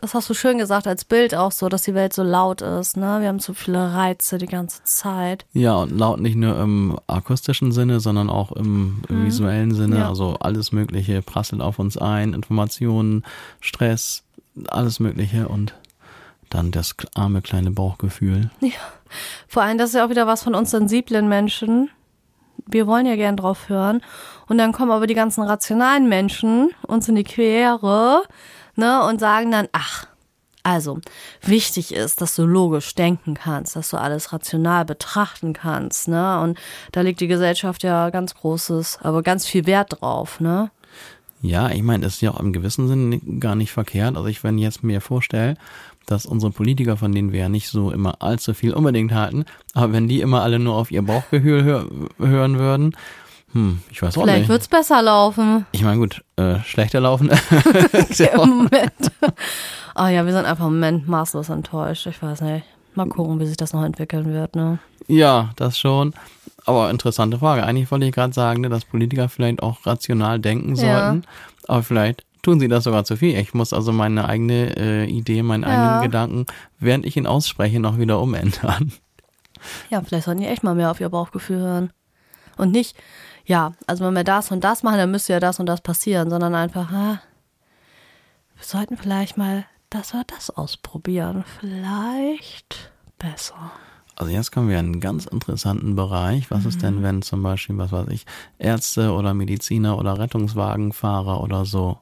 Das 0.00 0.12
hast 0.12 0.28
du 0.28 0.34
schön 0.34 0.58
gesagt 0.58 0.86
als 0.86 1.06
Bild 1.06 1.34
auch 1.34 1.50
so, 1.50 1.70
dass 1.70 1.82
die 1.82 1.94
Welt 1.94 2.12
so 2.12 2.22
laut 2.22 2.60
ist, 2.60 2.98
ne? 2.98 3.18
Wir 3.20 3.28
haben 3.28 3.38
so 3.38 3.54
viele 3.54 3.94
Reize 3.94 4.36
die 4.36 4.46
ganze 4.46 4.84
Zeit. 4.84 5.46
Ja, 5.54 5.76
und 5.76 5.96
laut 5.96 6.20
nicht 6.20 6.36
nur 6.36 6.60
im 6.60 6.98
akustischen 7.06 7.72
Sinne, 7.72 7.98
sondern 7.98 8.28
auch 8.28 8.52
im, 8.52 9.02
im 9.08 9.22
mhm. 9.22 9.26
visuellen 9.26 9.74
Sinne. 9.74 10.00
Ja. 10.00 10.08
Also 10.08 10.36
alles 10.40 10.72
Mögliche 10.72 11.22
prasselt 11.22 11.62
auf 11.62 11.78
uns 11.78 11.96
ein, 11.96 12.34
Informationen, 12.34 13.24
Stress, 13.60 14.24
alles 14.68 15.00
Mögliche 15.00 15.48
und 15.48 15.74
dann 16.50 16.70
das 16.70 16.94
arme 17.14 17.42
kleine 17.42 17.70
Bauchgefühl. 17.70 18.50
Ja, 18.60 18.70
vor 19.46 19.62
allem, 19.62 19.78
das 19.78 19.90
ist 19.90 19.96
ja 19.96 20.04
auch 20.04 20.10
wieder 20.10 20.26
was 20.26 20.42
von 20.42 20.54
uns 20.54 20.70
sensiblen 20.70 21.28
Menschen. 21.28 21.90
Wir 22.66 22.86
wollen 22.86 23.06
ja 23.06 23.16
gern 23.16 23.36
drauf 23.36 23.68
hören. 23.68 24.02
Und 24.46 24.58
dann 24.58 24.72
kommen 24.72 24.90
aber 24.90 25.06
die 25.06 25.14
ganzen 25.14 25.42
rationalen 25.42 26.08
Menschen 26.08 26.70
uns 26.86 27.08
in 27.08 27.14
die 27.14 27.24
Quere, 27.24 28.22
ne, 28.76 29.02
und 29.04 29.20
sagen 29.20 29.50
dann, 29.50 29.68
ach, 29.72 30.06
also, 30.64 31.00
wichtig 31.40 31.94
ist, 31.94 32.20
dass 32.20 32.34
du 32.34 32.44
logisch 32.44 32.94
denken 32.94 33.34
kannst, 33.34 33.74
dass 33.74 33.88
du 33.88 33.96
alles 33.96 34.34
rational 34.34 34.84
betrachten 34.84 35.54
kannst, 35.54 36.08
ne? 36.08 36.40
Und 36.40 36.58
da 36.92 37.00
legt 37.00 37.20
die 37.20 37.26
Gesellschaft 37.26 37.82
ja 37.84 38.10
ganz 38.10 38.34
großes, 38.34 38.98
aber 39.00 39.22
ganz 39.22 39.46
viel 39.46 39.64
Wert 39.64 40.00
drauf, 40.00 40.40
ne? 40.40 40.70
Ja, 41.40 41.70
ich 41.70 41.82
meine, 41.82 42.04
das 42.04 42.14
ist 42.14 42.20
ja 42.20 42.32
auch 42.32 42.40
im 42.40 42.52
gewissen 42.52 42.88
Sinne 42.88 43.18
gar 43.38 43.54
nicht 43.54 43.70
verkehrt. 43.72 44.16
Also 44.16 44.28
ich, 44.28 44.42
wenn 44.42 44.58
ich 44.58 44.64
jetzt 44.64 44.82
mir 44.82 45.00
vorstelle, 45.00 45.54
dass 46.06 46.26
unsere 46.26 46.50
Politiker, 46.52 46.96
von 46.96 47.12
denen 47.12 47.32
wir 47.32 47.40
ja 47.40 47.48
nicht 47.48 47.68
so 47.68 47.90
immer 47.92 48.20
allzu 48.22 48.54
viel 48.54 48.72
unbedingt 48.72 49.12
halten, 49.12 49.44
aber 49.74 49.92
wenn 49.92 50.08
die 50.08 50.20
immer 50.20 50.42
alle 50.42 50.58
nur 50.58 50.74
auf 50.74 50.90
ihr 50.90 51.02
Bauchgefühl 51.02 51.64
hör 51.64 51.86
hören 52.18 52.58
würden, 52.58 52.96
Hm, 53.54 53.80
ich 53.90 54.02
weiß 54.02 54.18
auch 54.18 54.22
Vielleicht 54.24 54.40
nicht. 54.40 54.48
wird's 54.50 54.68
besser 54.68 55.00
laufen. 55.00 55.64
Ich 55.72 55.82
meine, 55.82 55.96
gut, 55.98 56.22
äh, 56.36 56.58
schlechter 56.64 57.00
laufen. 57.00 57.30
auch- 58.36 58.46
Moment. 58.46 58.92
Ah 59.94 60.10
ja, 60.10 60.26
wir 60.26 60.32
sind 60.32 60.44
einfach 60.44 60.66
im 60.66 60.74
Moment 60.74 61.08
maßlos 61.08 61.48
enttäuscht. 61.48 62.06
Ich 62.06 62.20
weiß 62.20 62.42
nicht. 62.42 62.66
Mal 62.94 63.08
gucken, 63.08 63.40
wie 63.40 63.46
sich 63.46 63.56
das 63.56 63.72
noch 63.72 63.84
entwickeln 63.84 64.26
wird, 64.34 64.54
ne? 64.54 64.80
ja, 65.06 65.50
das 65.56 65.78
schon. 65.78 66.12
Aber 66.68 66.90
interessante 66.90 67.38
Frage. 67.38 67.64
Eigentlich 67.64 67.90
wollte 67.90 68.04
ich 68.04 68.12
gerade 68.12 68.34
sagen, 68.34 68.60
ne, 68.60 68.68
dass 68.68 68.84
Politiker 68.84 69.30
vielleicht 69.30 69.62
auch 69.62 69.86
rational 69.86 70.38
denken 70.38 70.74
Ja. 70.74 70.82
sollten. 71.00 71.22
Aber 71.66 71.82
vielleicht 71.82 72.24
tun 72.42 72.60
sie 72.60 72.68
das 72.68 72.84
sogar 72.84 73.04
zu 73.04 73.16
viel. 73.16 73.36
Ich 73.38 73.54
muss 73.54 73.72
also 73.72 73.90
meine 73.90 74.28
eigene 74.28 74.76
äh, 74.76 75.04
Idee, 75.06 75.42
meinen 75.42 75.62
Ja. 75.62 75.70
eigenen 75.70 76.02
Gedanken, 76.02 76.44
während 76.78 77.06
ich 77.06 77.16
ihn 77.16 77.26
ausspreche, 77.26 77.80
noch 77.80 77.98
wieder 77.98 78.20
umändern. 78.20 78.92
Ja, 79.88 80.02
vielleicht 80.02 80.26
sollten 80.26 80.42
die 80.42 80.46
echt 80.46 80.62
mal 80.62 80.74
mehr 80.74 80.90
auf 80.90 81.00
ihr 81.00 81.08
Bauchgefühl 81.08 81.58
hören. 81.58 81.90
Und 82.58 82.70
nicht, 82.70 82.96
ja, 83.46 83.72
also 83.86 84.04
wenn 84.04 84.14
wir 84.14 84.22
das 84.24 84.50
und 84.50 84.62
das 84.62 84.82
machen, 84.82 84.98
dann 84.98 85.10
müsste 85.10 85.32
ja 85.32 85.40
das 85.40 85.58
und 85.60 85.66
das 85.66 85.80
passieren, 85.80 86.28
sondern 86.28 86.54
einfach, 86.54 86.92
ah, 86.92 87.20
wir 88.56 88.64
sollten 88.64 88.96
vielleicht 88.98 89.36
mal 89.38 89.64
das 89.90 90.12
oder 90.12 90.24
das 90.26 90.50
ausprobieren. 90.50 91.44
Vielleicht 91.60 92.92
besser. 93.18 93.72
Also 94.18 94.32
jetzt 94.32 94.50
kommen 94.50 94.68
wir 94.68 94.80
in 94.80 94.86
einen 94.86 95.00
ganz 95.00 95.26
interessanten 95.26 95.94
Bereich. 95.94 96.50
Was 96.50 96.64
ist 96.64 96.82
denn, 96.82 97.04
wenn 97.04 97.22
zum 97.22 97.40
Beispiel, 97.44 97.78
was 97.78 97.92
weiß 97.92 98.08
ich, 98.08 98.26
Ärzte 98.58 99.12
oder 99.12 99.32
Mediziner 99.32 99.96
oder 99.96 100.18
Rettungswagenfahrer 100.18 101.40
oder 101.40 101.64
so, 101.64 101.98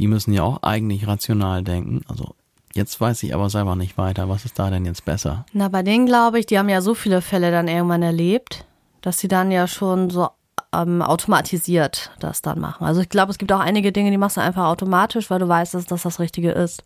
die 0.00 0.08
müssen 0.08 0.32
ja 0.32 0.42
auch 0.42 0.64
eigentlich 0.64 1.06
rational 1.06 1.62
denken. 1.62 2.00
Also 2.08 2.34
jetzt 2.74 3.00
weiß 3.00 3.22
ich 3.22 3.34
aber 3.36 3.50
selber 3.50 3.76
nicht 3.76 3.96
weiter. 3.96 4.28
Was 4.28 4.44
ist 4.44 4.58
da 4.58 4.68
denn 4.68 4.84
jetzt 4.84 5.04
besser? 5.04 5.46
Na, 5.52 5.68
bei 5.68 5.84
denen 5.84 6.06
glaube 6.06 6.40
ich, 6.40 6.46
die 6.46 6.58
haben 6.58 6.68
ja 6.68 6.80
so 6.80 6.92
viele 6.92 7.22
Fälle 7.22 7.52
dann 7.52 7.68
irgendwann 7.68 8.02
erlebt, 8.02 8.66
dass 9.00 9.20
sie 9.20 9.28
dann 9.28 9.52
ja 9.52 9.68
schon 9.68 10.10
so 10.10 10.30
ähm, 10.72 11.02
automatisiert 11.02 12.10
das 12.18 12.42
dann 12.42 12.58
machen. 12.58 12.84
Also 12.84 13.00
ich 13.00 13.08
glaube, 13.08 13.30
es 13.30 13.38
gibt 13.38 13.52
auch 13.52 13.60
einige 13.60 13.92
Dinge, 13.92 14.10
die 14.10 14.18
machst 14.18 14.38
du 14.38 14.40
einfach 14.40 14.66
automatisch, 14.66 15.30
weil 15.30 15.38
du 15.38 15.46
weißt, 15.46 15.74
dass 15.74 15.86
das 15.86 16.02
das 16.02 16.18
Richtige 16.18 16.50
ist. 16.50 16.82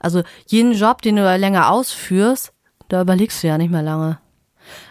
Also 0.00 0.22
jeden 0.46 0.72
Job, 0.72 1.00
den 1.00 1.16
du 1.16 1.36
länger 1.36 1.70
ausführst, 1.70 2.53
da 2.88 3.00
überlegst 3.00 3.42
du 3.42 3.48
ja 3.48 3.58
nicht 3.58 3.70
mehr 3.70 3.82
lange. 3.82 4.18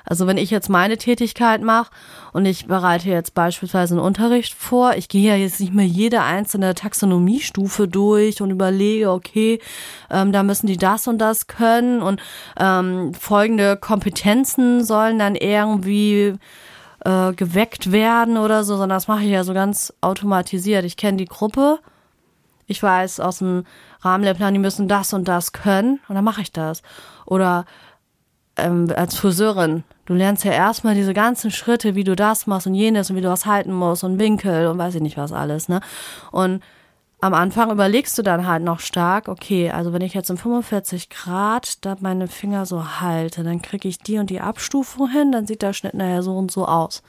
Also 0.06 0.28
wenn 0.28 0.38
ich 0.38 0.52
jetzt 0.52 0.70
meine 0.70 0.98
Tätigkeit 0.98 1.62
mache 1.62 1.92
und 2.32 2.46
ich 2.46 2.68
bereite 2.68 3.10
jetzt 3.10 3.34
beispielsweise 3.34 3.96
einen 3.96 4.04
Unterricht 4.04 4.54
vor, 4.54 4.96
ich 4.96 5.10
gehe 5.10 5.30
ja 5.30 5.36
jetzt 5.36 5.60
nicht 5.60 5.74
mehr 5.74 5.86
jede 5.86 6.22
einzelne 6.22 6.76
Taxonomiestufe 6.76 7.88
durch 7.88 8.42
und 8.42 8.52
überlege, 8.52 9.12
okay, 9.12 9.60
ähm, 10.10 10.32
da 10.32 10.44
müssen 10.44 10.68
die 10.68 10.78
das 10.78 11.08
und 11.08 11.18
das 11.20 11.48
können 11.48 12.02
und 12.02 12.22
ähm, 12.60 13.14
folgende 13.14 13.78
Kompetenzen 13.78 14.84
sollen 14.84 15.20
dann 15.20 15.36
irgendwie 15.36 16.36
äh, 17.06 17.34
geweckt 17.34 17.92
werden 17.92 18.38
oder 18.38 18.64
so, 18.64 18.74
sondern 18.74 18.98
das 18.98 19.08
mache 19.08 19.24
ich 19.24 19.32
ja 19.32 19.44
so 19.44 19.54
ganz 19.54 19.94
automatisiert. 20.02 20.86
Ich 20.86 20.98
kenne 20.98 21.18
die 21.18 21.26
Gruppe, 21.26 21.80
ich 22.68 22.82
weiß 22.82 23.20
aus 23.20 23.40
dem 23.40 23.66
Rahmenlehrplan, 24.04 24.54
die 24.54 24.60
müssen 24.60 24.88
das 24.88 25.14
und 25.14 25.28
das 25.28 25.52
können 25.52 26.00
und 26.08 26.16
dann 26.16 26.24
mache 26.24 26.42
ich 26.42 26.52
das. 26.52 26.82
Oder 27.26 27.66
ähm, 28.58 28.92
als 28.96 29.16
Friseurin, 29.16 29.84
du 30.06 30.14
lernst 30.14 30.44
ja 30.44 30.52
erstmal 30.52 30.96
diese 30.96 31.14
ganzen 31.14 31.52
Schritte, 31.52 31.96
wie 31.96 32.04
du 32.04 32.16
das 32.16 32.48
machst 32.48 32.68
und 32.68 32.76
jenes 32.76 33.10
und 33.10 33.16
wie 33.16 33.22
du 33.22 33.30
was 33.30 33.46
halten 33.46 33.74
musst 33.74 34.04
und 34.04 34.20
Winkel 34.20 34.68
und 34.68 34.78
weiß 34.78 34.96
ich 34.96 35.02
nicht 35.02 35.18
was 35.18 35.32
alles, 35.32 35.70
ne? 35.70 35.82
Und 36.32 36.62
am 37.24 37.34
Anfang 37.34 37.72
überlegst 37.72 38.18
du 38.18 38.22
dann 38.22 38.46
halt 38.46 38.64
noch 38.64 38.82
stark, 38.82 39.30
okay, 39.30 39.72
also 39.72 39.94
wenn 39.94 40.02
ich 40.02 40.14
jetzt 40.14 40.30
in 40.30 40.36
45 40.36 41.10
Grad 41.10 41.86
da 41.86 41.96
meine 42.02 42.28
Finger 42.28 42.66
so 42.66 43.00
halte, 43.00 43.44
dann 43.44 43.62
kriege 43.62 43.88
ich 43.88 43.98
die 43.98 44.18
und 44.18 44.30
die 44.30 44.42
Abstufung 44.42 45.10
hin, 45.10 45.32
dann 45.32 45.48
sieht 45.48 45.62
der 45.62 45.72
Schnitt 45.72 45.94
nachher 45.94 46.22
so 46.22 46.36
und 46.38 46.52
so 46.52 46.66
aus. 46.66 47.02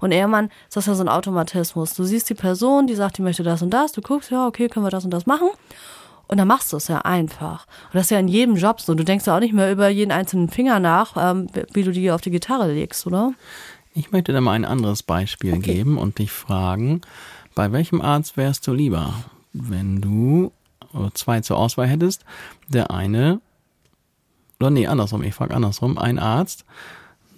Und 0.00 0.12
irgendwann 0.12 0.50
ist 0.68 0.76
das 0.76 0.84
ja 0.84 0.94
so 0.94 1.02
ein 1.02 1.08
Automatismus. 1.08 1.94
Du 1.94 2.04
siehst 2.04 2.28
die 2.28 2.34
Person, 2.34 2.86
die 2.86 2.94
sagt, 2.94 3.16
die 3.16 3.22
möchte 3.22 3.42
das 3.42 3.62
und 3.62 3.70
das, 3.70 3.92
du 3.92 4.02
guckst, 4.02 4.30
ja, 4.30 4.46
okay, 4.46 4.68
können 4.68 4.84
wir 4.84 4.90
das 4.90 5.06
und 5.06 5.10
das 5.10 5.24
machen. 5.24 5.48
Und 6.26 6.38
dann 6.38 6.48
machst 6.48 6.72
du 6.72 6.76
es 6.76 6.88
ja 6.88 6.98
einfach. 6.98 7.66
Und 7.86 7.94
das 7.94 8.04
ist 8.04 8.10
ja 8.10 8.18
in 8.18 8.28
jedem 8.28 8.56
Job 8.56 8.80
so. 8.80 8.94
Du 8.94 9.04
denkst 9.04 9.26
ja 9.26 9.36
auch 9.36 9.40
nicht 9.40 9.54
mehr 9.54 9.70
über 9.70 9.88
jeden 9.88 10.10
einzelnen 10.10 10.48
Finger 10.48 10.80
nach, 10.80 11.16
ähm, 11.18 11.48
wie 11.72 11.82
du 11.82 11.92
die 11.92 12.10
auf 12.10 12.20
die 12.20 12.30
Gitarre 12.30 12.72
legst, 12.72 13.06
oder? 13.06 13.32
Ich 13.94 14.10
möchte 14.10 14.32
dir 14.32 14.40
mal 14.40 14.52
ein 14.52 14.64
anderes 14.64 15.02
Beispiel 15.02 15.58
geben 15.58 15.98
und 15.98 16.18
dich 16.18 16.32
fragen, 16.32 17.02
bei 17.54 17.70
welchem 17.70 18.00
Arzt 18.00 18.36
wärst 18.36 18.66
du 18.66 18.72
lieber, 18.72 19.14
wenn 19.52 20.00
du 20.00 20.52
äh, 20.94 21.10
zwei 21.14 21.40
zur 21.40 21.58
Auswahl 21.58 21.86
hättest? 21.86 22.24
Der 22.68 22.90
eine, 22.90 23.40
oder 24.58 24.70
nee, 24.70 24.86
andersrum, 24.86 25.22
ich 25.22 25.34
frage 25.34 25.54
andersrum, 25.54 25.98
ein 25.98 26.18
Arzt 26.18 26.64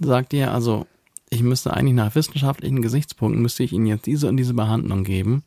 sagt 0.01 0.33
dir, 0.33 0.53
also 0.53 0.87
ich 1.29 1.43
müsste 1.43 1.75
eigentlich 1.75 1.95
nach 1.95 2.15
wissenschaftlichen 2.15 2.83
Gesichtspunkten, 2.83 3.43
müsste 3.43 3.63
ich 3.63 3.73
Ihnen 3.73 3.87
jetzt 3.87 4.07
diese 4.07 4.29
und 4.29 4.37
diese 4.37 4.55
Behandlung 4.55 5.05
geben, 5.05 5.43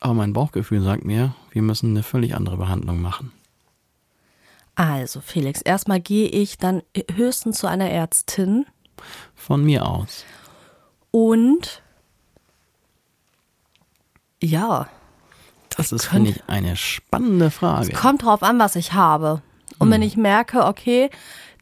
aber 0.00 0.14
mein 0.14 0.32
Bauchgefühl 0.32 0.82
sagt 0.82 1.04
mir, 1.04 1.34
wir 1.50 1.62
müssen 1.62 1.90
eine 1.90 2.02
völlig 2.02 2.34
andere 2.34 2.56
Behandlung 2.56 3.00
machen. 3.00 3.32
Also, 4.76 5.20
Felix, 5.20 5.60
erstmal 5.62 6.00
gehe 6.00 6.28
ich 6.28 6.58
dann 6.58 6.82
höchstens 7.14 7.58
zu 7.58 7.66
einer 7.68 7.88
Ärztin 7.90 8.66
Von 9.34 9.62
mir 9.64 9.86
aus. 9.86 10.24
und 11.12 11.80
ja, 14.42 14.88
Das 15.76 15.92
ist, 15.92 16.06
finde 16.06 16.30
ich, 16.30 16.42
eine 16.48 16.76
spannende 16.76 17.50
Frage. 17.50 17.92
kommt 17.92 18.24
drauf 18.24 18.42
an, 18.42 18.58
was 18.58 18.76
ich 18.76 18.92
habe. 18.92 19.42
Und 19.78 19.90
wenn 19.90 20.02
ich 20.02 20.16
merke, 20.16 20.64
okay, 20.66 21.10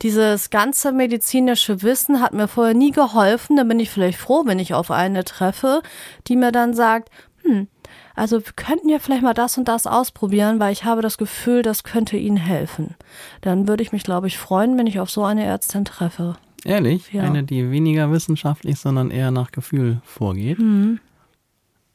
dieses 0.03 0.51
ganze 0.51 0.93
medizinische 0.93 1.83
Wissen 1.83 2.21
hat 2.21 2.35
mir 2.35 2.49
vorher 2.49 2.75
nie 2.75 2.91
geholfen, 2.91 3.57
dann 3.57 3.69
bin 3.69 3.81
ich 3.81 3.89
vielleicht 3.91 4.19
froh, 4.19 4.43
wenn 4.47 4.59
ich 4.59 4.75
auf 4.75 4.91
eine 4.91 5.25
treffe, 5.25 5.83
die 6.27 6.37
mir 6.37 6.53
dann 6.53 6.75
sagt, 6.75 7.11
hm, 7.43 7.69
also 8.15 8.45
wir 8.45 8.53
könnten 8.55 8.89
ja 8.89 8.99
vielleicht 8.99 9.23
mal 9.23 9.35
das 9.35 9.57
und 9.59 9.69
das 9.69 9.87
ausprobieren, 9.87 10.61
weil 10.61 10.73
ich 10.73 10.85
habe 10.85 11.03
das 11.03 11.19
Gefühl, 11.19 11.63
das 11.63 11.85
könnte 11.85 12.17
Ihnen 12.17 12.37
helfen. 12.37 12.95
Dann 13.41 13.69
würde 13.69 13.83
ich 13.83 13.93
mich, 13.93 14.03
glaube 14.05 14.27
ich, 14.27 14.39
freuen, 14.39 14.77
wenn 14.79 14.87
ich 14.87 15.01
auf 15.01 15.11
so 15.11 15.25
eine 15.25 15.45
Ärztin 15.45 15.85
treffe. 15.85 16.37
Ehrlich? 16.65 17.13
Ja. 17.13 17.23
Eine, 17.23 17.43
die 17.43 17.71
weniger 17.71 18.11
wissenschaftlich, 18.13 18.79
sondern 18.79 19.11
eher 19.11 19.31
nach 19.31 19.51
Gefühl 19.51 20.01
vorgeht. 20.05 20.59
Mhm. 20.59 21.01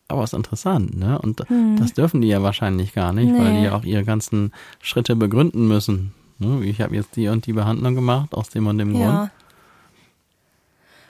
Aber 0.10 0.24
ist 0.24 0.34
interessant, 0.34 0.98
ne? 0.98 1.20
Und 1.20 1.44
das 1.80 1.94
dürfen 1.94 2.22
die 2.22 2.30
ja 2.30 2.42
wahrscheinlich 2.42 2.94
gar 2.94 3.12
nicht, 3.12 3.34
weil 3.34 3.46
die 3.48 3.52
Nee. 3.60 3.66
ja 3.66 3.76
auch 3.76 3.84
ihre 3.84 4.06
ganzen 4.06 4.54
Schritte 4.82 5.18
begründen 5.18 5.68
müssen. 5.68 6.14
Ne? 6.40 6.64
Ich 6.64 6.80
habe 6.80 6.96
jetzt 6.96 7.18
die 7.18 7.28
und 7.28 7.46
die 7.46 7.52
Behandlung 7.54 7.96
gemacht, 7.96 8.34
aus 8.34 8.50
dem 8.50 8.68
und 8.68 8.78
dem 8.78 8.94
Grund. 8.94 9.04
Ja. 9.04 9.32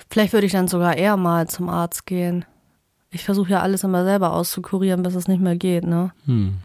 Vielleicht 0.10 0.34
würde 0.34 0.48
ich 0.48 0.54
dann 0.54 0.68
sogar 0.68 0.96
eher 0.98 1.16
mal 1.18 1.48
zum 1.48 1.70
Arzt 1.70 2.06
gehen. 2.06 2.46
Ich 3.12 3.24
versuche 3.24 3.52
ja 3.52 3.62
alles 3.62 3.84
immer 3.84 4.04
selber 4.04 4.34
auszukurieren, 4.34 5.04
bis 5.04 5.16
es 5.16 5.28
nicht 5.28 5.42
mehr 5.42 5.56
geht, 5.56 5.86
ne? 5.86 6.12
Hm. 6.26 6.58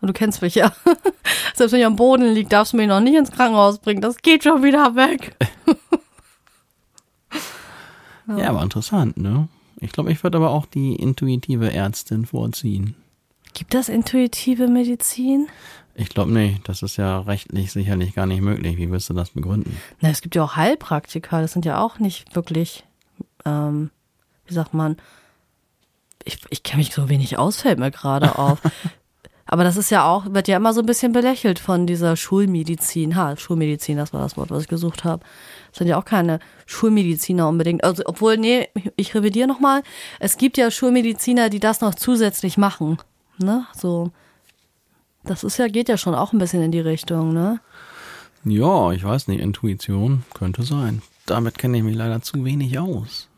Und 0.00 0.08
du 0.08 0.12
kennst 0.12 0.42
mich 0.42 0.54
ja. 0.54 0.72
Selbst 1.54 1.72
wenn 1.72 1.80
ich 1.80 1.86
am 1.86 1.96
Boden 1.96 2.32
liege, 2.32 2.48
darfst 2.48 2.72
du 2.72 2.76
mich 2.76 2.86
noch 2.86 3.00
nicht 3.00 3.16
ins 3.16 3.32
Krankenhaus 3.32 3.80
bringen. 3.80 4.00
Das 4.00 4.18
geht 4.18 4.44
schon 4.44 4.62
wieder 4.62 4.94
weg. 4.94 5.36
Ja. 8.36 8.50
aber 8.50 8.62
interessant, 8.62 9.16
ne? 9.16 9.48
Ich 9.80 9.90
glaube, 9.90 10.12
ich 10.12 10.22
würde 10.22 10.36
aber 10.36 10.50
auch 10.50 10.66
die 10.66 10.94
intuitive 10.96 11.72
Ärztin 11.72 12.26
vorziehen. 12.26 12.94
Gibt 13.54 13.72
das 13.72 13.88
intuitive 13.88 14.68
Medizin? 14.68 15.46
Ich 15.94 16.10
glaube 16.10 16.30
nicht, 16.32 16.68
das 16.68 16.82
ist 16.82 16.96
ja 16.96 17.20
rechtlich 17.20 17.72
sicherlich 17.72 18.14
gar 18.14 18.26
nicht 18.26 18.42
möglich. 18.42 18.76
Wie 18.76 18.90
wirst 18.90 19.08
du 19.08 19.14
das 19.14 19.30
begründen? 19.30 19.76
Na, 20.00 20.10
es 20.10 20.20
gibt 20.20 20.34
ja 20.34 20.44
auch 20.44 20.56
Heilpraktiker. 20.56 21.40
Das 21.40 21.52
sind 21.52 21.64
ja 21.64 21.80
auch 21.80 21.98
nicht 21.98 22.36
wirklich, 22.36 22.84
ähm, 23.44 23.90
wie 24.46 24.54
sagt 24.54 24.74
man, 24.74 24.96
ich, 26.24 26.40
ich 26.50 26.62
kenne 26.62 26.78
mich 26.78 26.92
so 26.92 27.08
wenig 27.08 27.38
aus, 27.38 27.62
fällt 27.62 27.78
mir 27.78 27.90
gerade 27.90 28.38
auf. 28.38 28.58
Aber 29.50 29.64
das 29.64 29.78
ist 29.78 29.90
ja 29.90 30.06
auch, 30.06 30.26
wird 30.34 30.46
ja 30.46 30.58
immer 30.58 30.74
so 30.74 30.80
ein 30.80 30.86
bisschen 30.86 31.12
belächelt 31.12 31.58
von 31.58 31.86
dieser 31.86 32.16
Schulmedizin. 32.16 33.16
Ha, 33.16 33.34
Schulmedizin, 33.34 33.96
das 33.96 34.12
war 34.12 34.20
das 34.20 34.36
Wort, 34.36 34.50
was 34.50 34.64
ich 34.64 34.68
gesucht 34.68 35.04
habe. 35.04 35.24
Das 35.70 35.78
sind 35.78 35.86
ja 35.86 35.98
auch 35.98 36.04
keine 36.04 36.38
Schulmediziner 36.66 37.48
unbedingt. 37.48 37.82
Also, 37.82 38.02
obwohl, 38.04 38.36
nee, 38.36 38.68
ich 38.96 39.14
revidiere 39.14 39.48
nochmal. 39.48 39.82
Es 40.20 40.36
gibt 40.36 40.58
ja 40.58 40.70
Schulmediziner, 40.70 41.48
die 41.48 41.60
das 41.60 41.80
noch 41.80 41.94
zusätzlich 41.94 42.58
machen. 42.58 42.98
Ne? 43.38 43.66
So. 43.74 44.10
Das 45.24 45.44
ist 45.44 45.58
ja, 45.58 45.68
geht 45.68 45.88
ja 45.88 45.96
schon 45.96 46.14
auch 46.14 46.34
ein 46.34 46.38
bisschen 46.38 46.62
in 46.62 46.72
die 46.72 46.80
Richtung, 46.80 47.32
ne? 47.32 47.60
Ja, 48.44 48.92
ich 48.92 49.02
weiß 49.02 49.28
nicht, 49.28 49.40
Intuition 49.40 50.24
könnte 50.34 50.62
sein. 50.62 51.02
Damit 51.26 51.56
kenne 51.58 51.78
ich 51.78 51.82
mich 51.82 51.96
leider 51.96 52.20
zu 52.20 52.44
wenig 52.44 52.78
aus. 52.78 53.28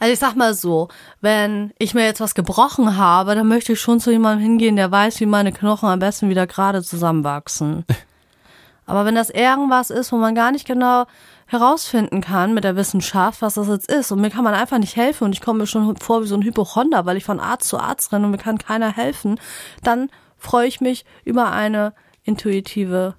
Also 0.00 0.12
ich 0.12 0.18
sag 0.18 0.36
mal 0.36 0.54
so, 0.54 0.88
wenn 1.20 1.72
ich 1.78 1.94
mir 1.94 2.04
jetzt 2.04 2.20
was 2.20 2.34
gebrochen 2.34 2.96
habe, 2.96 3.34
dann 3.34 3.48
möchte 3.48 3.72
ich 3.72 3.80
schon 3.80 4.00
zu 4.00 4.10
jemandem 4.10 4.42
hingehen, 4.42 4.76
der 4.76 4.90
weiß, 4.90 5.20
wie 5.20 5.26
meine 5.26 5.52
Knochen 5.52 5.88
am 5.88 5.98
besten 5.98 6.28
wieder 6.28 6.46
gerade 6.46 6.82
zusammenwachsen. 6.82 7.84
Aber 8.86 9.04
wenn 9.04 9.16
das 9.16 9.30
irgendwas 9.30 9.90
ist, 9.90 10.12
wo 10.12 10.16
man 10.16 10.34
gar 10.34 10.52
nicht 10.52 10.66
genau 10.66 11.06
herausfinden 11.46 12.20
kann 12.20 12.54
mit 12.54 12.64
der 12.64 12.76
Wissenschaft, 12.76 13.42
was 13.42 13.54
das 13.54 13.68
jetzt 13.68 13.90
ist, 13.90 14.12
und 14.12 14.20
mir 14.20 14.30
kann 14.30 14.44
man 14.44 14.54
einfach 14.54 14.78
nicht 14.78 14.96
helfen 14.96 15.24
und 15.24 15.32
ich 15.32 15.40
komme 15.40 15.60
mir 15.60 15.66
schon 15.66 15.96
vor 15.96 16.22
wie 16.22 16.26
so 16.26 16.36
ein 16.36 16.42
Hypochonder, 16.42 17.06
weil 17.06 17.16
ich 17.16 17.24
von 17.24 17.40
Arzt 17.40 17.68
zu 17.68 17.78
Arzt 17.78 18.12
renne 18.12 18.26
und 18.26 18.30
mir 18.32 18.38
kann 18.38 18.58
keiner 18.58 18.92
helfen, 18.94 19.40
dann 19.82 20.10
freue 20.38 20.68
ich 20.68 20.80
mich 20.80 21.04
über 21.24 21.50
eine 21.52 21.94
intuitive 22.24 23.14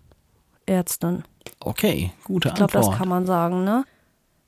Ärztin. 0.65 1.23
Okay, 1.61 2.11
gute 2.25 2.49
Ich 2.49 2.55
glaube, 2.55 2.75
Antwort. 2.75 2.93
das 2.93 2.99
kann 2.99 3.09
man 3.09 3.25
sagen, 3.25 3.63
ne? 3.63 3.83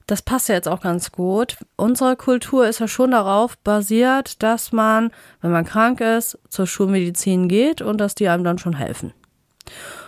Das 0.10 0.24
passt 0.24 0.50
ja 0.50 0.56
jetzt 0.56 0.68
auch 0.68 0.82
ganz 0.82 1.12
gut. 1.12 1.58
Unsere 1.76 2.16
Kultur 2.16 2.68
ist 2.68 2.80
ja 2.80 2.88
schon 2.88 3.12
darauf 3.12 3.58
basiert, 3.60 4.42
dass 4.42 4.72
man, 4.72 5.12
wenn 5.42 5.52
man 5.52 5.66
krank 5.66 6.02
ist, 6.02 6.40
zur 6.50 6.66
Schulmedizin 6.66 7.48
geht 7.48 7.82
und 7.82 8.00
dass 8.00 8.16
die 8.16 8.28
einem 8.28 8.44
dann 8.44 8.58
schon 8.58 8.74
helfen. 8.74 9.14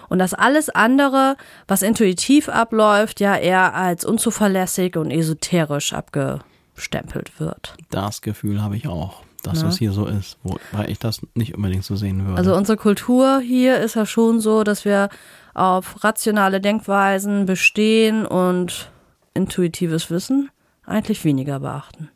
Und 0.10 0.20
dass 0.20 0.34
alles 0.34 0.70
andere, 0.70 1.38
was 1.68 1.84
intuitiv 1.84 2.50
abläuft, 2.50 3.20
ja 3.20 3.36
eher 3.36 3.76
als 3.76 4.04
unzuverlässig 4.04 4.98
und 4.98 5.12
esoterisch 5.12 5.94
abgestempelt 5.94 7.40
wird. 7.40 7.76
Das 7.92 8.22
Gefühl 8.22 8.62
habe 8.62 8.76
ich 8.76 8.88
auch, 8.88 9.22
dass 9.44 9.62
ja. 9.62 9.68
das 9.68 9.78
hier 9.78 9.92
so 9.92 10.08
ist, 10.08 10.38
wobei 10.44 10.88
ich 10.88 11.00
das 11.00 11.22
nicht 11.36 11.56
unbedingt 11.56 11.86
so 11.86 11.96
sehen 11.96 12.26
würde. 12.26 12.38
Also 12.38 12.56
unsere 12.56 12.78
Kultur 12.78 13.40
hier 13.40 13.78
ist 13.78 13.96
ja 13.96 14.06
schon 14.06 14.40
so, 14.42 14.64
dass 14.64 14.84
wir 14.84 15.10
auf 15.54 16.04
rationale 16.04 16.60
Denkweisen 16.60 17.46
bestehen 17.46 18.26
und 18.26 18.91
intuitives 19.34 20.10
Wissen 20.10 20.50
eigentlich 20.86 21.24
weniger 21.24 21.60
beachten. 21.60 22.10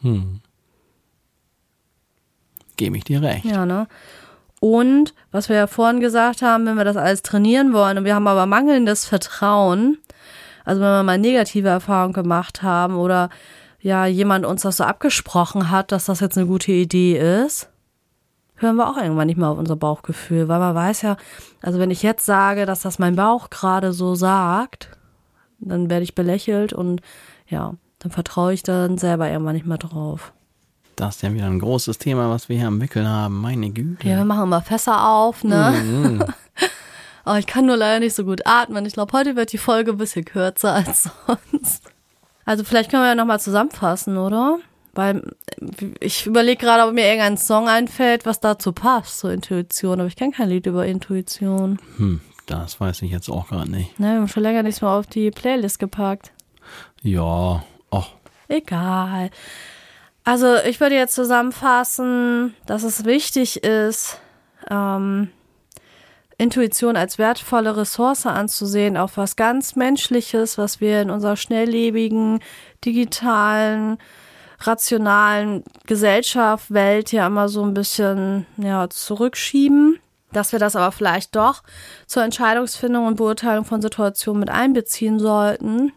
Hm. 0.00 0.40
Gebe 2.76 2.96
ich 2.96 3.04
dir 3.04 3.22
recht. 3.22 3.44
Ja, 3.44 3.66
ne? 3.66 3.88
Und 4.60 5.14
was 5.30 5.48
wir 5.48 5.56
ja 5.56 5.66
vorhin 5.66 6.00
gesagt 6.00 6.42
haben, 6.42 6.66
wenn 6.66 6.76
wir 6.76 6.84
das 6.84 6.96
alles 6.96 7.22
trainieren 7.22 7.72
wollen 7.72 7.98
und 7.98 8.04
wir 8.04 8.14
haben 8.14 8.26
aber 8.26 8.46
mangelndes 8.46 9.04
Vertrauen, 9.04 9.98
also 10.64 10.80
wenn 10.80 10.88
wir 10.88 11.02
mal 11.02 11.18
negative 11.18 11.68
Erfahrungen 11.68 12.12
gemacht 12.12 12.62
haben 12.62 12.96
oder 12.96 13.30
ja 13.80 14.06
jemand 14.06 14.44
uns 14.44 14.62
das 14.62 14.78
so 14.78 14.84
abgesprochen 14.84 15.70
hat, 15.70 15.92
dass 15.92 16.06
das 16.06 16.20
jetzt 16.20 16.36
eine 16.36 16.46
gute 16.46 16.72
Idee 16.72 17.44
ist, 17.44 17.68
hören 18.56 18.76
wir 18.76 18.88
auch 18.88 18.96
irgendwann 18.96 19.28
nicht 19.28 19.38
mehr 19.38 19.48
auf 19.48 19.58
unser 19.58 19.76
Bauchgefühl, 19.76 20.48
weil 20.48 20.58
man 20.58 20.74
weiß 20.74 21.02
ja, 21.02 21.16
also 21.62 21.78
wenn 21.78 21.92
ich 21.92 22.02
jetzt 22.02 22.26
sage, 22.26 22.66
dass 22.66 22.82
das 22.82 22.98
mein 22.98 23.14
Bauch 23.14 23.50
gerade 23.50 23.92
so 23.92 24.16
sagt, 24.16 24.97
dann 25.58 25.90
werde 25.90 26.04
ich 26.04 26.14
belächelt 26.14 26.72
und 26.72 27.00
ja, 27.48 27.74
dann 27.98 28.10
vertraue 28.10 28.52
ich 28.52 28.62
dann 28.62 28.98
selber 28.98 29.30
irgendwann 29.30 29.54
nicht 29.54 29.66
mehr 29.66 29.78
drauf. 29.78 30.32
Das 30.96 31.16
ist 31.16 31.22
ja 31.22 31.32
wieder 31.32 31.46
ein 31.46 31.60
großes 31.60 31.98
Thema, 31.98 32.28
was 32.28 32.48
wir 32.48 32.56
hier 32.58 32.66
am 32.66 32.80
Wickeln 32.80 33.06
haben. 33.06 33.40
Meine 33.40 33.70
Güte. 33.70 34.08
Ja, 34.08 34.16
wir 34.16 34.24
machen 34.24 34.44
immer 34.44 34.62
Fässer 34.62 35.08
auf, 35.08 35.44
ne? 35.44 35.74
Mhm. 35.84 36.24
Aber 37.24 37.38
ich 37.38 37.46
kann 37.46 37.66
nur 37.66 37.76
leider 37.76 38.00
nicht 38.00 38.14
so 38.14 38.24
gut 38.24 38.46
atmen. 38.46 38.84
Ich 38.86 38.94
glaube, 38.94 39.16
heute 39.16 39.36
wird 39.36 39.52
die 39.52 39.58
Folge 39.58 39.92
ein 39.92 39.98
bisschen 39.98 40.24
kürzer 40.24 40.72
als 40.72 41.10
sonst. 41.52 41.84
Also 42.44 42.64
vielleicht 42.64 42.90
können 42.90 43.02
wir 43.02 43.08
ja 43.08 43.14
nochmal 43.14 43.38
zusammenfassen, 43.38 44.16
oder? 44.16 44.58
Weil 44.94 45.22
ich 46.00 46.26
überlege 46.26 46.64
gerade, 46.64 46.88
ob 46.88 46.94
mir 46.94 47.04
irgendein 47.04 47.36
Song 47.36 47.68
einfällt, 47.68 48.26
was 48.26 48.40
dazu 48.40 48.72
passt, 48.72 49.20
so 49.20 49.28
Intuition. 49.28 50.00
Aber 50.00 50.08
ich 50.08 50.16
kenne 50.16 50.32
kein 50.32 50.48
Lied 50.48 50.66
über 50.66 50.86
Intuition. 50.86 51.78
Hm, 51.98 52.20
das 52.50 52.80
weiß 52.80 53.02
ich 53.02 53.10
jetzt 53.10 53.28
auch 53.28 53.48
gerade 53.48 53.70
nicht. 53.70 53.98
Ne, 54.00 54.12
wir 54.12 54.20
haben 54.20 54.28
schon 54.28 54.42
länger 54.42 54.62
nichts 54.62 54.80
mehr 54.80 54.90
auf 54.90 55.06
die 55.06 55.30
Playlist 55.30 55.78
gepackt. 55.78 56.32
Ja, 57.02 57.62
ach. 57.90 58.08
Egal. 58.48 59.30
Also 60.24 60.56
ich 60.66 60.80
würde 60.80 60.94
jetzt 60.94 61.14
zusammenfassen, 61.14 62.54
dass 62.66 62.82
es 62.82 63.04
wichtig 63.04 63.62
ist, 63.64 64.20
ähm, 64.70 65.30
Intuition 66.38 66.96
als 66.96 67.18
wertvolle 67.18 67.76
Ressource 67.76 68.26
anzusehen, 68.26 68.96
auch 68.96 69.10
was 69.16 69.36
ganz 69.36 69.74
Menschliches, 69.74 70.56
was 70.56 70.80
wir 70.80 71.02
in 71.02 71.10
unserer 71.10 71.36
schnelllebigen, 71.36 72.40
digitalen, 72.84 73.98
rationalen 74.60 75.64
Gesellschaft, 75.86 76.72
Welt 76.72 77.12
ja 77.12 77.26
immer 77.26 77.48
so 77.48 77.64
ein 77.64 77.74
bisschen 77.74 78.46
ja, 78.56 78.88
zurückschieben, 78.88 79.98
dass 80.32 80.52
wir 80.52 80.58
das 80.58 80.76
aber 80.76 80.92
vielleicht 80.92 81.36
doch 81.36 81.62
zur 82.06 82.22
Entscheidungsfindung 82.22 83.06
und 83.06 83.16
Beurteilung 83.16 83.64
von 83.64 83.80
Situationen 83.80 84.40
mit 84.40 84.50
einbeziehen 84.50 85.18
sollten. 85.18 85.92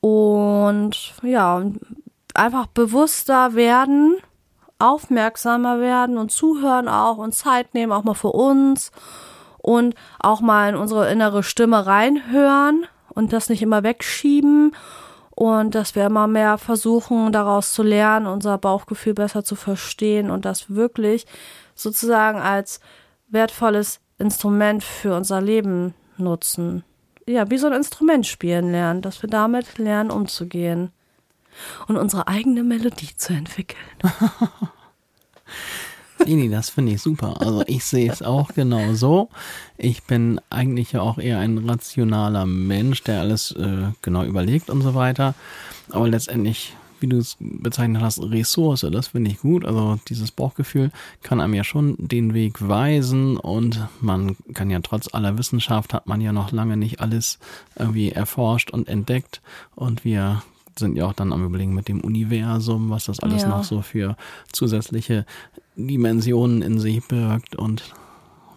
Und 0.00 1.14
ja, 1.22 1.62
einfach 2.34 2.66
bewusster 2.66 3.54
werden, 3.54 4.16
aufmerksamer 4.78 5.80
werden 5.80 6.16
und 6.16 6.32
zuhören 6.32 6.88
auch 6.88 7.18
und 7.18 7.34
Zeit 7.34 7.74
nehmen, 7.74 7.92
auch 7.92 8.04
mal 8.04 8.14
für 8.14 8.32
uns 8.32 8.92
und 9.58 9.94
auch 10.18 10.40
mal 10.40 10.70
in 10.70 10.76
unsere 10.76 11.10
innere 11.10 11.42
Stimme 11.42 11.84
reinhören 11.86 12.86
und 13.10 13.34
das 13.34 13.50
nicht 13.50 13.60
immer 13.60 13.82
wegschieben 13.82 14.74
und 15.30 15.74
dass 15.74 15.94
wir 15.94 16.06
immer 16.06 16.26
mehr 16.26 16.58
versuchen, 16.58 17.32
daraus 17.32 17.72
zu 17.72 17.82
lernen, 17.82 18.26
unser 18.26 18.58
Bauchgefühl 18.58 19.14
besser 19.14 19.44
zu 19.44 19.54
verstehen 19.54 20.30
und 20.30 20.44
das 20.44 20.74
wirklich 20.74 21.26
sozusagen 21.74 22.38
als 22.38 22.80
wertvolles 23.30 24.00
Instrument 24.18 24.84
für 24.84 25.16
unser 25.16 25.40
Leben 25.40 25.94
nutzen. 26.16 26.84
Ja, 27.26 27.50
wie 27.50 27.58
so 27.58 27.68
ein 27.68 27.72
Instrument 27.72 28.26
spielen 28.26 28.72
lernen, 28.72 29.02
dass 29.02 29.22
wir 29.22 29.30
damit 29.30 29.78
lernen 29.78 30.10
umzugehen 30.10 30.90
und 31.88 31.96
unsere 31.96 32.28
eigene 32.28 32.62
Melodie 32.62 33.16
zu 33.16 33.32
entwickeln. 33.32 33.80
Nee, 36.26 36.48
das 36.48 36.70
finde 36.70 36.92
ich 36.92 37.02
super. 37.02 37.40
Also 37.40 37.64
ich 37.66 37.84
sehe 37.84 38.10
es 38.10 38.22
auch 38.22 38.52
genau 38.54 38.92
so. 38.92 39.30
Ich 39.78 40.02
bin 40.02 40.40
eigentlich 40.50 40.92
ja 40.92 41.00
auch 41.00 41.18
eher 41.18 41.38
ein 41.38 41.58
rationaler 41.58 42.46
Mensch, 42.46 43.02
der 43.04 43.20
alles 43.20 43.52
äh, 43.52 43.92
genau 44.02 44.24
überlegt 44.24 44.68
und 44.70 44.82
so 44.82 44.94
weiter. 44.94 45.34
Aber 45.90 46.08
letztendlich, 46.08 46.76
wie 47.00 47.06
du 47.06 47.18
es 47.18 47.36
bezeichnet 47.40 48.02
hast, 48.02 48.22
Ressource, 48.22 48.86
das 48.90 49.08
finde 49.08 49.30
ich 49.30 49.40
gut. 49.40 49.64
Also 49.64 49.98
dieses 50.08 50.30
Bauchgefühl 50.30 50.90
kann 51.22 51.40
einem 51.40 51.54
ja 51.54 51.64
schon 51.64 51.96
den 51.98 52.34
Weg 52.34 52.66
weisen 52.66 53.36
und 53.36 53.86
man 54.00 54.36
kann 54.54 54.70
ja 54.70 54.80
trotz 54.80 55.12
aller 55.12 55.38
Wissenschaft 55.38 55.94
hat 55.94 56.06
man 56.06 56.20
ja 56.20 56.32
noch 56.32 56.52
lange 56.52 56.76
nicht 56.76 57.00
alles 57.00 57.38
irgendwie 57.78 58.10
erforscht 58.10 58.70
und 58.70 58.88
entdeckt 58.88 59.40
und 59.74 60.04
wir 60.04 60.42
sind 60.78 60.96
ja 60.96 61.06
auch 61.06 61.12
dann 61.12 61.32
am 61.32 61.44
Überlegen 61.44 61.74
mit 61.74 61.88
dem 61.88 62.00
Universum, 62.00 62.90
was 62.90 63.04
das 63.04 63.20
alles 63.20 63.42
ja. 63.42 63.48
noch 63.48 63.64
so 63.64 63.82
für 63.82 64.16
zusätzliche 64.52 65.26
Dimensionen 65.76 66.62
in 66.62 66.78
sich 66.80 67.06
birgt. 67.06 67.56
Und 67.56 67.94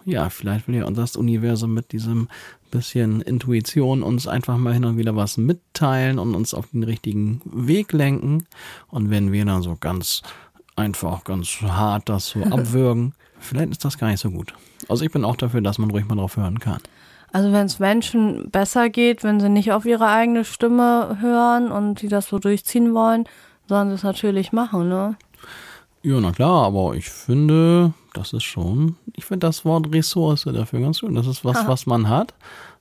ja, 0.04 0.28
vielleicht 0.30 0.68
will 0.68 0.76
ja 0.76 0.86
uns 0.86 0.96
das 0.96 1.16
Universum 1.16 1.74
mit 1.74 1.92
diesem 1.92 2.28
bisschen 2.74 3.22
Intuition 3.22 4.02
uns 4.02 4.26
einfach 4.26 4.58
mal 4.58 4.74
hin 4.74 4.84
und 4.84 4.98
wieder 4.98 5.14
was 5.14 5.36
mitteilen 5.36 6.18
und 6.18 6.34
uns 6.34 6.52
auf 6.54 6.66
den 6.72 6.82
richtigen 6.82 7.40
Weg 7.44 7.92
lenken. 7.92 8.46
Und 8.88 9.10
wenn 9.10 9.30
wir 9.30 9.44
dann 9.44 9.62
so 9.62 9.76
ganz 9.78 10.22
einfach, 10.74 11.22
ganz 11.22 11.60
hart 11.62 12.08
das 12.08 12.28
so 12.28 12.42
abwürgen, 12.50 13.14
vielleicht 13.38 13.70
ist 13.70 13.84
das 13.84 13.96
gar 13.96 14.08
nicht 14.08 14.20
so 14.20 14.30
gut. 14.30 14.52
Also 14.88 15.04
ich 15.04 15.12
bin 15.12 15.24
auch 15.24 15.36
dafür, 15.36 15.60
dass 15.60 15.78
man 15.78 15.90
ruhig 15.90 16.06
mal 16.06 16.16
drauf 16.16 16.36
hören 16.36 16.58
kann. 16.58 16.80
Also 17.32 17.52
wenn 17.52 17.66
es 17.66 17.78
Menschen 17.78 18.50
besser 18.50 18.90
geht, 18.90 19.22
wenn 19.22 19.40
sie 19.40 19.48
nicht 19.48 19.72
auf 19.72 19.86
ihre 19.86 20.08
eigene 20.08 20.44
Stimme 20.44 21.18
hören 21.20 21.70
und 21.70 22.02
die 22.02 22.08
das 22.08 22.28
so 22.28 22.38
durchziehen 22.38 22.92
wollen, 22.92 23.24
sollen 23.68 23.88
sie 23.88 23.94
es 23.94 24.02
natürlich 24.02 24.52
machen, 24.52 24.88
ne? 24.88 25.16
Ja, 26.04 26.20
na 26.20 26.32
klar, 26.32 26.66
aber 26.66 26.94
ich 26.94 27.08
finde, 27.08 27.94
das 28.12 28.32
ist 28.32 28.44
schon, 28.44 28.96
ich 29.14 29.24
finde 29.24 29.46
das 29.46 29.64
Wort 29.64 29.92
Ressource 29.92 30.44
dafür 30.44 30.80
ganz 30.80 30.98
schön. 30.98 31.14
Das 31.14 31.26
ist 31.26 31.44
was, 31.44 31.56
Aha. 31.56 31.68
was 31.68 31.86
man 31.86 32.08
hat, 32.08 32.34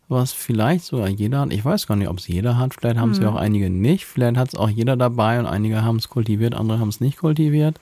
was 0.09 0.33
vielleicht 0.33 0.83
sogar 0.85 1.07
jeder 1.07 1.39
hat. 1.39 1.53
Ich 1.53 1.63
weiß 1.63 1.87
gar 1.87 1.95
nicht, 1.95 2.09
ob 2.09 2.19
es 2.19 2.27
jeder 2.27 2.57
hat. 2.57 2.73
Vielleicht 2.73 2.97
haben 2.97 3.11
es 3.11 3.17
hm. 3.17 3.23
ja 3.23 3.31
auch 3.31 3.37
einige 3.37 3.69
nicht. 3.69 4.05
Vielleicht 4.05 4.37
hat 4.37 4.49
es 4.49 4.55
auch 4.55 4.69
jeder 4.69 4.97
dabei 4.97 5.39
und 5.39 5.45
einige 5.45 5.83
haben 5.83 5.95
es 5.95 6.09
kultiviert, 6.09 6.53
andere 6.53 6.79
haben 6.79 6.89
es 6.89 6.99
nicht 6.99 7.17
kultiviert 7.17 7.79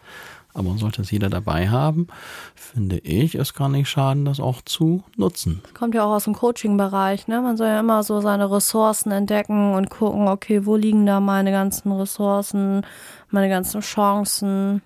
aber 0.53 0.69
man 0.69 0.77
sollte 0.77 1.01
es 1.01 1.11
jeder 1.11 1.29
dabei 1.29 1.69
haben, 1.69 2.07
finde 2.55 2.97
ich, 2.99 3.35
es 3.35 3.53
kann 3.53 3.71
nicht 3.71 3.89
schaden, 3.89 4.25
das 4.25 4.39
auch 4.39 4.61
zu 4.61 5.03
nutzen. 5.15 5.61
Das 5.63 5.73
kommt 5.73 5.95
ja 5.95 6.03
auch 6.03 6.11
aus 6.11 6.25
dem 6.25 6.33
Coaching-Bereich, 6.33 7.27
ne? 7.27 7.41
Man 7.41 7.57
soll 7.57 7.67
ja 7.67 7.79
immer 7.79 8.03
so 8.03 8.21
seine 8.21 8.51
Ressourcen 8.51 9.11
entdecken 9.11 9.73
und 9.73 9.89
gucken, 9.89 10.27
okay, 10.27 10.65
wo 10.65 10.75
liegen 10.75 11.05
da 11.05 11.19
meine 11.19 11.51
ganzen 11.51 11.91
Ressourcen, 11.91 12.85
meine 13.29 13.49
ganzen 13.49 13.81
Chancen. 13.81 14.81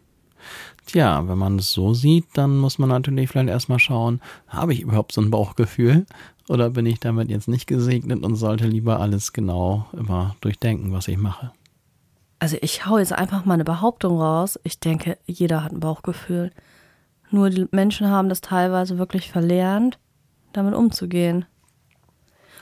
Tja, 0.86 1.28
wenn 1.28 1.38
man 1.38 1.60
es 1.60 1.72
so 1.72 1.94
sieht, 1.94 2.26
dann 2.34 2.58
muss 2.58 2.78
man 2.78 2.90
natürlich 2.90 3.30
vielleicht 3.30 3.50
erstmal 3.50 3.80
schauen, 3.80 4.22
habe 4.48 4.74
ich 4.74 4.82
überhaupt 4.82 5.12
so 5.12 5.22
ein 5.22 5.32
Bauchgefühl 5.32 6.06
oder 6.48 6.70
bin 6.70 6.86
ich 6.86 7.00
damit 7.00 7.30
jetzt 7.30 7.48
nicht 7.48 7.66
gesegnet 7.66 8.24
und 8.24 8.36
sollte 8.36 8.68
lieber 8.68 9.00
alles 9.00 9.34
genau 9.34 9.88
immer 9.94 10.36
durchdenken, 10.42 10.92
was 10.92 11.08
ich 11.08 11.18
mache 11.18 11.52
also 12.40 12.58
ich 12.62 12.86
hau 12.86 12.98
jetzt 12.98 13.14
einfach 13.14 13.46
mal 13.46 13.56
eine 13.56 13.64
Behauptung 13.64 14.20
raus. 14.20 14.60
Ich 14.64 14.80
denke, 14.80 15.18
jeder 15.26 15.64
hat 15.64 15.72
ein 15.72 15.80
Bauchgefühl. 15.80 16.52
Nur 17.32 17.50
die 17.50 17.68
Menschen 17.72 18.08
haben 18.08 18.30
das 18.30 18.42
teilweise 18.42 18.98
wirklich 18.98 19.32
verlernt, 19.32 19.98
damit 20.54 20.76
umzugehen. 20.76 21.46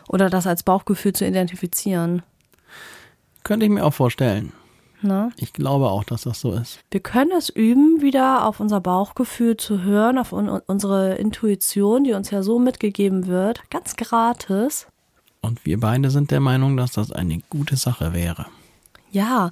Oder 0.07 0.29
das 0.29 0.47
als 0.47 0.63
Bauchgefühl 0.63 1.13
zu 1.13 1.25
identifizieren. 1.27 2.23
Könnte 3.43 3.65
ich 3.65 3.71
mir 3.71 3.83
auch 3.83 3.93
vorstellen. 3.93 4.53
Na? 5.03 5.31
Ich 5.35 5.51
glaube 5.51 5.89
auch, 5.89 6.05
dass 6.05 6.21
das 6.21 6.39
so 6.39 6.53
ist. 6.53 6.79
Wir 6.89 7.01
können 7.01 7.31
es 7.37 7.49
üben, 7.49 8.01
wieder 8.01 8.47
auf 8.47 8.61
unser 8.61 8.79
Bauchgefühl 8.79 9.57
zu 9.57 9.81
hören, 9.81 10.17
auf 10.17 10.31
un 10.31 10.47
unsere 10.49 11.15
Intuition, 11.15 12.05
die 12.05 12.13
uns 12.13 12.31
ja 12.31 12.41
so 12.41 12.57
mitgegeben 12.57 13.27
wird, 13.27 13.69
ganz 13.69 13.97
gratis. 13.97 14.87
Und 15.41 15.65
wir 15.65 15.77
beide 15.79 16.09
sind 16.09 16.31
der 16.31 16.39
Meinung, 16.39 16.77
dass 16.77 16.93
das 16.93 17.11
eine 17.11 17.39
gute 17.49 17.75
Sache 17.75 18.13
wäre. 18.13 18.45
Ja. 19.11 19.51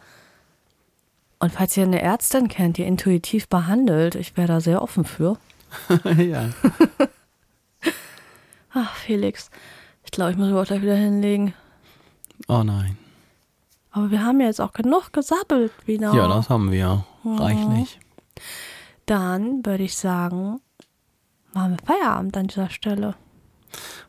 Und 1.39 1.51
falls 1.51 1.75
ihr 1.75 1.83
eine 1.83 2.01
Ärztin 2.01 2.47
kennt, 2.47 2.77
die 2.77 2.83
intuitiv 2.83 3.49
behandelt, 3.49 4.15
ich 4.15 4.37
wäre 4.37 4.47
da 4.47 4.61
sehr 4.61 4.81
offen 4.81 5.03
für. 5.03 5.37
ja. 6.17 6.49
Ach, 8.73 8.95
Felix. 8.95 9.49
Ich 10.05 10.11
glaube, 10.11 10.31
ich 10.31 10.37
muss 10.37 10.47
mich 10.47 10.57
auch 10.57 10.65
gleich 10.65 10.81
wieder 10.81 10.95
hinlegen. 10.95 11.53
Oh 12.47 12.63
nein. 12.63 12.97
Aber 13.91 14.09
wir 14.09 14.23
haben 14.23 14.39
ja 14.39 14.47
jetzt 14.47 14.61
auch 14.61 14.71
genug 14.73 15.11
gesabbelt 15.11 15.71
wieder. 15.85 16.13
Ja, 16.13 16.27
das 16.27 16.49
haben 16.49 16.71
wir. 16.71 17.05
Reichlich. 17.25 17.99
Dann 19.05 19.65
würde 19.65 19.83
ich 19.83 19.97
sagen, 19.97 20.61
machen 21.53 21.77
wir 21.77 21.85
Feierabend 21.85 22.37
an 22.37 22.47
dieser 22.47 22.69
Stelle. 22.69 23.15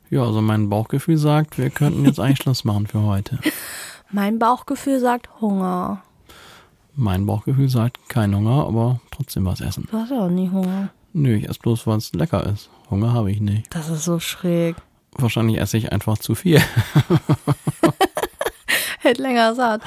Ja, 0.09 0.23
also 0.23 0.41
mein 0.41 0.69
Bauchgefühl 0.69 1.19
sagt, 1.19 1.59
wir 1.59 1.71
könnten 1.71 2.05
jetzt 2.05 2.21
eigentlich 2.21 2.39
Schluss 2.43 2.65
machen 2.65 2.87
für 2.87 3.03
heute. 3.03 3.39
Mein 4.11 4.39
Bauchgefühl 4.39 5.01
sagt 5.01 5.41
Hunger. 5.41 6.03
Mein 6.95 7.27
Bauchgefühl 7.27 7.69
sagt 7.69 8.09
kein 8.09 8.35
Hunger, 8.37 8.67
aber 8.67 9.01
trotzdem 9.11 9.47
was 9.47 9.61
essen. 9.61 9.89
Du 9.91 9.97
hast 9.97 10.11
ja 10.11 10.27
auch 10.27 10.29
nie 10.29 10.51
Hunger. 10.51 10.91
Nö, 11.15 11.35
ich 11.35 11.49
esse 11.49 11.59
bloß, 11.59 11.87
weil 11.87 11.99
es 11.99 12.13
lecker 12.13 12.47
ist. 12.47 12.71
Hunger 12.91 13.13
habe 13.13 13.31
ich 13.33 13.41
nicht. 13.41 13.75
Das 13.75 13.89
ist 13.89 14.05
so 14.05 14.21
schräg. 14.21 14.77
Wahrscheinlich 15.15 15.59
esse 15.59 15.77
ich 15.77 15.93
einfach 15.93 16.19
zu 16.19 16.35
viel. 16.35 16.61
Hält 19.03 19.19
länger 19.19 19.55
satt. 19.55 19.83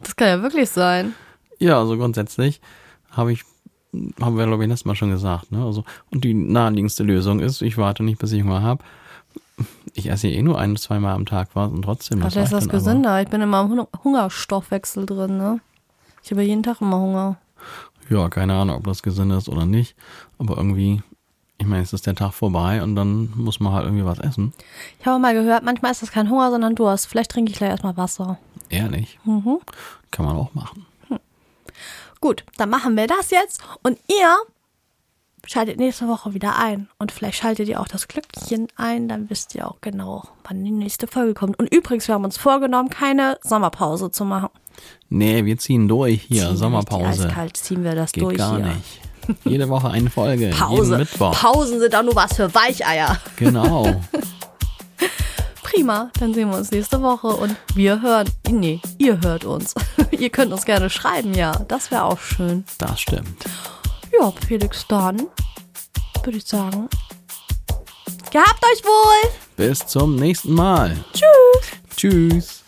Das 0.00 0.16
kann 0.16 0.28
ja 0.28 0.42
wirklich 0.42 0.70
sein. 0.70 1.14
Ja, 1.58 1.78
also 1.78 1.96
grundsätzlich 1.96 2.60
habe 3.10 3.32
ich, 3.32 3.42
haben 4.20 4.36
wir 4.36 4.46
glaube 4.46 4.62
ich 4.64 4.68
letztes 4.68 4.84
Mal 4.84 4.94
schon 4.94 5.10
gesagt, 5.10 5.50
ne? 5.52 5.64
Also, 5.64 5.84
und 6.10 6.22
die 6.24 6.34
naheliegendste 6.34 7.02
Lösung 7.02 7.40
ist, 7.40 7.62
ich 7.62 7.78
warte 7.78 8.02
nicht, 8.02 8.18
bis 8.18 8.32
ich 8.32 8.42
Hunger 8.42 8.62
habe. 8.62 8.84
Ich 9.94 10.10
esse 10.10 10.28
eh 10.28 10.42
nur 10.42 10.58
ein, 10.58 10.76
zweimal 10.76 11.14
am 11.14 11.24
Tag 11.24 11.48
was 11.54 11.70
und 11.70 11.82
trotzdem. 11.82 12.18
Vielleicht 12.18 12.36
ist 12.36 12.42
reicht 12.42 12.52
das 12.52 12.60
dann 12.60 12.70
aber. 12.70 12.78
gesünder. 12.78 13.22
Ich 13.22 13.28
bin 13.28 13.40
immer 13.40 13.62
im 13.62 13.70
Hun- 13.70 13.86
Hungerstoffwechsel 14.04 15.06
drin, 15.06 15.38
ne? 15.38 15.60
Ich 16.22 16.30
habe 16.30 16.42
jeden 16.42 16.62
Tag 16.62 16.80
immer 16.82 16.98
Hunger. 17.00 17.38
Ja, 18.10 18.28
keine 18.28 18.54
Ahnung, 18.54 18.76
ob 18.76 18.84
das 18.84 19.02
gesünder 19.02 19.38
ist 19.38 19.48
oder 19.48 19.64
nicht. 19.64 19.96
Aber 20.38 20.58
irgendwie, 20.58 21.02
ich 21.58 21.66
meine, 21.66 21.82
es 21.82 21.92
ist 21.92 22.06
der 22.06 22.14
Tag 22.14 22.32
vorbei 22.32 22.82
und 22.82 22.96
dann 22.96 23.32
muss 23.34 23.60
man 23.60 23.72
halt 23.72 23.84
irgendwie 23.86 24.04
was 24.04 24.18
essen. 24.18 24.52
Ich 25.00 25.06
habe 25.06 25.18
mal 25.18 25.34
gehört, 25.34 25.64
manchmal 25.64 25.92
ist 25.92 26.02
das 26.02 26.12
kein 26.12 26.30
Hunger, 26.30 26.50
sondern 26.50 26.74
Durst. 26.74 27.06
Vielleicht 27.06 27.30
trinke 27.30 27.50
ich 27.50 27.58
gleich 27.58 27.70
erstmal 27.70 27.96
Wasser. 27.96 28.38
Ehrlich. 28.68 29.18
Mhm. 29.24 29.58
Kann 30.10 30.26
man 30.26 30.36
auch 30.36 30.52
machen. 30.54 30.86
Gut, 32.20 32.44
dann 32.56 32.70
machen 32.70 32.96
wir 32.96 33.06
das 33.06 33.30
jetzt. 33.30 33.62
Und 33.82 33.98
ihr 34.08 34.36
schaltet 35.46 35.78
nächste 35.78 36.08
Woche 36.08 36.34
wieder 36.34 36.58
ein. 36.58 36.88
Und 36.98 37.12
vielleicht 37.12 37.38
schaltet 37.38 37.68
ihr 37.68 37.80
auch 37.80 37.88
das 37.88 38.08
Glöckchen 38.08 38.68
ein, 38.76 39.08
dann 39.08 39.30
wisst 39.30 39.54
ihr 39.54 39.68
auch 39.68 39.80
genau, 39.80 40.24
wann 40.44 40.64
die 40.64 40.70
nächste 40.70 41.06
Folge 41.06 41.34
kommt. 41.34 41.58
Und 41.58 41.72
übrigens, 41.72 42.08
wir 42.08 42.14
haben 42.14 42.24
uns 42.24 42.36
vorgenommen, 42.36 42.90
keine 42.90 43.38
Sommerpause 43.42 44.10
zu 44.10 44.24
machen. 44.24 44.50
Nee, 45.08 45.44
wir 45.44 45.56
ziehen 45.58 45.88
durch 45.88 46.22
hier. 46.22 46.48
Ziehen 46.48 46.56
Sommerpause. 46.56 47.26
Eiskalt 47.26 47.56
ziehen 47.56 47.84
wir 47.84 47.94
das 47.94 48.12
Geht 48.12 48.24
durch 48.24 48.36
gar 48.36 48.56
hier. 48.56 48.66
nicht. 48.66 49.00
Jede 49.44 49.68
Woche 49.68 49.90
eine 49.90 50.10
Folge. 50.10 50.50
Pause. 50.50 50.98
Mittwoch. 50.98 51.32
Pausen 51.32 51.80
sind 51.80 51.94
doch 51.94 52.02
nur 52.02 52.14
was 52.14 52.34
für 52.34 52.52
Weicheier. 52.54 53.18
Genau. 53.36 54.00
Prima, 55.62 56.10
dann 56.18 56.32
sehen 56.32 56.50
wir 56.50 56.56
uns 56.58 56.70
nächste 56.70 57.02
Woche 57.02 57.26
und 57.28 57.56
wir 57.74 58.00
hören. 58.00 58.28
Nee, 58.48 58.80
ihr 58.98 59.20
hört 59.20 59.44
uns. 59.44 59.74
ihr 60.10 60.30
könnt 60.30 60.52
uns 60.52 60.64
gerne 60.64 60.88
schreiben, 60.90 61.34
ja. 61.34 61.52
Das 61.68 61.90
wäre 61.90 62.04
auch 62.04 62.20
schön. 62.20 62.64
Das 62.78 63.00
stimmt. 63.00 63.44
Ja, 64.18 64.32
Felix, 64.46 64.86
dann 64.86 65.26
würde 66.24 66.38
ich 66.38 66.46
sagen. 66.46 66.88
Gehabt 68.30 68.64
euch 68.64 68.84
wohl! 68.84 69.30
Bis 69.56 69.86
zum 69.86 70.16
nächsten 70.16 70.52
Mal. 70.52 70.96
Tschüss! 71.12 71.70
Tschüss. 71.96 72.64